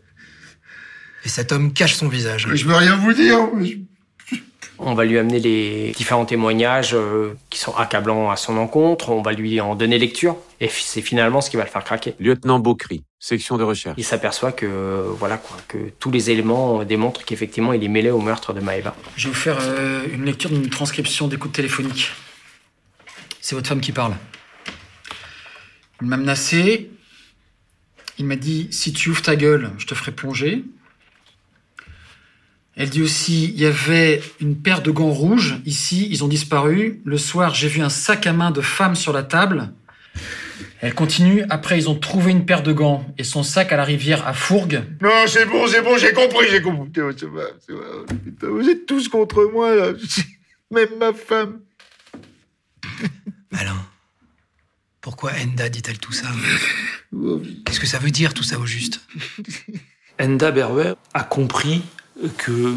Et 1.24 1.28
cet 1.28 1.52
homme 1.52 1.72
cache 1.72 1.94
son 1.94 2.08
visage. 2.08 2.46
Je 2.54 2.64
veux 2.64 2.74
rien 2.74 2.96
vous 2.96 3.12
dire. 3.12 3.38
je- 3.60 3.76
On 4.82 4.94
va 4.94 5.04
lui 5.04 5.18
amener 5.18 5.40
les 5.40 5.92
différents 5.92 6.24
témoignages 6.24 6.94
euh, 6.94 7.34
qui 7.50 7.58
sont 7.58 7.76
accablants 7.76 8.30
à 8.30 8.36
son 8.36 8.56
encontre. 8.56 9.10
On 9.10 9.20
va 9.20 9.32
lui 9.32 9.60
en 9.60 9.74
donner 9.74 9.98
lecture. 9.98 10.36
Et 10.58 10.68
c'est 10.68 11.02
finalement 11.02 11.42
ce 11.42 11.50
qui 11.50 11.58
va 11.58 11.64
le 11.64 11.68
faire 11.68 11.84
craquer. 11.84 12.14
Lieutenant 12.18 12.58
Beaucry, 12.58 13.04
section 13.18 13.58
de 13.58 13.62
recherche. 13.62 13.96
Il 13.98 14.04
s'aperçoit 14.04 14.52
que, 14.52 14.64
euh, 14.64 15.10
voilà 15.18 15.36
quoi, 15.36 15.58
que 15.68 15.90
tous 15.98 16.10
les 16.10 16.30
éléments 16.30 16.80
euh, 16.80 16.84
démontrent 16.84 17.26
qu'effectivement 17.26 17.74
il 17.74 17.84
est 17.84 17.88
mêlé 17.88 18.10
au 18.10 18.20
meurtre 18.20 18.54
de 18.54 18.60
Maëva. 18.60 18.96
Je 19.16 19.28
vais 19.28 19.34
vous 19.34 19.38
faire 19.38 19.58
euh, 19.60 20.06
une 20.12 20.24
lecture 20.24 20.48
d'une 20.48 20.70
transcription 20.70 21.28
d'écoute 21.28 21.52
téléphonique. 21.52 22.12
C'est 23.42 23.54
votre 23.54 23.68
femme 23.68 23.82
qui 23.82 23.92
parle. 23.92 24.14
Il 26.00 26.08
m'a 26.08 26.16
menacé. 26.16 26.90
Il 28.16 28.24
m'a 28.24 28.36
dit 28.36 28.68
si 28.70 28.94
tu 28.94 29.10
ouvres 29.10 29.22
ta 29.22 29.36
gueule, 29.36 29.72
je 29.76 29.86
te 29.86 29.94
ferai 29.94 30.12
plonger. 30.12 30.64
Elle 32.80 32.88
dit 32.88 33.02
aussi 33.02 33.44
il 33.44 33.60
y 33.60 33.66
avait 33.66 34.22
une 34.40 34.56
paire 34.56 34.80
de 34.80 34.90
gants 34.90 35.10
rouges 35.10 35.56
ici, 35.66 36.08
ils 36.10 36.24
ont 36.24 36.28
disparu. 36.28 37.02
Le 37.04 37.18
soir, 37.18 37.54
j'ai 37.54 37.68
vu 37.68 37.82
un 37.82 37.90
sac 37.90 38.26
à 38.26 38.32
main 38.32 38.52
de 38.52 38.62
femme 38.62 38.94
sur 38.94 39.12
la 39.12 39.22
table. 39.22 39.74
Elle 40.80 40.94
continue 40.94 41.44
après 41.50 41.76
ils 41.76 41.90
ont 41.90 41.94
trouvé 41.94 42.30
une 42.30 42.46
paire 42.46 42.62
de 42.62 42.72
gants 42.72 43.04
et 43.18 43.24
son 43.24 43.42
sac 43.42 43.70
à 43.70 43.76
la 43.76 43.84
rivière 43.84 44.26
à 44.26 44.32
Fourgues. 44.32 44.82
Non, 45.02 45.10
c'est 45.26 45.44
bon, 45.44 45.66
c'est 45.66 45.82
bon, 45.82 45.98
j'ai 45.98 46.14
compris, 46.14 46.46
j'ai 46.50 46.62
compris. 46.62 46.88
Putain, 46.88 48.48
vous 48.48 48.70
êtes 48.70 48.86
tous 48.86 49.08
contre 49.08 49.44
moi, 49.52 49.76
là. 49.76 49.92
Même 50.70 50.96
ma 50.98 51.12
femme. 51.12 51.60
Malin. 53.50 53.76
Pourquoi 55.02 55.32
Enda 55.32 55.68
dit-elle 55.68 55.98
tout 55.98 56.12
ça? 56.12 56.28
Qu'est-ce 57.66 57.80
que 57.80 57.86
ça 57.86 57.98
veut 57.98 58.10
dire 58.10 58.32
tout 58.32 58.42
ça 58.42 58.58
au 58.58 58.64
juste? 58.64 59.02
Enda 60.18 60.50
Berwer 60.50 60.94
a 61.12 61.24
compris 61.24 61.82
que 62.36 62.74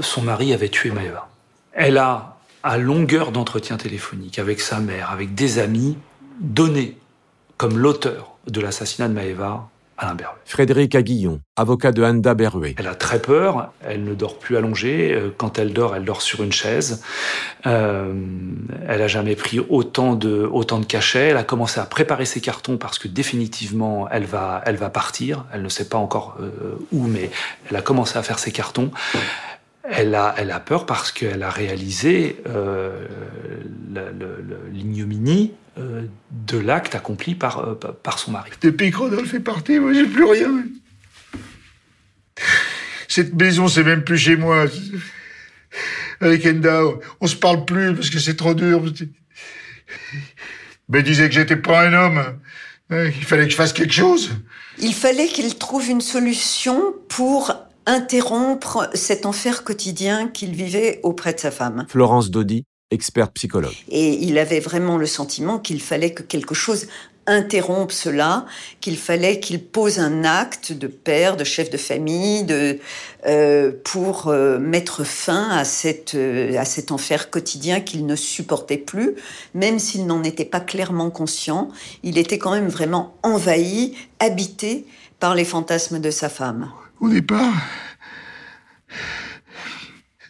son 0.00 0.22
mari 0.22 0.52
avait 0.52 0.68
tué 0.68 0.90
Maëva. 0.90 1.28
Elle 1.72 1.98
a, 1.98 2.38
à 2.62 2.78
longueur 2.78 3.32
d'entretien 3.32 3.76
téléphonique 3.76 4.38
avec 4.38 4.60
sa 4.60 4.80
mère, 4.80 5.10
avec 5.10 5.34
des 5.34 5.58
amis, 5.58 5.96
donné 6.40 6.98
comme 7.56 7.78
l'auteur 7.78 8.36
de 8.46 8.60
l'assassinat 8.60 9.08
de 9.08 9.14
Maëva 9.14 9.68
Alain 9.96 10.14
Berruet. 10.14 10.40
Frédéric 10.44 10.94
Aguillon, 10.94 11.40
avocat 11.56 11.92
de 11.92 12.02
Anda 12.02 12.34
Berruet. 12.34 12.74
Elle 12.78 12.88
a 12.88 12.94
très 12.94 13.20
peur, 13.20 13.72
elle 13.82 14.04
ne 14.04 14.14
dort 14.14 14.38
plus 14.38 14.56
allongée. 14.56 15.12
Euh, 15.14 15.30
Quand 15.36 15.58
elle 15.58 15.72
dort, 15.72 15.94
elle 15.94 16.04
dort 16.04 16.22
sur 16.22 16.42
une 16.42 16.52
chaise. 16.52 17.02
Euh, 17.66 18.12
elle 18.88 19.02
a 19.02 19.08
jamais 19.08 19.36
pris 19.36 19.60
autant 19.60 20.14
de, 20.14 20.48
autant 20.50 20.78
de 20.78 20.86
cachets. 20.86 21.28
Elle 21.28 21.36
a 21.36 21.44
commencé 21.44 21.80
à 21.80 21.84
préparer 21.84 22.24
ses 22.24 22.40
cartons 22.40 22.76
parce 22.76 22.98
que 22.98 23.08
définitivement, 23.08 24.08
elle 24.10 24.24
va, 24.24 24.62
elle 24.66 24.76
va 24.76 24.90
partir. 24.90 25.44
Elle 25.52 25.62
ne 25.62 25.68
sait 25.68 25.88
pas 25.88 25.98
encore 25.98 26.36
euh, 26.40 26.76
où, 26.92 27.06
mais 27.06 27.30
elle 27.70 27.76
a 27.76 27.82
commencé 27.82 28.18
à 28.18 28.22
faire 28.22 28.38
ses 28.38 28.52
cartons. 28.52 28.90
Elle 29.90 30.14
a, 30.14 30.34
elle 30.38 30.50
a 30.50 30.60
peur 30.60 30.86
parce 30.86 31.12
qu'elle 31.12 31.42
a 31.42 31.50
réalisé 31.50 32.42
euh, 32.48 33.06
l'ignominie 34.72 35.52
de 35.76 36.58
l'acte 36.58 36.94
accompli 36.94 37.34
par, 37.34 37.58
euh, 37.58 37.74
par 37.74 38.18
son 38.18 38.30
mari. 38.32 38.50
Depuis 38.62 38.90
que 38.90 38.96
Rodolphe 38.96 39.34
est 39.34 39.40
parti, 39.40 39.78
moi, 39.78 39.92
j'ai 39.92 40.06
plus 40.06 40.24
rien. 40.24 40.64
Cette 43.08 43.34
maison, 43.34 43.68
c'est 43.68 43.84
même 43.84 44.04
plus 44.04 44.18
chez 44.18 44.36
moi. 44.36 44.66
Avec 46.20 46.46
Enda, 46.46 46.82
on 47.20 47.26
se 47.26 47.36
parle 47.36 47.64
plus 47.64 47.94
parce 47.94 48.10
que 48.10 48.18
c'est 48.18 48.36
trop 48.36 48.54
dur. 48.54 48.82
Mais 50.88 51.00
il 51.00 51.04
disait 51.04 51.28
que 51.28 51.34
j'étais 51.34 51.56
pas 51.56 51.86
un 51.86 51.92
homme. 51.92 52.18
hein, 52.90 53.04
Il 53.16 53.24
fallait 53.24 53.44
que 53.44 53.50
je 53.50 53.56
fasse 53.56 53.72
quelque 53.72 53.92
chose. 53.92 54.30
Il 54.78 54.94
fallait 54.94 55.26
qu'il 55.26 55.56
trouve 55.56 55.88
une 55.88 56.00
solution 56.00 56.94
pour 57.08 57.52
interrompre 57.86 58.88
cet 58.94 59.26
enfer 59.26 59.62
quotidien 59.64 60.28
qu'il 60.28 60.52
vivait 60.52 61.00
auprès 61.02 61.34
de 61.34 61.38
sa 61.40 61.50
femme. 61.50 61.86
Florence 61.88 62.30
Dodi, 62.30 62.64
experte 62.90 63.34
psychologue. 63.34 63.74
Et 63.88 64.14
il 64.24 64.38
avait 64.38 64.60
vraiment 64.60 64.98
le 64.98 65.06
sentiment 65.06 65.58
qu'il 65.58 65.80
fallait 65.80 66.12
que 66.12 66.22
quelque 66.22 66.54
chose 66.54 66.86
interrompe 67.26 67.92
cela, 67.92 68.46
qu'il 68.80 68.98
fallait 68.98 69.40
qu'il 69.40 69.62
pose 69.62 69.98
un 69.98 70.24
acte 70.24 70.72
de 70.72 70.86
père, 70.86 71.36
de 71.36 71.44
chef 71.44 71.70
de 71.70 71.76
famille, 71.76 72.44
de, 72.44 72.78
euh, 73.26 73.72
pour 73.84 74.28
euh, 74.28 74.58
mettre 74.58 75.04
fin 75.04 75.48
à, 75.50 75.64
cette, 75.64 76.14
euh, 76.14 76.58
à 76.58 76.64
cet 76.64 76.92
enfer 76.92 77.30
quotidien 77.30 77.80
qu'il 77.80 78.06
ne 78.06 78.16
supportait 78.16 78.78
plus, 78.78 79.14
même 79.54 79.78
s'il 79.78 80.06
n'en 80.06 80.22
était 80.22 80.44
pas 80.44 80.60
clairement 80.60 81.10
conscient. 81.10 81.70
Il 82.02 82.18
était 82.18 82.38
quand 82.38 82.52
même 82.52 82.68
vraiment 82.68 83.16
envahi, 83.22 83.94
habité 84.20 84.86
par 85.18 85.34
les 85.34 85.44
fantasmes 85.44 86.00
de 86.00 86.10
sa 86.10 86.28
femme. 86.28 86.70
Au 87.00 87.08
départ, 87.08 87.54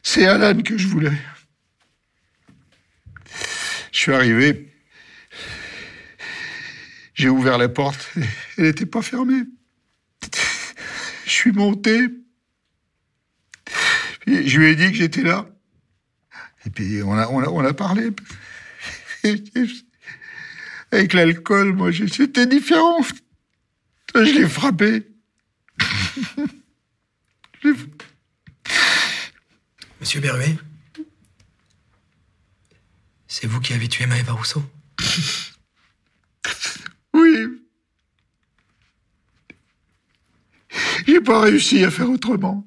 c'est 0.03 0.27
Alan 0.27 0.61
que 0.63 0.79
je 0.79 0.87
voulais. 0.87 1.13
Je 3.95 4.01
suis 4.01 4.13
arrivé. 4.13 4.75
J'ai 7.15 7.29
ouvert 7.29 7.59
la 7.59 7.69
porte. 7.69 8.11
Elle 8.59 8.65
n'était 8.65 8.87
pas 8.87 9.03
fermée. 9.03 9.45
Je 11.25 11.31
suis 11.31 11.53
monté. 11.53 12.09
Puis 14.21 14.49
je 14.49 14.59
lui 14.59 14.67
ai 14.67 14.75
dit 14.75 14.91
que 14.91 14.99
j'étais 14.99 15.23
là. 15.23 15.49
Et 16.67 16.71
puis 16.71 17.05
on 17.05 17.13
a, 17.13 17.29
on 17.29 17.41
a, 17.41 17.49
on 17.49 17.65
a 17.65 17.73
parlé. 17.73 18.11
Avec 20.91 21.13
l'alcool, 21.13 21.73
moi, 21.73 21.93
c'était 21.93 22.47
différent. 22.47 23.01
Je 24.13 24.21
l'ai 24.21 24.49
frappé. 24.49 25.07
Monsieur 30.01 30.21
Berruet 30.21 30.57
C'est 33.37 33.49
vous 33.49 33.59
qui 33.59 33.73
avez 33.73 33.89
tué 33.89 34.07
Maëva 34.07 34.31
Rousseau 34.31 34.63
Oui. 37.15 37.37
J'ai 41.05 41.21
pas 41.21 41.41
réussi 41.41 41.83
à 41.83 41.91
faire 41.91 42.09
autrement. 42.09 42.65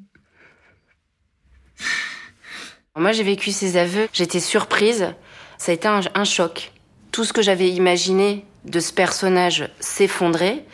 Moi, 2.98 3.14
j'ai 3.14 3.24
vécu 3.24 3.54
ces 3.54 3.78
aveux, 3.78 4.10
j'étais 4.12 4.42
surprise. 4.42 5.16
Ça 5.58 5.72
a 5.72 5.76
été 5.76 5.88
un, 5.88 6.02
un 6.14 6.26
choc. 6.26 6.74
Tout 7.14 7.24
ce 7.24 7.32
que 7.32 7.42
j'avais 7.42 7.70
imaginé 7.70 8.44
de 8.66 8.82
ce 8.82 8.92
personnage 8.92 9.70
s'effondrait 9.80 10.66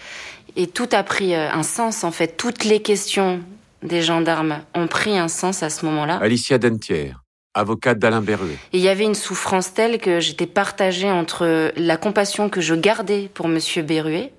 et 0.55 0.65
tout 0.65 0.89
a 0.91 1.03
pris 1.03 1.35
euh, 1.35 1.51
un 1.51 1.61
sens 1.61 2.03
en 2.03 2.11
fait. 2.11 2.35
Toutes 2.35 2.63
les 2.63 2.81
questions 2.81 3.43
des 3.83 4.01
gendarmes 4.01 4.63
ont 4.73 4.87
pris 4.87 5.19
un 5.19 5.27
sens 5.27 5.61
à 5.61 5.69
ce 5.69 5.85
moment-là. 5.85 6.15
Alicia 6.15 6.57
Dentière, 6.57 7.22
avocate 7.53 7.99
d'Alain 7.99 8.21
Berruet. 8.21 8.57
Et 8.73 8.77
il 8.77 8.81
y 8.81 8.89
avait 8.89 9.03
une 9.03 9.15
souffrance 9.15 9.73
telle 9.73 9.99
que 9.99 10.19
j'étais 10.19 10.47
partagée 10.47 11.09
entre 11.11 11.71
la 11.77 11.97
compassion 11.97 12.49
que 12.49 12.61
je 12.61 12.73
gardais 12.75 13.29
pour 13.33 13.47
Monsieur 13.47 13.81
Berruet 13.83 14.33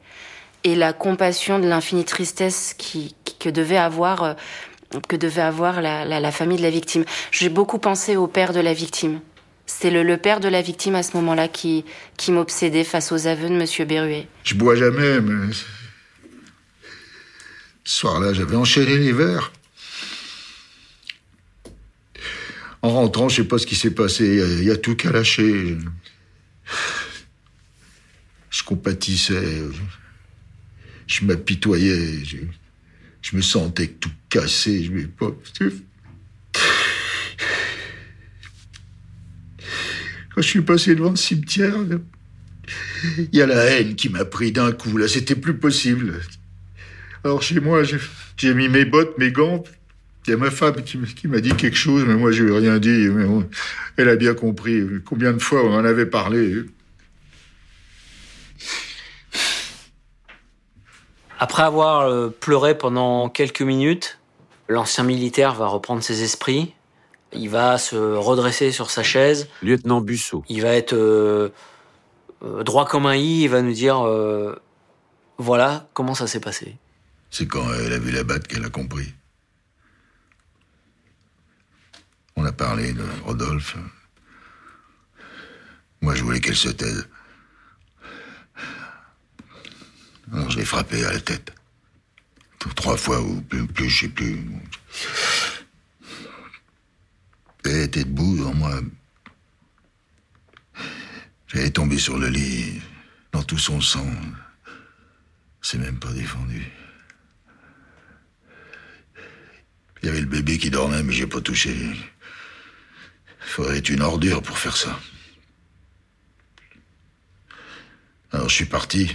et 0.64 0.74
la 0.74 0.92
compassion 0.92 1.58
de 1.58 1.66
l'infinie 1.68 2.04
tristesse 2.04 2.74
qui, 2.76 3.14
qui- 3.24 3.36
que 3.38 3.48
devait 3.50 3.76
avoir 3.76 4.22
euh, 4.24 4.34
que 5.08 5.16
devait 5.16 5.42
avoir 5.42 5.80
la, 5.82 6.04
la- 6.04 6.20
la 6.20 6.30
famille 6.32 6.56
de 6.58 6.62
la 6.62 6.70
victime. 6.70 7.04
J'ai 7.32 7.48
beaucoup 7.48 7.78
pensé 7.78 8.16
au 8.16 8.26
père 8.26 8.52
de 8.52 8.60
la 8.60 8.72
victime. 8.72 9.20
C'est 9.66 9.90
le, 9.90 10.02
le 10.02 10.16
père 10.18 10.40
de 10.40 10.48
la 10.48 10.60
victime 10.62 10.94
à 10.94 11.02
ce 11.02 11.16
moment-là 11.16 11.48
qui, 11.48 11.84
qui 12.16 12.30
m'obsédait 12.32 12.84
face 12.84 13.12
aux 13.12 13.26
aveux 13.26 13.48
de 13.48 13.54
Monsieur 13.54 13.84
Berruet. 13.86 14.26
Je 14.44 14.54
bois 14.54 14.74
jamais, 14.76 15.20
mais. 15.20 15.52
Ce 17.84 17.96
soir-là, 18.00 18.32
j'avais 18.32 18.56
enchaîné 18.56 18.96
les 18.98 19.12
verres. 19.12 19.52
En 22.84 22.90
rentrant, 22.90 23.30
je 23.30 23.36
sais 23.36 23.48
pas 23.48 23.56
ce 23.56 23.66
qui 23.66 23.76
s'est 23.76 23.92
passé. 23.94 24.26
Il 24.58 24.64
y 24.64 24.70
a- 24.70 24.76
tout 24.76 24.94
qu'à 24.94 25.10
lâcher. 25.10 25.78
Je 28.50 28.62
compatissais. 28.62 29.62
Je 31.06 31.24
m'apitoyais. 31.24 32.22
Je, 33.22 33.36
me 33.36 33.40
sentais 33.40 33.86
tout 33.86 34.10
cassé. 34.28 34.84
Je 34.84 34.92
vais 34.92 35.06
pas. 35.06 35.34
Quand 40.34 40.42
je 40.42 40.46
suis 40.48 40.60
passé 40.60 40.94
devant 40.94 41.10
le 41.12 41.16
cimetière, 41.16 41.76
il 43.16 43.28
y 43.32 43.40
a 43.40 43.46
la 43.46 43.64
haine 43.64 43.94
qui 43.94 44.10
m'a 44.10 44.26
pris 44.26 44.52
d'un 44.52 44.72
coup. 44.72 44.98
Là, 44.98 45.08
c'était 45.08 45.36
plus 45.36 45.56
possible. 45.56 46.20
Alors 47.24 47.40
chez 47.40 47.60
moi, 47.60 47.80
j'ai 48.36 48.52
mis 48.52 48.68
mes 48.68 48.84
bottes, 48.84 49.16
mes 49.16 49.32
gants. 49.32 49.64
Il 50.26 50.30
y 50.30 50.32
a 50.32 50.36
ma 50.36 50.50
femme 50.50 50.82
qui, 50.82 51.28
m'a 51.28 51.40
dit 51.40 51.54
quelque 51.54 51.76
chose, 51.76 52.04
mais 52.06 52.14
moi, 52.14 52.32
je 52.32 52.44
lui 52.44 52.52
ai 52.52 52.58
rien 52.58 52.78
dit. 52.78 53.08
Mais 53.10 53.24
bon, 53.24 53.48
elle 53.96 54.08
a 54.08 54.16
bien 54.16 54.34
compris. 54.34 54.82
Combien 55.04 55.32
de 55.32 55.38
fois 55.38 55.62
on 55.62 55.74
en 55.74 55.84
avait 55.84 56.06
parlé. 56.06 56.64
Après 61.38 61.62
avoir 61.62 62.02
euh, 62.02 62.28
pleuré 62.28 62.78
pendant 62.78 63.28
quelques 63.28 63.60
minutes, 63.62 64.18
l'ancien 64.68 65.04
militaire 65.04 65.54
va 65.54 65.66
reprendre 65.66 66.02
ses 66.02 66.22
esprits. 66.22 66.74
Il 67.34 67.48
va 67.48 67.78
se 67.78 67.96
redresser 67.96 68.70
sur 68.70 68.90
sa 68.90 69.02
chaise. 69.02 69.48
Lieutenant 69.62 70.00
Bussot. 70.00 70.44
Il 70.48 70.62
va 70.62 70.74
être 70.74 70.94
euh, 70.94 71.50
euh, 72.42 72.62
droit 72.62 72.86
comme 72.86 73.06
un 73.06 73.16
i. 73.16 73.42
Il 73.42 73.48
va 73.48 73.60
nous 73.60 73.72
dire 73.72 74.06
euh, 74.06 74.54
voilà 75.38 75.88
comment 75.94 76.14
ça 76.14 76.26
s'est 76.26 76.40
passé. 76.40 76.76
C'est 77.30 77.46
quand 77.46 77.64
elle 77.74 77.92
a 77.92 77.98
vu 77.98 78.12
la 78.12 78.22
batte 78.22 78.46
qu'elle 78.46 78.64
a 78.64 78.70
compris. 78.70 79.12
On 82.36 82.44
a 82.44 82.52
parlé 82.52 82.92
de 82.92 83.04
Rodolphe. 83.24 83.76
Moi, 86.00 86.14
je 86.14 86.22
voulais 86.22 86.40
qu'elle 86.40 86.56
se 86.56 86.68
taise. 86.68 87.08
Alors, 90.32 90.50
je 90.50 90.58
l'ai 90.58 90.64
frappé 90.64 91.04
à 91.04 91.12
la 91.12 91.20
tête. 91.20 91.52
Trois 92.76 92.96
fois 92.96 93.20
ou 93.20 93.40
plus, 93.42 93.66
plus 93.66 93.90
je 93.90 94.00
sais 94.00 94.08
plus. 94.08 94.42
Elle 97.64 97.82
était 97.82 98.04
debout 98.04 98.36
devant 98.36 98.54
moi. 98.54 98.80
J'allais 101.46 101.70
tomber 101.70 101.98
sur 101.98 102.18
le 102.18 102.28
lit, 102.28 102.80
dans 103.32 103.42
tout 103.42 103.58
son 103.58 103.80
sang. 103.80 104.10
C'est 105.62 105.78
même 105.78 105.98
pas 105.98 106.12
défendu. 106.12 106.70
Il 110.02 110.06
y 110.06 110.08
avait 110.08 110.20
le 110.20 110.26
bébé 110.26 110.58
qui 110.58 110.68
dormait, 110.68 111.02
mais 111.02 111.12
j'ai 111.12 111.26
pas 111.26 111.40
touché. 111.40 111.74
Faudrait 113.46 113.78
une 113.78 114.02
ordure 114.02 114.42
pour 114.42 114.58
faire 114.58 114.76
ça. 114.76 114.98
Alors 118.32 118.48
je 118.48 118.54
suis 118.54 118.64
parti. 118.64 119.14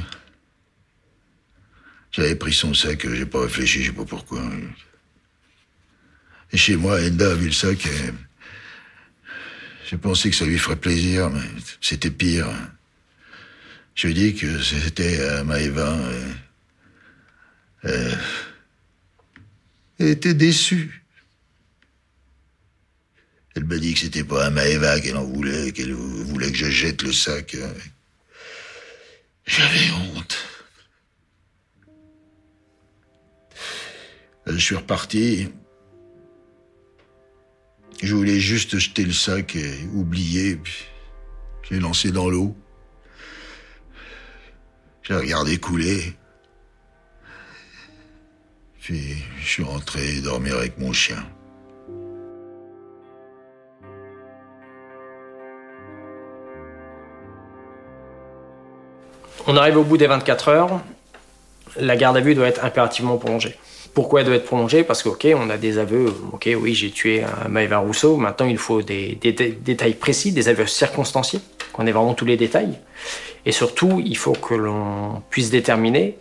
J'avais 2.11 2.35
pris 2.35 2.53
son 2.53 2.73
sac, 2.73 3.05
j'ai 3.07 3.25
pas 3.25 3.41
réfléchi, 3.41 3.83
je 3.83 3.87
sais 3.87 3.95
pas 3.95 4.05
pourquoi. 4.05 4.41
Et 6.51 6.57
chez 6.57 6.75
moi, 6.75 6.99
Enda 6.99 7.31
a 7.31 7.35
vu 7.35 7.47
le 7.47 7.51
sac 7.51 7.85
et 7.85 8.13
j'ai 9.89 9.97
pensé 9.97 10.29
que 10.29 10.35
ça 10.35 10.45
lui 10.45 10.57
ferait 10.57 10.75
plaisir, 10.75 11.29
mais 11.29 11.41
c'était 11.81 12.09
pire. 12.11 12.47
Je 13.95 14.07
lui 14.07 14.13
ai 14.13 14.31
dit 14.31 14.39
que 14.39 14.61
c'était 14.61 15.21
à 15.27 15.43
Maëva. 15.43 15.97
et- 17.83 17.89
elle 19.99 20.07
était 20.07 20.33
déçue. 20.33 21.03
Elle 23.59 23.65
m'a 23.65 23.75
dit 23.75 23.93
que 23.93 23.99
c'était 23.99 24.23
pas 24.23 24.45
à 24.45 24.49
Maëva 24.51 25.01
qu'elle 25.01 25.17
en 25.17 25.25
voulait, 25.25 25.73
qu'elle 25.73 25.91
voulait 25.91 26.49
que 26.49 26.57
je 26.57 26.69
jette 26.69 27.01
le 27.01 27.11
sac. 27.11 27.57
J'avais 29.45 29.91
honte. 29.91 30.37
Je 34.47 34.55
suis 34.55 34.75
reparti. 34.77 35.49
Je 38.01 38.15
voulais 38.15 38.39
juste 38.39 38.77
jeter 38.77 39.03
le 39.03 39.11
sac 39.11 39.57
et 39.57 39.83
oublier. 39.93 40.55
Puis 40.55 40.85
j'ai 41.69 41.81
lancé 41.81 42.13
dans 42.13 42.29
l'eau. 42.29 42.55
J'ai 45.03 45.15
regardé 45.15 45.57
couler. 45.57 46.13
Puis 48.79 49.17
je 49.41 49.45
suis 49.45 49.63
rentré 49.63 50.21
dormir 50.21 50.55
avec 50.55 50.77
mon 50.77 50.93
chien. 50.93 51.29
On 59.47 59.57
arrive 59.57 59.77
au 59.77 59.83
bout 59.83 59.97
des 59.97 60.07
24 60.07 60.47
heures. 60.49 60.81
La 61.77 61.95
garde 61.95 62.17
à 62.17 62.21
vue 62.21 62.35
doit 62.35 62.47
être 62.47 62.63
impérativement 62.63 63.17
prolongée. 63.17 63.55
Pourquoi 63.93 64.21
elle 64.21 64.27
doit 64.27 64.35
être 64.35 64.45
prolongée? 64.45 64.83
Parce 64.83 65.03
que, 65.03 65.09
ok, 65.09 65.27
on 65.35 65.49
a 65.49 65.57
des 65.57 65.77
aveux. 65.77 66.13
Ok, 66.31 66.49
oui, 66.59 66.73
j'ai 66.73 66.91
tué 66.91 67.23
Maëva 67.47 67.79
Rousseau. 67.79 68.17
Maintenant, 68.17 68.45
il 68.45 68.57
faut 68.57 68.81
des, 68.81 69.15
des 69.15 69.31
détails 69.31 69.93
précis, 69.93 70.31
des 70.31 70.47
aveux 70.49 70.67
circonstanciés, 70.67 71.39
qu'on 71.73 71.87
ait 71.87 71.91
vraiment 71.91 72.13
tous 72.13 72.25
les 72.25 72.37
détails. 72.37 72.77
Et 73.45 73.51
surtout, 73.51 74.01
il 74.03 74.17
faut 74.17 74.33
que 74.33 74.53
l'on 74.53 75.21
puisse 75.29 75.49
déterminer 75.49 76.17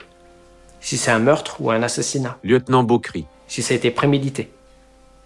si 0.80 0.96
c'est 0.96 1.10
un 1.10 1.18
meurtre 1.18 1.56
ou 1.60 1.70
un 1.70 1.82
assassinat. 1.82 2.38
Lieutenant 2.42 2.84
Beaucry. 2.84 3.26
Si 3.48 3.62
ça 3.62 3.74
a 3.74 3.76
été 3.76 3.90
prémédité. 3.90 4.50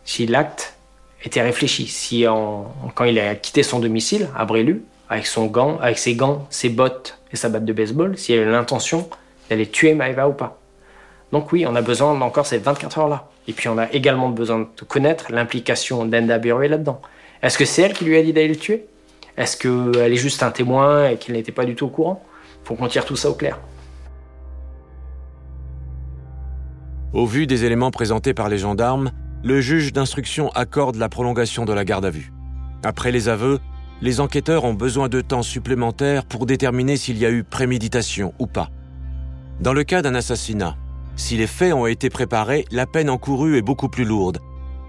Si 0.04 0.26
l'acte 0.26 0.74
était 1.24 1.42
réfléchi. 1.42 1.86
Si, 1.86 2.24
quand 2.94 3.04
il 3.04 3.18
a 3.18 3.34
quitté 3.34 3.62
son 3.62 3.78
domicile 3.78 4.28
à 4.36 4.44
Brélu, 4.44 4.82
avec, 5.12 5.26
son 5.26 5.44
gant, 5.44 5.78
avec 5.82 5.98
ses 5.98 6.14
gants, 6.14 6.46
ses 6.48 6.70
bottes 6.70 7.18
et 7.32 7.36
sa 7.36 7.50
batte 7.50 7.66
de 7.66 7.72
baseball, 7.74 8.16
s'il 8.16 8.38
a 8.38 8.44
l'intention 8.46 9.10
d'aller 9.50 9.66
tuer 9.66 9.94
Maëva 9.94 10.26
ou 10.26 10.32
pas. 10.32 10.58
Donc 11.32 11.52
oui, 11.52 11.66
on 11.68 11.76
a 11.76 11.82
besoin 11.82 12.18
d'encore 12.18 12.46
ces 12.46 12.56
24 12.56 12.98
heures-là. 12.98 13.28
Et 13.46 13.52
puis 13.52 13.68
on 13.68 13.76
a 13.76 13.92
également 13.92 14.30
besoin 14.30 14.60
de 14.60 14.84
connaître 14.84 15.30
l'implication 15.30 16.06
d'Enda 16.06 16.38
Berue 16.38 16.66
là-dedans. 16.66 17.02
Est-ce 17.42 17.58
que 17.58 17.66
c'est 17.66 17.82
elle 17.82 17.92
qui 17.92 18.06
lui 18.06 18.16
a 18.16 18.22
dit 18.22 18.32
d'aller 18.32 18.48
le 18.48 18.56
tuer? 18.56 18.86
Est-ce 19.36 19.58
qu'elle 19.58 20.12
est 20.12 20.16
juste 20.16 20.42
un 20.42 20.50
témoin 20.50 21.10
et 21.10 21.16
qu'il 21.18 21.34
n'était 21.34 21.52
pas 21.52 21.66
du 21.66 21.74
tout 21.74 21.86
au 21.86 21.90
courant? 21.90 22.24
Faut 22.64 22.74
qu'on 22.74 22.88
tire 22.88 23.04
tout 23.04 23.16
ça 23.16 23.28
au 23.28 23.34
clair. 23.34 23.58
Au 27.12 27.26
vu 27.26 27.46
des 27.46 27.66
éléments 27.66 27.90
présentés 27.90 28.32
par 28.32 28.48
les 28.48 28.56
gendarmes, 28.56 29.10
le 29.44 29.60
juge 29.60 29.92
d'instruction 29.92 30.48
accorde 30.52 30.96
la 30.96 31.10
prolongation 31.10 31.66
de 31.66 31.74
la 31.74 31.84
garde 31.84 32.06
à 32.06 32.10
vue. 32.10 32.32
Après 32.82 33.12
les 33.12 33.28
aveux, 33.28 33.58
les 34.02 34.18
enquêteurs 34.18 34.64
ont 34.64 34.74
besoin 34.74 35.08
de 35.08 35.20
temps 35.20 35.44
supplémentaire 35.44 36.24
pour 36.24 36.44
déterminer 36.44 36.96
s'il 36.96 37.18
y 37.18 37.24
a 37.24 37.30
eu 37.30 37.44
préméditation 37.44 38.34
ou 38.40 38.48
pas. 38.48 38.68
Dans 39.60 39.72
le 39.72 39.84
cas 39.84 40.02
d'un 40.02 40.16
assassinat, 40.16 40.76
si 41.14 41.36
les 41.36 41.46
faits 41.46 41.72
ont 41.72 41.86
été 41.86 42.10
préparés, 42.10 42.64
la 42.72 42.86
peine 42.86 43.08
encourue 43.08 43.56
est 43.56 43.62
beaucoup 43.62 43.88
plus 43.88 44.04
lourde. 44.04 44.40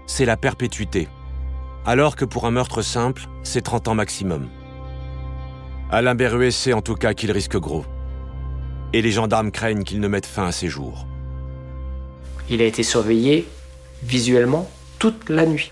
C'est 0.08 0.24
la 0.24 0.36
perpétuité. 0.36 1.08
Alors 1.86 2.16
que 2.16 2.24
pour 2.24 2.44
un 2.44 2.50
meurtre 2.50 2.82
simple, 2.82 3.28
c'est 3.44 3.60
30 3.60 3.88
ans 3.88 3.94
maximum. 3.94 4.48
Alain 5.90 6.16
Berruet 6.16 6.50
sait 6.50 6.72
en 6.72 6.82
tout 6.82 6.96
cas 6.96 7.14
qu'il 7.14 7.30
risque 7.30 7.56
gros. 7.56 7.84
Et 8.92 9.00
les 9.00 9.12
gendarmes 9.12 9.52
craignent 9.52 9.84
qu'il 9.84 10.00
ne 10.00 10.08
mette 10.08 10.26
fin 10.26 10.46
à 10.46 10.52
ses 10.52 10.66
jours. 10.66 11.06
Il 12.50 12.60
a 12.60 12.64
été 12.64 12.82
surveillé 12.82 13.46
visuellement 14.02 14.68
toute 14.98 15.28
la 15.28 15.46
nuit 15.46 15.70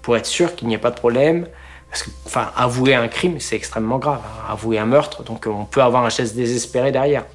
pour 0.00 0.16
être 0.16 0.26
sûr 0.26 0.54
qu'il 0.54 0.68
n'y 0.68 0.74
ait 0.74 0.78
pas 0.78 0.90
de 0.90 0.98
problème. 0.98 1.46
Parce 1.90 2.04
que, 2.04 2.10
enfin, 2.24 2.52
avouer 2.56 2.94
un 2.94 3.08
crime, 3.08 3.40
c'est 3.40 3.56
extrêmement 3.56 3.98
grave. 3.98 4.22
Hein. 4.24 4.52
Avouer 4.52 4.78
un 4.78 4.86
meurtre, 4.86 5.24
donc 5.24 5.46
on 5.46 5.64
peut 5.64 5.82
avoir 5.82 6.04
un 6.04 6.08
geste 6.08 6.36
désespéré 6.36 6.92
derrière. 6.92 7.26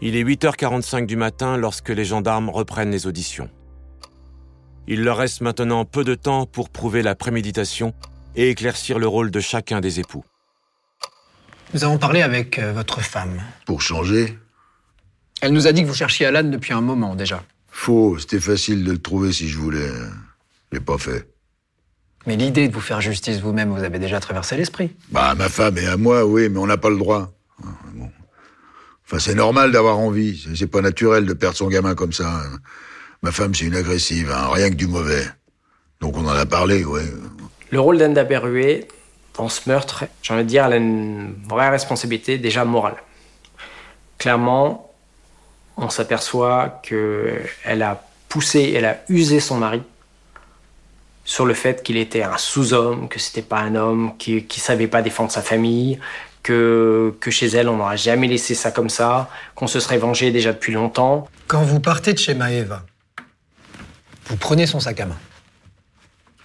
Il 0.00 0.14
est 0.14 0.22
8h45 0.22 1.06
du 1.06 1.16
matin 1.16 1.56
lorsque 1.56 1.88
les 1.88 2.04
gendarmes 2.04 2.48
reprennent 2.48 2.92
les 2.92 3.06
auditions. 3.08 3.50
Il 4.86 5.02
leur 5.02 5.18
reste 5.18 5.40
maintenant 5.40 5.84
peu 5.84 6.04
de 6.04 6.14
temps 6.14 6.46
pour 6.46 6.70
prouver 6.70 7.02
la 7.02 7.16
préméditation 7.16 7.92
et 8.36 8.50
éclaircir 8.50 8.98
le 8.98 9.08
rôle 9.08 9.30
de 9.30 9.40
chacun 9.40 9.80
des 9.80 9.98
époux. 9.98 10.24
Nous 11.74 11.84
avons 11.84 11.98
parlé 11.98 12.22
avec 12.22 12.58
euh, 12.58 12.72
votre 12.72 13.00
femme. 13.00 13.42
Pour 13.66 13.82
changer? 13.82 14.38
Elle 15.40 15.52
nous 15.52 15.66
a 15.66 15.72
dit 15.72 15.82
que 15.82 15.88
vous 15.88 15.94
cherchiez 15.94 16.26
Alan 16.26 16.44
depuis 16.44 16.72
un 16.72 16.80
moment 16.80 17.14
déjà. 17.14 17.42
Faux, 17.68 18.18
c'était 18.18 18.40
facile 18.40 18.84
de 18.84 18.92
le 18.92 18.98
trouver 18.98 19.32
si 19.32 19.48
je 19.48 19.58
voulais. 19.58 19.88
Je 20.70 20.78
l'ai 20.78 20.80
pas 20.80 20.98
fait. 20.98 21.28
Mais 22.26 22.36
l'idée 22.36 22.68
de 22.68 22.74
vous 22.74 22.80
faire 22.80 23.00
justice 23.00 23.40
vous-même, 23.40 23.70
vous 23.70 23.84
avez 23.84 23.98
déjà 23.98 24.20
traversé 24.20 24.56
l'esprit. 24.56 24.90
Bah, 25.10 25.30
à 25.30 25.34
ma 25.34 25.48
femme 25.48 25.78
et 25.78 25.86
à 25.86 25.96
moi, 25.96 26.24
oui, 26.24 26.48
mais 26.48 26.58
on 26.58 26.66
n'a 26.66 26.76
pas 26.76 26.90
le 26.90 26.98
droit. 26.98 27.32
Enfin, 29.06 29.18
c'est 29.18 29.34
normal 29.34 29.72
d'avoir 29.72 29.98
envie. 29.98 30.46
C'est 30.54 30.66
pas 30.66 30.82
naturel 30.82 31.24
de 31.24 31.32
perdre 31.32 31.56
son 31.56 31.68
gamin 31.68 31.94
comme 31.94 32.12
ça. 32.12 32.42
Ma 33.22 33.32
femme, 33.32 33.54
c'est 33.54 33.64
une 33.64 33.76
agressive, 33.76 34.30
hein, 34.30 34.48
rien 34.52 34.68
que 34.68 34.74
du 34.74 34.86
mauvais. 34.86 35.24
Donc 36.00 36.16
on 36.16 36.26
en 36.26 36.36
a 36.36 36.46
parlé, 36.46 36.84
ouais. 36.84 37.04
Le 37.70 37.80
rôle 37.80 37.98
d'Enda 37.98 38.24
Berruet 38.24 38.86
dans 39.36 39.48
ce 39.48 39.68
meurtre, 39.68 40.04
j'ai 40.22 40.34
envie 40.34 40.44
de 40.44 40.48
dire, 40.48 40.66
elle 40.66 40.72
a 40.72 40.76
une 40.76 41.34
vraie 41.48 41.70
responsabilité 41.70 42.38
déjà 42.38 42.64
morale. 42.64 42.96
Clairement, 44.18 44.92
on 45.76 45.88
s'aperçoit 45.90 46.80
qu'elle 46.82 47.82
a 47.82 48.02
poussé, 48.28 48.72
elle 48.76 48.84
a 48.84 48.98
usé 49.08 49.40
son 49.40 49.58
mari 49.58 49.82
sur 51.28 51.44
le 51.44 51.52
fait 51.52 51.82
qu'il 51.82 51.98
était 51.98 52.22
un 52.22 52.38
sous-homme, 52.38 53.06
que 53.06 53.18
c'était 53.18 53.42
pas 53.42 53.58
un 53.58 53.74
homme, 53.74 54.16
qui, 54.16 54.36
ne 54.36 54.60
savait 54.60 54.88
pas 54.88 55.02
défendre 55.02 55.30
sa 55.30 55.42
famille, 55.42 55.98
que, 56.42 57.14
que 57.20 57.30
chez 57.30 57.48
elle 57.48 57.68
on 57.68 57.76
n'aurait 57.76 57.98
jamais 57.98 58.28
laissé 58.28 58.54
ça 58.54 58.70
comme 58.70 58.88
ça, 58.88 59.28
qu'on 59.54 59.66
se 59.66 59.78
serait 59.78 59.98
vengé 59.98 60.30
déjà 60.30 60.54
depuis 60.54 60.72
longtemps. 60.72 61.28
Quand 61.46 61.62
vous 61.62 61.80
partez 61.80 62.14
de 62.14 62.18
chez 62.18 62.32
Maeva, 62.32 62.82
vous 64.24 64.36
prenez 64.36 64.66
son 64.66 64.80
sac 64.80 65.00
à 65.00 65.04
main. 65.04 65.18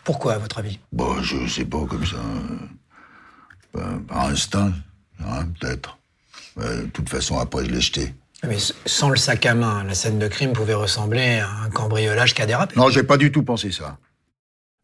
Pourquoi, 0.04 0.34
à 0.34 0.38
votre 0.38 0.60
avis? 0.60 0.80
Bon, 0.92 1.16
bah, 1.16 1.22
je 1.22 1.48
sais 1.48 1.64
pas, 1.64 1.86
comme 1.86 2.06
ça. 2.06 2.18
Euh, 3.78 4.00
par 4.06 4.26
instinct, 4.26 4.74
hein, 5.26 5.46
peut-être. 5.62 5.98
De 6.58 6.88
toute 6.88 7.08
façon, 7.08 7.40
après, 7.40 7.64
je 7.64 7.70
l'ai 7.70 7.80
jeté. 7.80 8.14
Mais 8.46 8.58
sans 8.86 9.10
le 9.10 9.16
sac 9.16 9.46
à 9.46 9.54
main, 9.54 9.86
la 9.86 9.96
scène 9.96 10.20
de 10.20 10.28
crime 10.28 10.52
pouvait 10.52 10.74
ressembler 10.74 11.40
à 11.40 11.50
un 11.66 11.70
cambriolage 11.70 12.34
qui 12.34 12.42
a 12.42 12.46
dérapé. 12.46 12.76
Non, 12.76 12.90
j'ai 12.90 13.04
pas 13.04 13.16
du 13.16 13.32
tout 13.32 13.44
pensé 13.44 13.72
ça. 13.72 13.98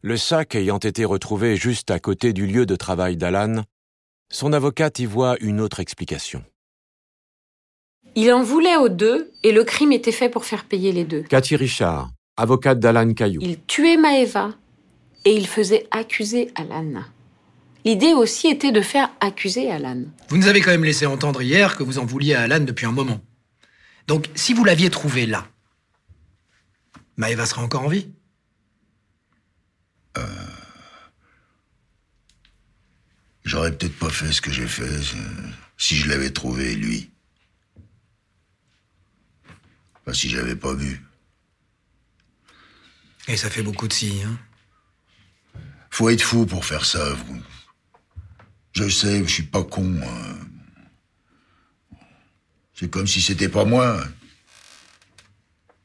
Le 0.02 0.16
sac 0.16 0.54
ayant 0.54 0.78
été 0.78 1.04
retrouvé 1.04 1.56
juste 1.56 1.90
à 1.90 1.98
côté 1.98 2.32
du 2.32 2.46
lieu 2.46 2.64
de 2.64 2.74
travail 2.74 3.18
d'Alan, 3.18 3.64
son 4.32 4.54
avocate 4.54 4.98
y 4.98 5.04
voit 5.04 5.36
une 5.42 5.60
autre 5.60 5.78
explication. 5.78 6.42
Il 8.14 8.32
en 8.32 8.42
voulait 8.42 8.78
aux 8.78 8.88
deux 8.88 9.30
et 9.42 9.52
le 9.52 9.62
crime 9.62 9.92
était 9.92 10.10
fait 10.10 10.30
pour 10.30 10.46
faire 10.46 10.64
payer 10.64 10.92
les 10.92 11.04
deux. 11.04 11.20
Cathy 11.24 11.54
Richard, 11.54 12.10
avocate 12.38 12.80
d'Alan 12.80 13.12
Caillou. 13.12 13.40
Il 13.42 13.60
tuait 13.64 13.98
Maeva 13.98 14.54
et 15.26 15.34
il 15.34 15.46
faisait 15.46 15.86
accuser 15.90 16.50
Alan. 16.54 17.02
L'idée 17.84 18.14
aussi 18.14 18.48
était 18.48 18.72
de 18.72 18.80
faire 18.80 19.10
accuser 19.20 19.70
Alan. 19.70 20.04
Vous 20.30 20.38
nous 20.38 20.48
avez 20.48 20.62
quand 20.62 20.70
même 20.70 20.84
laissé 20.84 21.04
entendre 21.04 21.42
hier 21.42 21.76
que 21.76 21.82
vous 21.82 21.98
en 21.98 22.06
vouliez 22.06 22.32
à 22.32 22.40
Alan 22.40 22.60
depuis 22.60 22.86
un 22.86 22.92
moment. 22.92 23.20
Donc, 24.06 24.30
si 24.34 24.54
vous 24.54 24.64
l'aviez 24.64 24.88
trouvé 24.88 25.26
là, 25.26 25.46
Maëva 27.18 27.44
serait 27.44 27.60
encore 27.60 27.82
en 27.82 27.88
vie? 27.88 28.08
Euh... 30.18 30.46
J'aurais 33.44 33.76
peut-être 33.76 33.98
pas 33.98 34.10
fait 34.10 34.32
ce 34.32 34.40
que 34.40 34.52
j'ai 34.52 34.66
fait 34.66 35.00
si 35.76 35.96
je 35.96 36.08
l'avais 36.08 36.30
trouvé, 36.30 36.74
lui. 36.74 37.10
Enfin, 40.00 40.12
si 40.12 40.28
j'avais 40.28 40.56
pas 40.56 40.74
vu. 40.74 41.02
Et 43.28 43.36
ça 43.36 43.50
fait 43.50 43.62
beaucoup 43.62 43.88
de 43.88 43.92
si, 43.92 44.22
hein 44.22 44.38
Faut 45.90 46.10
être 46.10 46.22
fou 46.22 46.46
pour 46.46 46.64
faire 46.64 46.84
ça. 46.84 47.16
Je 48.72 48.88
sais, 48.88 49.22
je 49.24 49.32
suis 49.32 49.42
pas 49.42 49.64
con. 49.64 50.00
C'est 52.74 52.90
comme 52.90 53.06
si 53.06 53.20
c'était 53.20 53.48
pas 53.48 53.64
moi. 53.64 54.00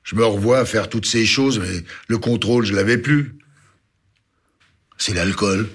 Je 0.03 0.15
me 0.15 0.23
revois 0.23 0.65
faire 0.65 0.87
toutes 0.89 1.07
ces 1.07 1.25
choses, 1.25 1.59
mais 1.59 1.83
le 2.07 2.17
contrôle, 2.17 2.65
je 2.65 2.73
l'avais 2.73 2.97
plus. 2.97 3.39
C'est 4.97 5.13
l'alcool. 5.13 5.69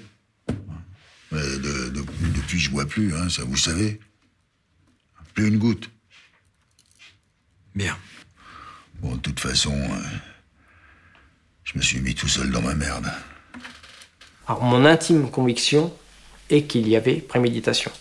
depuis, 1.31 2.59
je 2.59 2.69
bois 2.71 2.85
plus, 2.85 3.15
hein, 3.15 3.29
ça 3.29 3.43
vous 3.43 3.57
savez. 3.57 3.99
Plus 5.33 5.47
une 5.47 5.57
goutte. 5.57 5.89
Bien. 7.75 7.97
Bon, 8.99 9.15
de 9.15 9.21
toute 9.21 9.39
façon, 9.39 9.73
euh, 9.73 10.17
je 11.63 11.77
me 11.77 11.81
suis 11.81 11.99
mis 11.99 12.13
tout 12.13 12.27
seul 12.27 12.51
dans 12.51 12.61
ma 12.61 12.75
merde. 12.75 13.11
Alors, 14.47 14.63
mon 14.63 14.85
intime 14.85 15.31
conviction 15.31 15.93
est 16.49 16.63
qu'il 16.63 16.87
y 16.87 16.95
avait 16.95 17.15
préméditation. 17.15 17.91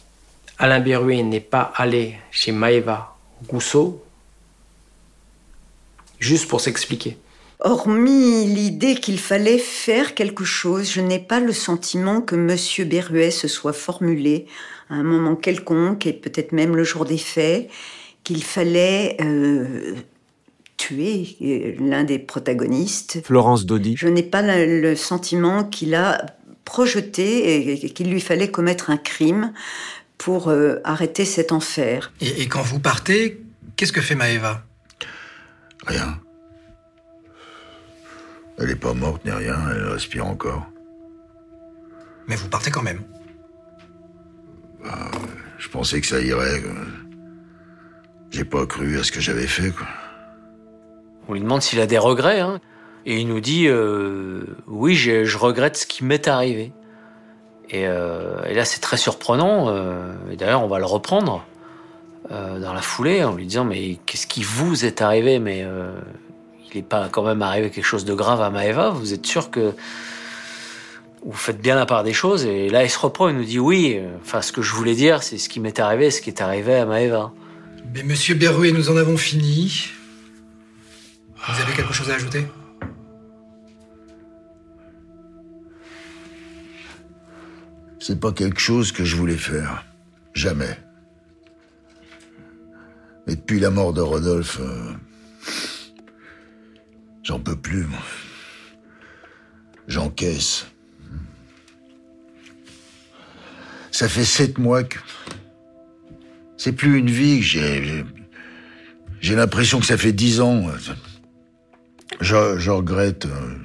Alain 0.59 0.81
Berruet 0.81 1.23
n'est 1.23 1.41
pas 1.41 1.73
allé 1.77 2.19
chez 2.31 2.53
Maëva 2.53 3.17
Rousseau 3.49 4.05
juste 6.19 6.49
pour 6.49 6.61
s'expliquer. 6.61 7.17
Hormis 7.63 8.47
l'idée 8.47 8.95
qu'il 8.95 9.19
fallait 9.19 9.59
faire 9.59 10.15
quelque 10.15 10.45
chose, 10.45 10.91
je 10.91 11.01
n'ai 11.01 11.19
pas 11.19 11.41
le 11.41 11.53
sentiment 11.53 12.23
que 12.23 12.35
M. 12.35 12.89
Berruet 12.89 13.31
se 13.31 13.49
soit 13.49 13.75
formulé 13.75 14.47
à 14.89 14.95
un 14.95 15.03
moment 15.03 15.37
quelconque, 15.37 16.07
et 16.07 16.13
peut-être 16.13 16.53
même 16.53 16.75
le 16.75 16.85
jour 16.85 17.05
des 17.05 17.19
faits, 17.19 17.69
qu'il 18.25 18.43
fallait 18.43 19.17
euh, 19.21 19.95
tué 20.77 21.37
euh, 21.43 21.75
l'un 21.79 22.05
des 22.05 22.19
protagonistes. 22.19 23.21
Florence 23.25 23.67
Dodi. 23.67 23.95
Je 23.97 24.09
n'ai 24.09 24.23
pas 24.23 24.43
le, 24.43 24.97
sentiment 24.97 25.65
qu'il 25.65 25.95
a 25.95 26.25
projeté 26.65 27.85
et 27.85 27.91
qu'il 27.91 28.11
lui 28.11 28.21
fallait 28.21 28.51
commettre 28.51 28.91
un 28.91 28.97
crime 28.97 29.53
pour 30.19 30.49
euh, 30.49 30.77
arrêter 30.85 31.25
cet 31.25 31.53
enfer. 31.53 32.13
Et, 32.21 32.43
et 32.43 32.49
quand 32.49 32.63
vous 32.63 32.81
partez, 32.81 33.41
qu'est-ce 33.77 33.93
que 33.93 34.01
fait 34.01 34.15
Maëva? 34.15 34.65
Rien. 35.87 36.21
Elle 38.61 38.69
n'est 38.69 38.75
pas 38.77 38.93
morte 38.95 39.25
ni 39.25 39.31
rien, 39.31 39.57
elle 39.75 39.87
respire 39.87 40.27
encore. 40.27 40.67
Mais 42.29 42.37
vous 42.37 42.49
partez 42.49 42.71
quand 42.71 42.83
même. 42.83 43.01
Je 45.59 45.69
pensais 45.69 46.01
que 46.01 46.07
ça 46.07 46.21
irait. 46.21 46.63
J'ai 48.31 48.45
pas 48.45 48.67
cru 48.67 48.99
à 48.99 49.05
ce 49.05 49.13
que 49.13 49.21
j'avais 49.21 49.47
fait, 49.47 49.71
quoi. 49.71 49.87
On 51.29 51.35
lui 51.35 51.41
demande 51.41 51.63
s'il 51.63 51.81
a 51.81 51.87
des 51.87 51.99
regrets, 51.99 52.41
hein, 52.41 52.61
et 53.07 53.21
il 53.21 53.29
nous 53.29 53.41
dit 53.41 53.67
euh, 53.69 54.45
oui, 54.67 54.95
je 54.95 55.37
regrette 55.37 55.77
ce 55.77 55.87
qui 55.87 56.05
m'est 56.05 56.29
arrivé. 56.29 56.73
Et, 57.71 57.87
euh, 57.87 58.43
et 58.45 58.55
là, 58.55 58.65
c'est 58.65 58.81
très 58.81 58.97
surprenant. 58.97 59.69
euh, 59.69 60.13
et 60.31 60.37
d'ailleurs, 60.37 60.63
on 60.65 60.69
va 60.69 60.79
le 60.79 60.87
reprendre 60.87 61.45
euh, 62.31 62.59
dans 62.59 62.73
la 62.73 62.83
foulée 62.83 63.23
en 63.23 63.35
lui 63.35 63.47
disant 63.47 63.65
mais 63.65 63.99
qu'est-ce 64.07 64.27
qui 64.27 64.43
vous 64.43 64.85
est 64.85 65.03
arrivé? 65.03 65.39
Mais 65.39 65.63
euh, 65.65 65.93
il 66.75 66.79
n'est 66.79 66.83
pas 66.83 67.09
quand 67.11 67.23
même 67.23 67.43
arrivé 67.43 67.71
quelque 67.71 67.85
chose 67.85 68.05
de 68.05 68.15
grave 68.15 68.41
à 68.41 68.51
Maëva. 68.51 68.91
Vous 68.91 69.13
êtes 69.13 69.27
sûr 69.27 69.51
que 69.51 69.73
vous 71.25 71.33
faites 71.33 71.61
bien 71.61 71.75
la 71.75 71.87
part 71.87 72.03
des 72.03 72.13
choses 72.15 72.45
Et 72.45 72.71
là, 72.71 72.85
il 72.85 72.91
se 72.91 72.99
reprend. 72.99 73.29
Il 73.29 73.37
nous 73.37 73.45
dit 73.45 73.59
oui. 73.59 74.01
Enfin, 74.23 74.43
ce 74.43 74.53
que 74.53 74.63
je 74.63 74.73
voulais 74.73 74.95
dire, 74.95 75.23
c'est 75.23 75.39
ce 75.39 75.49
qui 75.49 75.61
m'est 75.61 75.79
arrivé, 75.79 76.11
ce 76.11 76.21
qui 76.21 76.31
est 76.31 76.41
arrivé 76.41 76.77
à 76.77 76.87
Maëva. 76.87 77.33
Mais 77.95 78.03
monsieur 78.03 78.35
Berruet, 78.35 78.73
nous 78.73 78.91
en 78.91 78.97
avons 78.97 79.17
fini. 79.17 79.91
Vous 81.37 81.63
avez 81.63 81.73
quelque 81.73 81.93
chose 81.93 82.11
à 82.11 82.15
ajouter? 82.15 82.47
C'est 87.99 88.19
pas 88.19 88.33
quelque 88.33 88.61
chose 88.61 88.93
que 88.93 89.05
je 89.05 89.17
voulais 89.17 89.37
faire. 89.37 89.85
Jamais. 90.35 90.79
Mais 93.27 93.37
depuis 93.37 93.61
la 93.61 93.71
mort 93.71 93.93
de 93.93 94.01
Rodolphe, 94.01 94.59
euh, 94.61 94.93
j'en 97.23 97.39
peux 97.41 97.57
plus, 97.57 97.85
moi. 97.85 97.99
J'encaisse. 99.89 100.67
Ça 103.91 104.09
fait 104.09 104.25
sept 104.25 104.59
mois 104.59 104.85
que... 104.85 104.99
C'est 106.57 106.73
plus 106.73 106.99
une 106.99 107.11
vie 107.11 107.39
que 107.41 107.45
j'ai... 107.47 108.05
j'ai- 109.21 109.35
l'impression 109.35 109.81
que 109.81 109.87
ça 109.87 109.97
fait 109.97 110.13
dix 110.13 110.41
ans. 110.41 110.67
Je, 112.21 112.59
je 112.59 112.71
regrette. 112.71 113.27
euh, 113.27 113.57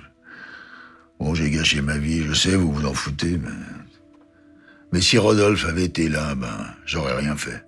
Bon, 1.20 1.34
j'ai 1.36 1.50
gâché 1.50 1.82
ma 1.82 1.98
vie, 1.98 2.24
je 2.24 2.34
sais, 2.34 2.56
vous 2.56 2.72
vous 2.74 2.86
en 2.86 2.94
foutez, 2.94 3.38
mais... 3.38 3.50
Mais 4.92 5.02
si 5.02 5.18
Rodolphe 5.18 5.66
avait 5.66 5.84
été 5.86 6.08
là, 6.08 6.36
ben, 6.36 6.68
j'aurais 6.86 7.18
rien 7.18 7.36
fait. 7.36 7.65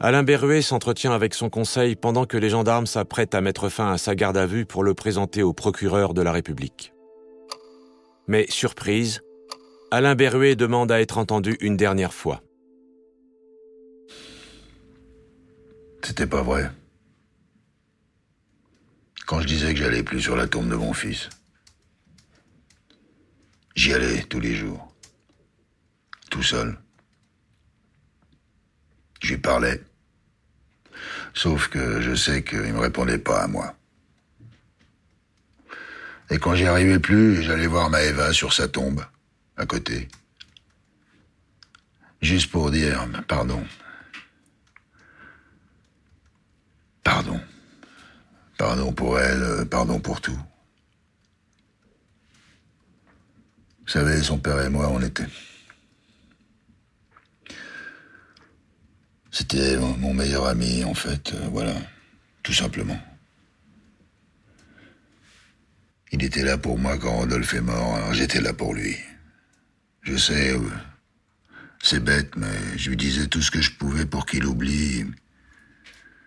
Alain 0.00 0.22
Berruet 0.22 0.62
s'entretient 0.62 1.12
avec 1.12 1.34
son 1.34 1.50
conseil 1.50 1.96
pendant 1.96 2.24
que 2.24 2.36
les 2.36 2.50
gendarmes 2.50 2.86
s'apprêtent 2.86 3.34
à 3.34 3.40
mettre 3.40 3.68
fin 3.68 3.92
à 3.92 3.98
sa 3.98 4.14
garde 4.14 4.36
à 4.36 4.46
vue 4.46 4.64
pour 4.64 4.84
le 4.84 4.94
présenter 4.94 5.42
au 5.42 5.52
procureur 5.52 6.14
de 6.14 6.22
la 6.22 6.30
République. 6.30 6.92
Mais 8.28 8.46
surprise, 8.48 9.22
Alain 9.90 10.14
Berruet 10.14 10.54
demande 10.54 10.92
à 10.92 11.00
être 11.00 11.18
entendu 11.18 11.56
une 11.60 11.76
dernière 11.76 12.14
fois. 12.14 12.42
C'était 16.04 16.28
pas 16.28 16.42
vrai. 16.42 16.70
Quand 19.26 19.40
je 19.40 19.48
disais 19.48 19.74
que 19.74 19.80
j'allais 19.80 20.04
plus 20.04 20.20
sur 20.20 20.36
la 20.36 20.46
tombe 20.46 20.68
de 20.68 20.76
mon 20.76 20.92
fils. 20.92 21.28
J'y 23.74 23.92
allais 23.92 24.22
tous 24.22 24.40
les 24.40 24.54
jours. 24.54 24.94
Tout 26.30 26.42
seul. 26.42 26.78
Je 29.20 29.34
lui 29.34 29.38
parlais. 29.38 29.80
Sauf 31.34 31.68
que 31.68 32.00
je 32.00 32.14
sais 32.14 32.42
qu'il 32.42 32.72
me 32.72 32.80
répondait 32.80 33.18
pas 33.18 33.42
à 33.42 33.46
moi. 33.46 33.74
Et 36.30 36.38
quand 36.38 36.54
j'y 36.54 36.66
arrivais 36.66 36.98
plus, 36.98 37.42
j'allais 37.42 37.66
voir 37.66 37.90
Maëva 37.90 38.32
sur 38.32 38.52
sa 38.52 38.68
tombe, 38.68 39.04
à 39.56 39.66
côté. 39.66 40.08
Juste 42.20 42.50
pour 42.50 42.70
dire 42.70 43.06
pardon. 43.26 43.64
Pardon. 47.02 47.40
Pardon 48.58 48.92
pour 48.92 49.18
elle, 49.18 49.66
pardon 49.70 50.00
pour 50.00 50.20
tout. 50.20 50.38
Vous 53.86 53.92
savez, 53.92 54.22
son 54.22 54.38
père 54.38 54.60
et 54.60 54.68
moi, 54.68 54.88
on 54.90 55.00
était... 55.00 55.24
C'était 59.38 59.76
mon 59.76 60.14
meilleur 60.14 60.46
ami, 60.46 60.82
en 60.82 60.94
fait, 60.94 61.32
euh, 61.32 61.48
voilà, 61.52 61.72
tout 62.42 62.52
simplement. 62.52 63.00
Il 66.10 66.24
était 66.24 66.42
là 66.42 66.58
pour 66.58 66.76
moi 66.76 66.98
quand 66.98 67.18
Rodolphe 67.18 67.54
est 67.54 67.60
mort, 67.60 67.94
alors 67.94 68.12
j'étais 68.14 68.40
là 68.40 68.52
pour 68.52 68.74
lui. 68.74 68.96
Je 70.02 70.16
sais, 70.16 70.54
euh, 70.54 70.68
c'est 71.80 72.02
bête, 72.02 72.34
mais 72.34 72.76
je 72.76 72.90
lui 72.90 72.96
disais 72.96 73.28
tout 73.28 73.40
ce 73.40 73.52
que 73.52 73.60
je 73.60 73.70
pouvais 73.70 74.06
pour 74.06 74.26
qu'il 74.26 74.44
oublie, 74.44 75.06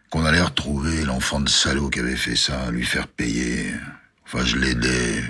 qu'on 0.10 0.24
allait 0.24 0.42
retrouver 0.42 1.04
l'enfant 1.04 1.42
de 1.42 1.50
salaud 1.50 1.90
qui 1.90 2.00
avait 2.00 2.16
fait 2.16 2.38
ça, 2.38 2.72
lui 2.72 2.86
faire 2.86 3.10
payer. 3.10 3.74
Enfin, 4.24 4.46
je 4.46 4.56
l'aidais 4.56 5.22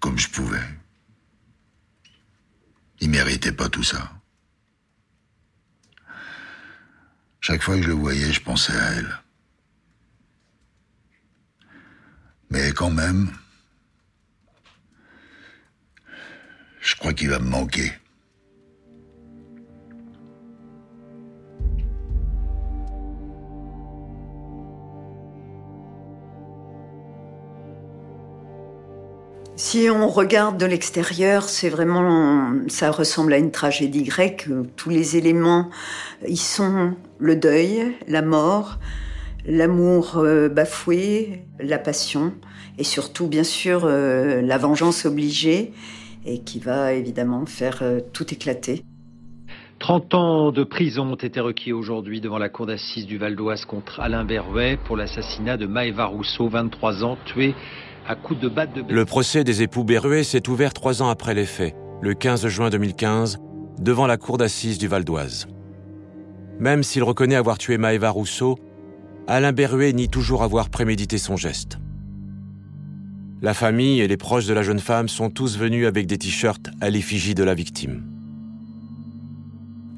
comme 0.00 0.18
je 0.18 0.28
pouvais. 0.28 0.68
Il 2.98 3.10
méritait 3.10 3.52
pas 3.52 3.68
tout 3.68 3.84
ça. 3.84 4.15
Chaque 7.48 7.62
fois 7.62 7.76
que 7.76 7.82
je 7.82 7.86
le 7.86 7.94
voyais, 7.94 8.32
je 8.32 8.40
pensais 8.40 8.76
à 8.76 8.90
elle. 8.94 9.18
Mais 12.50 12.72
quand 12.72 12.90
même, 12.90 13.30
je 16.80 16.96
crois 16.96 17.12
qu'il 17.12 17.30
va 17.30 17.38
me 17.38 17.48
manquer. 17.48 17.92
Si 29.58 29.88
on 29.90 30.08
regarde 30.08 30.58
de 30.58 30.66
l'extérieur, 30.66 31.44
c'est 31.44 31.70
vraiment, 31.70 32.52
ça 32.68 32.90
ressemble 32.90 33.32
à 33.32 33.38
une 33.38 33.50
tragédie 33.50 34.02
grecque. 34.02 34.50
Tous 34.76 34.90
les 34.90 35.16
éléments, 35.16 35.70
ils 36.28 36.36
sont 36.36 36.92
le 37.18 37.36
deuil, 37.36 37.94
la 38.06 38.20
mort, 38.20 38.76
l'amour 39.46 40.18
euh, 40.18 40.50
bafoué, 40.50 41.44
la 41.58 41.78
passion, 41.78 42.34
et 42.76 42.84
surtout, 42.84 43.28
bien 43.28 43.44
sûr, 43.44 43.86
euh, 43.86 44.42
la 44.42 44.58
vengeance 44.58 45.06
obligée, 45.06 45.72
et 46.26 46.40
qui 46.40 46.58
va 46.58 46.92
évidemment 46.92 47.46
faire 47.46 47.78
euh, 47.80 48.00
tout 48.12 48.34
éclater. 48.34 48.84
30 49.78 50.14
ans 50.14 50.52
de 50.52 50.64
prison 50.64 51.12
ont 51.12 51.16
été 51.16 51.40
requis 51.40 51.72
aujourd'hui 51.72 52.20
devant 52.20 52.38
la 52.38 52.50
cour 52.50 52.66
d'assises 52.66 53.06
du 53.06 53.16
Val 53.16 53.36
d'Oise 53.36 53.64
contre 53.64 54.00
Alain 54.00 54.24
Berruet 54.24 54.78
pour 54.84 54.98
l'assassinat 54.98 55.56
de 55.56 55.66
Maëva 55.66 56.06
Rousseau, 56.06 56.48
23 56.48 57.04
ans, 57.04 57.16
tué 57.24 57.54
Le 58.88 59.04
procès 59.04 59.44
des 59.44 59.62
époux 59.62 59.84
Berruet 59.84 60.24
s'est 60.24 60.48
ouvert 60.48 60.72
trois 60.72 61.02
ans 61.02 61.08
après 61.08 61.34
les 61.34 61.46
faits, 61.46 61.74
le 62.00 62.14
15 62.14 62.46
juin 62.48 62.70
2015, 62.70 63.38
devant 63.78 64.06
la 64.06 64.16
cour 64.16 64.38
d'assises 64.38 64.78
du 64.78 64.88
Val 64.88 65.04
d'Oise. 65.04 65.46
Même 66.58 66.82
s'il 66.82 67.02
reconnaît 67.02 67.34
avoir 67.34 67.58
tué 67.58 67.78
Maëva 67.78 68.10
Rousseau, 68.10 68.58
Alain 69.26 69.52
Berruet 69.52 69.92
nie 69.92 70.08
toujours 70.08 70.42
avoir 70.42 70.70
prémédité 70.70 71.18
son 71.18 71.36
geste. 71.36 71.78
La 73.42 73.54
famille 73.54 74.00
et 74.00 74.08
les 74.08 74.16
proches 74.16 74.46
de 74.46 74.54
la 74.54 74.62
jeune 74.62 74.78
femme 74.78 75.08
sont 75.08 75.28
tous 75.28 75.58
venus 75.58 75.86
avec 75.86 76.06
des 76.06 76.16
t-shirts 76.16 76.70
à 76.80 76.88
l'effigie 76.88 77.34
de 77.34 77.44
la 77.44 77.54
victime. 77.54 78.04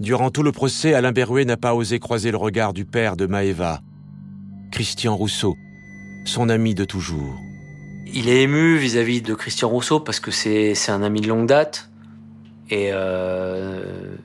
Durant 0.00 0.30
tout 0.30 0.42
le 0.42 0.52
procès, 0.52 0.94
Alain 0.94 1.12
Berruet 1.12 1.44
n'a 1.44 1.56
pas 1.56 1.74
osé 1.74 1.98
croiser 1.98 2.30
le 2.30 2.36
regard 2.36 2.72
du 2.72 2.84
père 2.84 3.16
de 3.16 3.26
Maëva, 3.26 3.80
Christian 4.72 5.14
Rousseau, 5.14 5.54
son 6.24 6.48
ami 6.48 6.74
de 6.74 6.84
toujours. 6.84 7.38
Il 8.14 8.28
est 8.28 8.42
ému 8.42 8.76
vis-à-vis 8.76 9.20
de 9.20 9.34
Christian 9.34 9.68
Rousseau 9.68 10.00
parce 10.00 10.18
que 10.20 10.30
c'est 10.30 10.90
un 10.90 11.02
ami 11.02 11.20
de 11.20 11.28
longue 11.28 11.46
date. 11.46 11.90
Et 12.70 12.90
euh, 12.92 14.16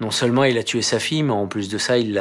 non 0.00 0.10
seulement 0.10 0.44
il 0.44 0.58
a 0.58 0.62
tué 0.62 0.82
sa 0.82 0.98
fille, 0.98 1.22
mais 1.22 1.32
en 1.32 1.46
plus 1.46 1.68
de 1.68 1.78
ça, 1.78 1.98
il 1.98 2.12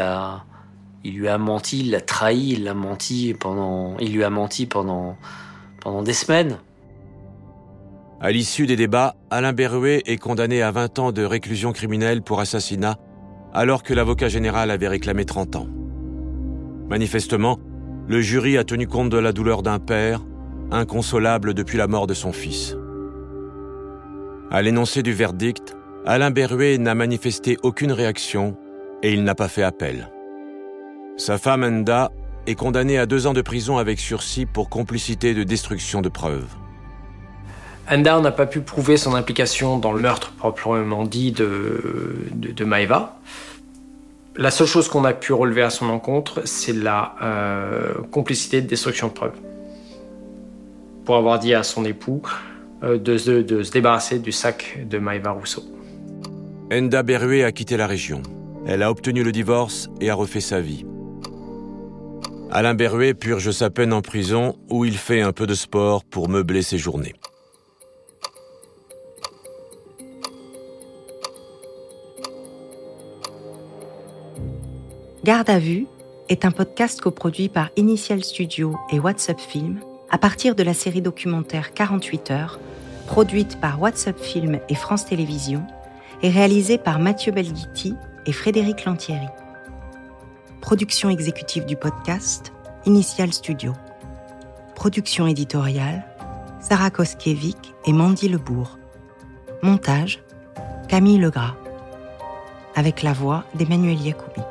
lui 1.04 1.28
a 1.28 1.38
menti, 1.38 1.82
il 1.82 1.92
l'a 1.92 2.02
trahi, 2.02 2.54
il 2.54 2.64
l'a 2.64 2.74
menti 2.74 3.36
pendant, 3.40 3.98
il 4.00 4.14
lui 4.14 4.24
a 4.24 4.30
menti 4.30 4.66
pendant, 4.66 5.18
pendant 5.82 6.02
des 6.02 6.14
semaines. 6.14 6.58
À 8.20 8.32
l'issue 8.32 8.68
des 8.68 8.76
débats, 8.76 9.16
Alain 9.30 9.54
Berruet 9.54 10.02
est 10.06 10.18
condamné 10.18 10.62
à 10.62 10.72
20 10.72 11.00
ans 11.00 11.12
de 11.12 11.24
réclusion 11.24 11.74
criminelle 11.74 12.22
pour 12.22 12.40
assassinat, 12.40 12.98
alors 13.54 13.84
que 13.84 13.94
l'avocat 13.94 14.30
général 14.30 14.72
avait 14.72 14.88
réclamé 14.88 15.26
30 15.26 15.58
ans. 15.58 15.68
Manifestement, 16.90 17.60
le 18.08 18.22
jury 18.22 18.58
a 18.58 18.64
tenu 18.64 18.88
compte 18.88 19.10
de 19.10 19.18
la 19.18 19.34
douleur 19.34 19.62
d'un 19.62 19.80
père, 19.80 20.22
inconsolable 20.74 21.54
depuis 21.54 21.78
la 21.78 21.88
mort 21.88 22.08
de 22.08 22.14
son 22.14 22.32
fils. 22.32 22.76
À 24.52 24.62
l'énoncé 24.62 25.04
du 25.04 25.14
verdict, 25.14 25.76
Alain 26.06 26.32
Berruet 26.32 26.78
n'a 26.78 26.96
manifesté 26.96 27.58
aucune 27.64 27.92
réaction 27.92 28.58
et 29.02 29.14
il 29.14 29.24
n'a 29.24 29.36
pas 29.36 29.48
fait 29.48 29.64
appel. 29.64 30.10
Sa 31.18 31.38
femme 31.38 31.64
Enda 31.64 32.12
est 32.48 32.56
condamnée 32.56 32.98
à 32.98 33.06
deux 33.06 33.28
ans 33.28 33.34
de 33.34 33.42
prison 33.42 33.78
avec 33.78 34.00
sursis 34.00 34.46
pour 34.46 34.70
complicité 34.70 35.34
de 35.34 35.44
destruction 35.44 36.02
de 36.02 36.10
preuves. 36.10 36.56
Enda 37.90 38.20
n'a 38.20 38.32
pas 38.32 38.46
pu 38.46 38.62
prouver 38.62 38.98
son 38.98 39.14
implication 39.14 39.78
dans 39.78 39.92
le 39.92 40.02
meurtre 40.02 40.32
proprement 40.32 41.04
dit 41.04 41.32
de, 41.32 42.64
Maeva. 42.64 43.18
La 44.36 44.52
seule 44.52 44.68
chose 44.68 44.88
qu'on 44.88 45.04
a 45.04 45.14
pu 45.14 45.34
relever 45.34 45.62
à 45.62 45.70
son 45.70 45.90
encontre, 45.90 46.42
c'est 46.46 46.74
la 46.74 47.16
euh, 47.22 47.94
complicité 48.12 48.62
de 48.62 48.68
destruction 48.68 49.08
de 49.08 49.14
preuves. 49.14 49.40
Pour 51.06 51.16
avoir 51.16 51.40
dit 51.40 51.54
à 51.54 51.64
son 51.64 51.86
époux 51.86 52.22
euh, 52.84 52.98
de, 52.98 53.18
se 53.18 53.72
débarrasser 53.72 54.20
du 54.20 54.32
sac 54.32 54.80
de 54.90 54.98
Maeva 54.98 55.32
Rousseau. 55.32 55.64
Enda 56.72 57.04
Berruet 57.04 57.44
a 57.44 57.52
quitté 57.52 57.78
la 57.78 57.88
région. 57.88 58.22
Elle 58.66 58.84
a 58.84 58.92
obtenu 58.92 59.24
le 59.24 59.32
divorce 59.32 59.90
et 60.02 60.10
a 60.10 60.16
refait 60.16 60.42
sa 60.42 60.60
vie. 60.60 60.86
Alain 62.52 62.74
Berruet 62.74 63.14
purge 63.14 63.52
sa 63.52 63.70
peine 63.70 63.94
en 63.94 64.02
prison 64.02 64.56
où 64.70 64.86
il 64.86 64.98
fait 64.98 65.22
un 65.22 65.32
peu 65.32 65.48
de 65.48 65.54
sport 65.54 66.04
pour 66.04 66.30
meubler 66.30 66.62
ses 66.62 66.78
journées. 66.78 67.16
Garde 75.24 75.50
à 75.50 75.58
vue 75.58 75.88
est 76.28 76.44
un 76.44 76.52
podcast 76.52 77.00
coproduit 77.00 77.48
par 77.48 77.70
Initial 77.78 78.24
Studio 78.24 78.76
et 78.92 79.00
WhatsApp 79.00 79.40
Film 79.40 79.80
à 80.14 80.20
partir 80.20 80.54
de 80.54 80.62
la 80.62 80.76
série 80.76 81.02
documentaire 81.02 81.74
48 81.74 82.30
heures, 82.30 82.60
produite 83.08 83.60
par 83.60 83.82
WhatsApp 83.82 84.20
Film 84.20 84.60
et 84.70 84.76
France 84.76 85.08
Télévisions 85.08 85.66
et 86.22 86.30
réalisée 86.30 86.78
par 86.78 87.00
Mathieu 87.00 87.32
Belghiti 87.32 87.96
et 88.28 88.32
Frédéric 88.32 88.86
Lantieri. 88.86 89.26
Production 90.62 91.10
exécutive 91.10 91.66
du 91.66 91.76
podcast, 91.76 92.54
Initial 92.86 93.34
Studio. 93.34 93.74
Production 94.76 95.26
éditoriale, 95.26 96.06
Sarah 96.60 96.92
Koskiewicz 96.92 97.74
et 97.88 97.92
Mandy 97.92 98.30
Lebourg. 98.30 98.78
Montage, 99.64 100.22
Camille 100.90 101.18
Legras. 101.18 101.56
Avec 102.76 103.02
la 103.02 103.14
voix 103.14 103.46
d'Emmanuel 103.56 104.00
Yacoubi. 104.00 104.42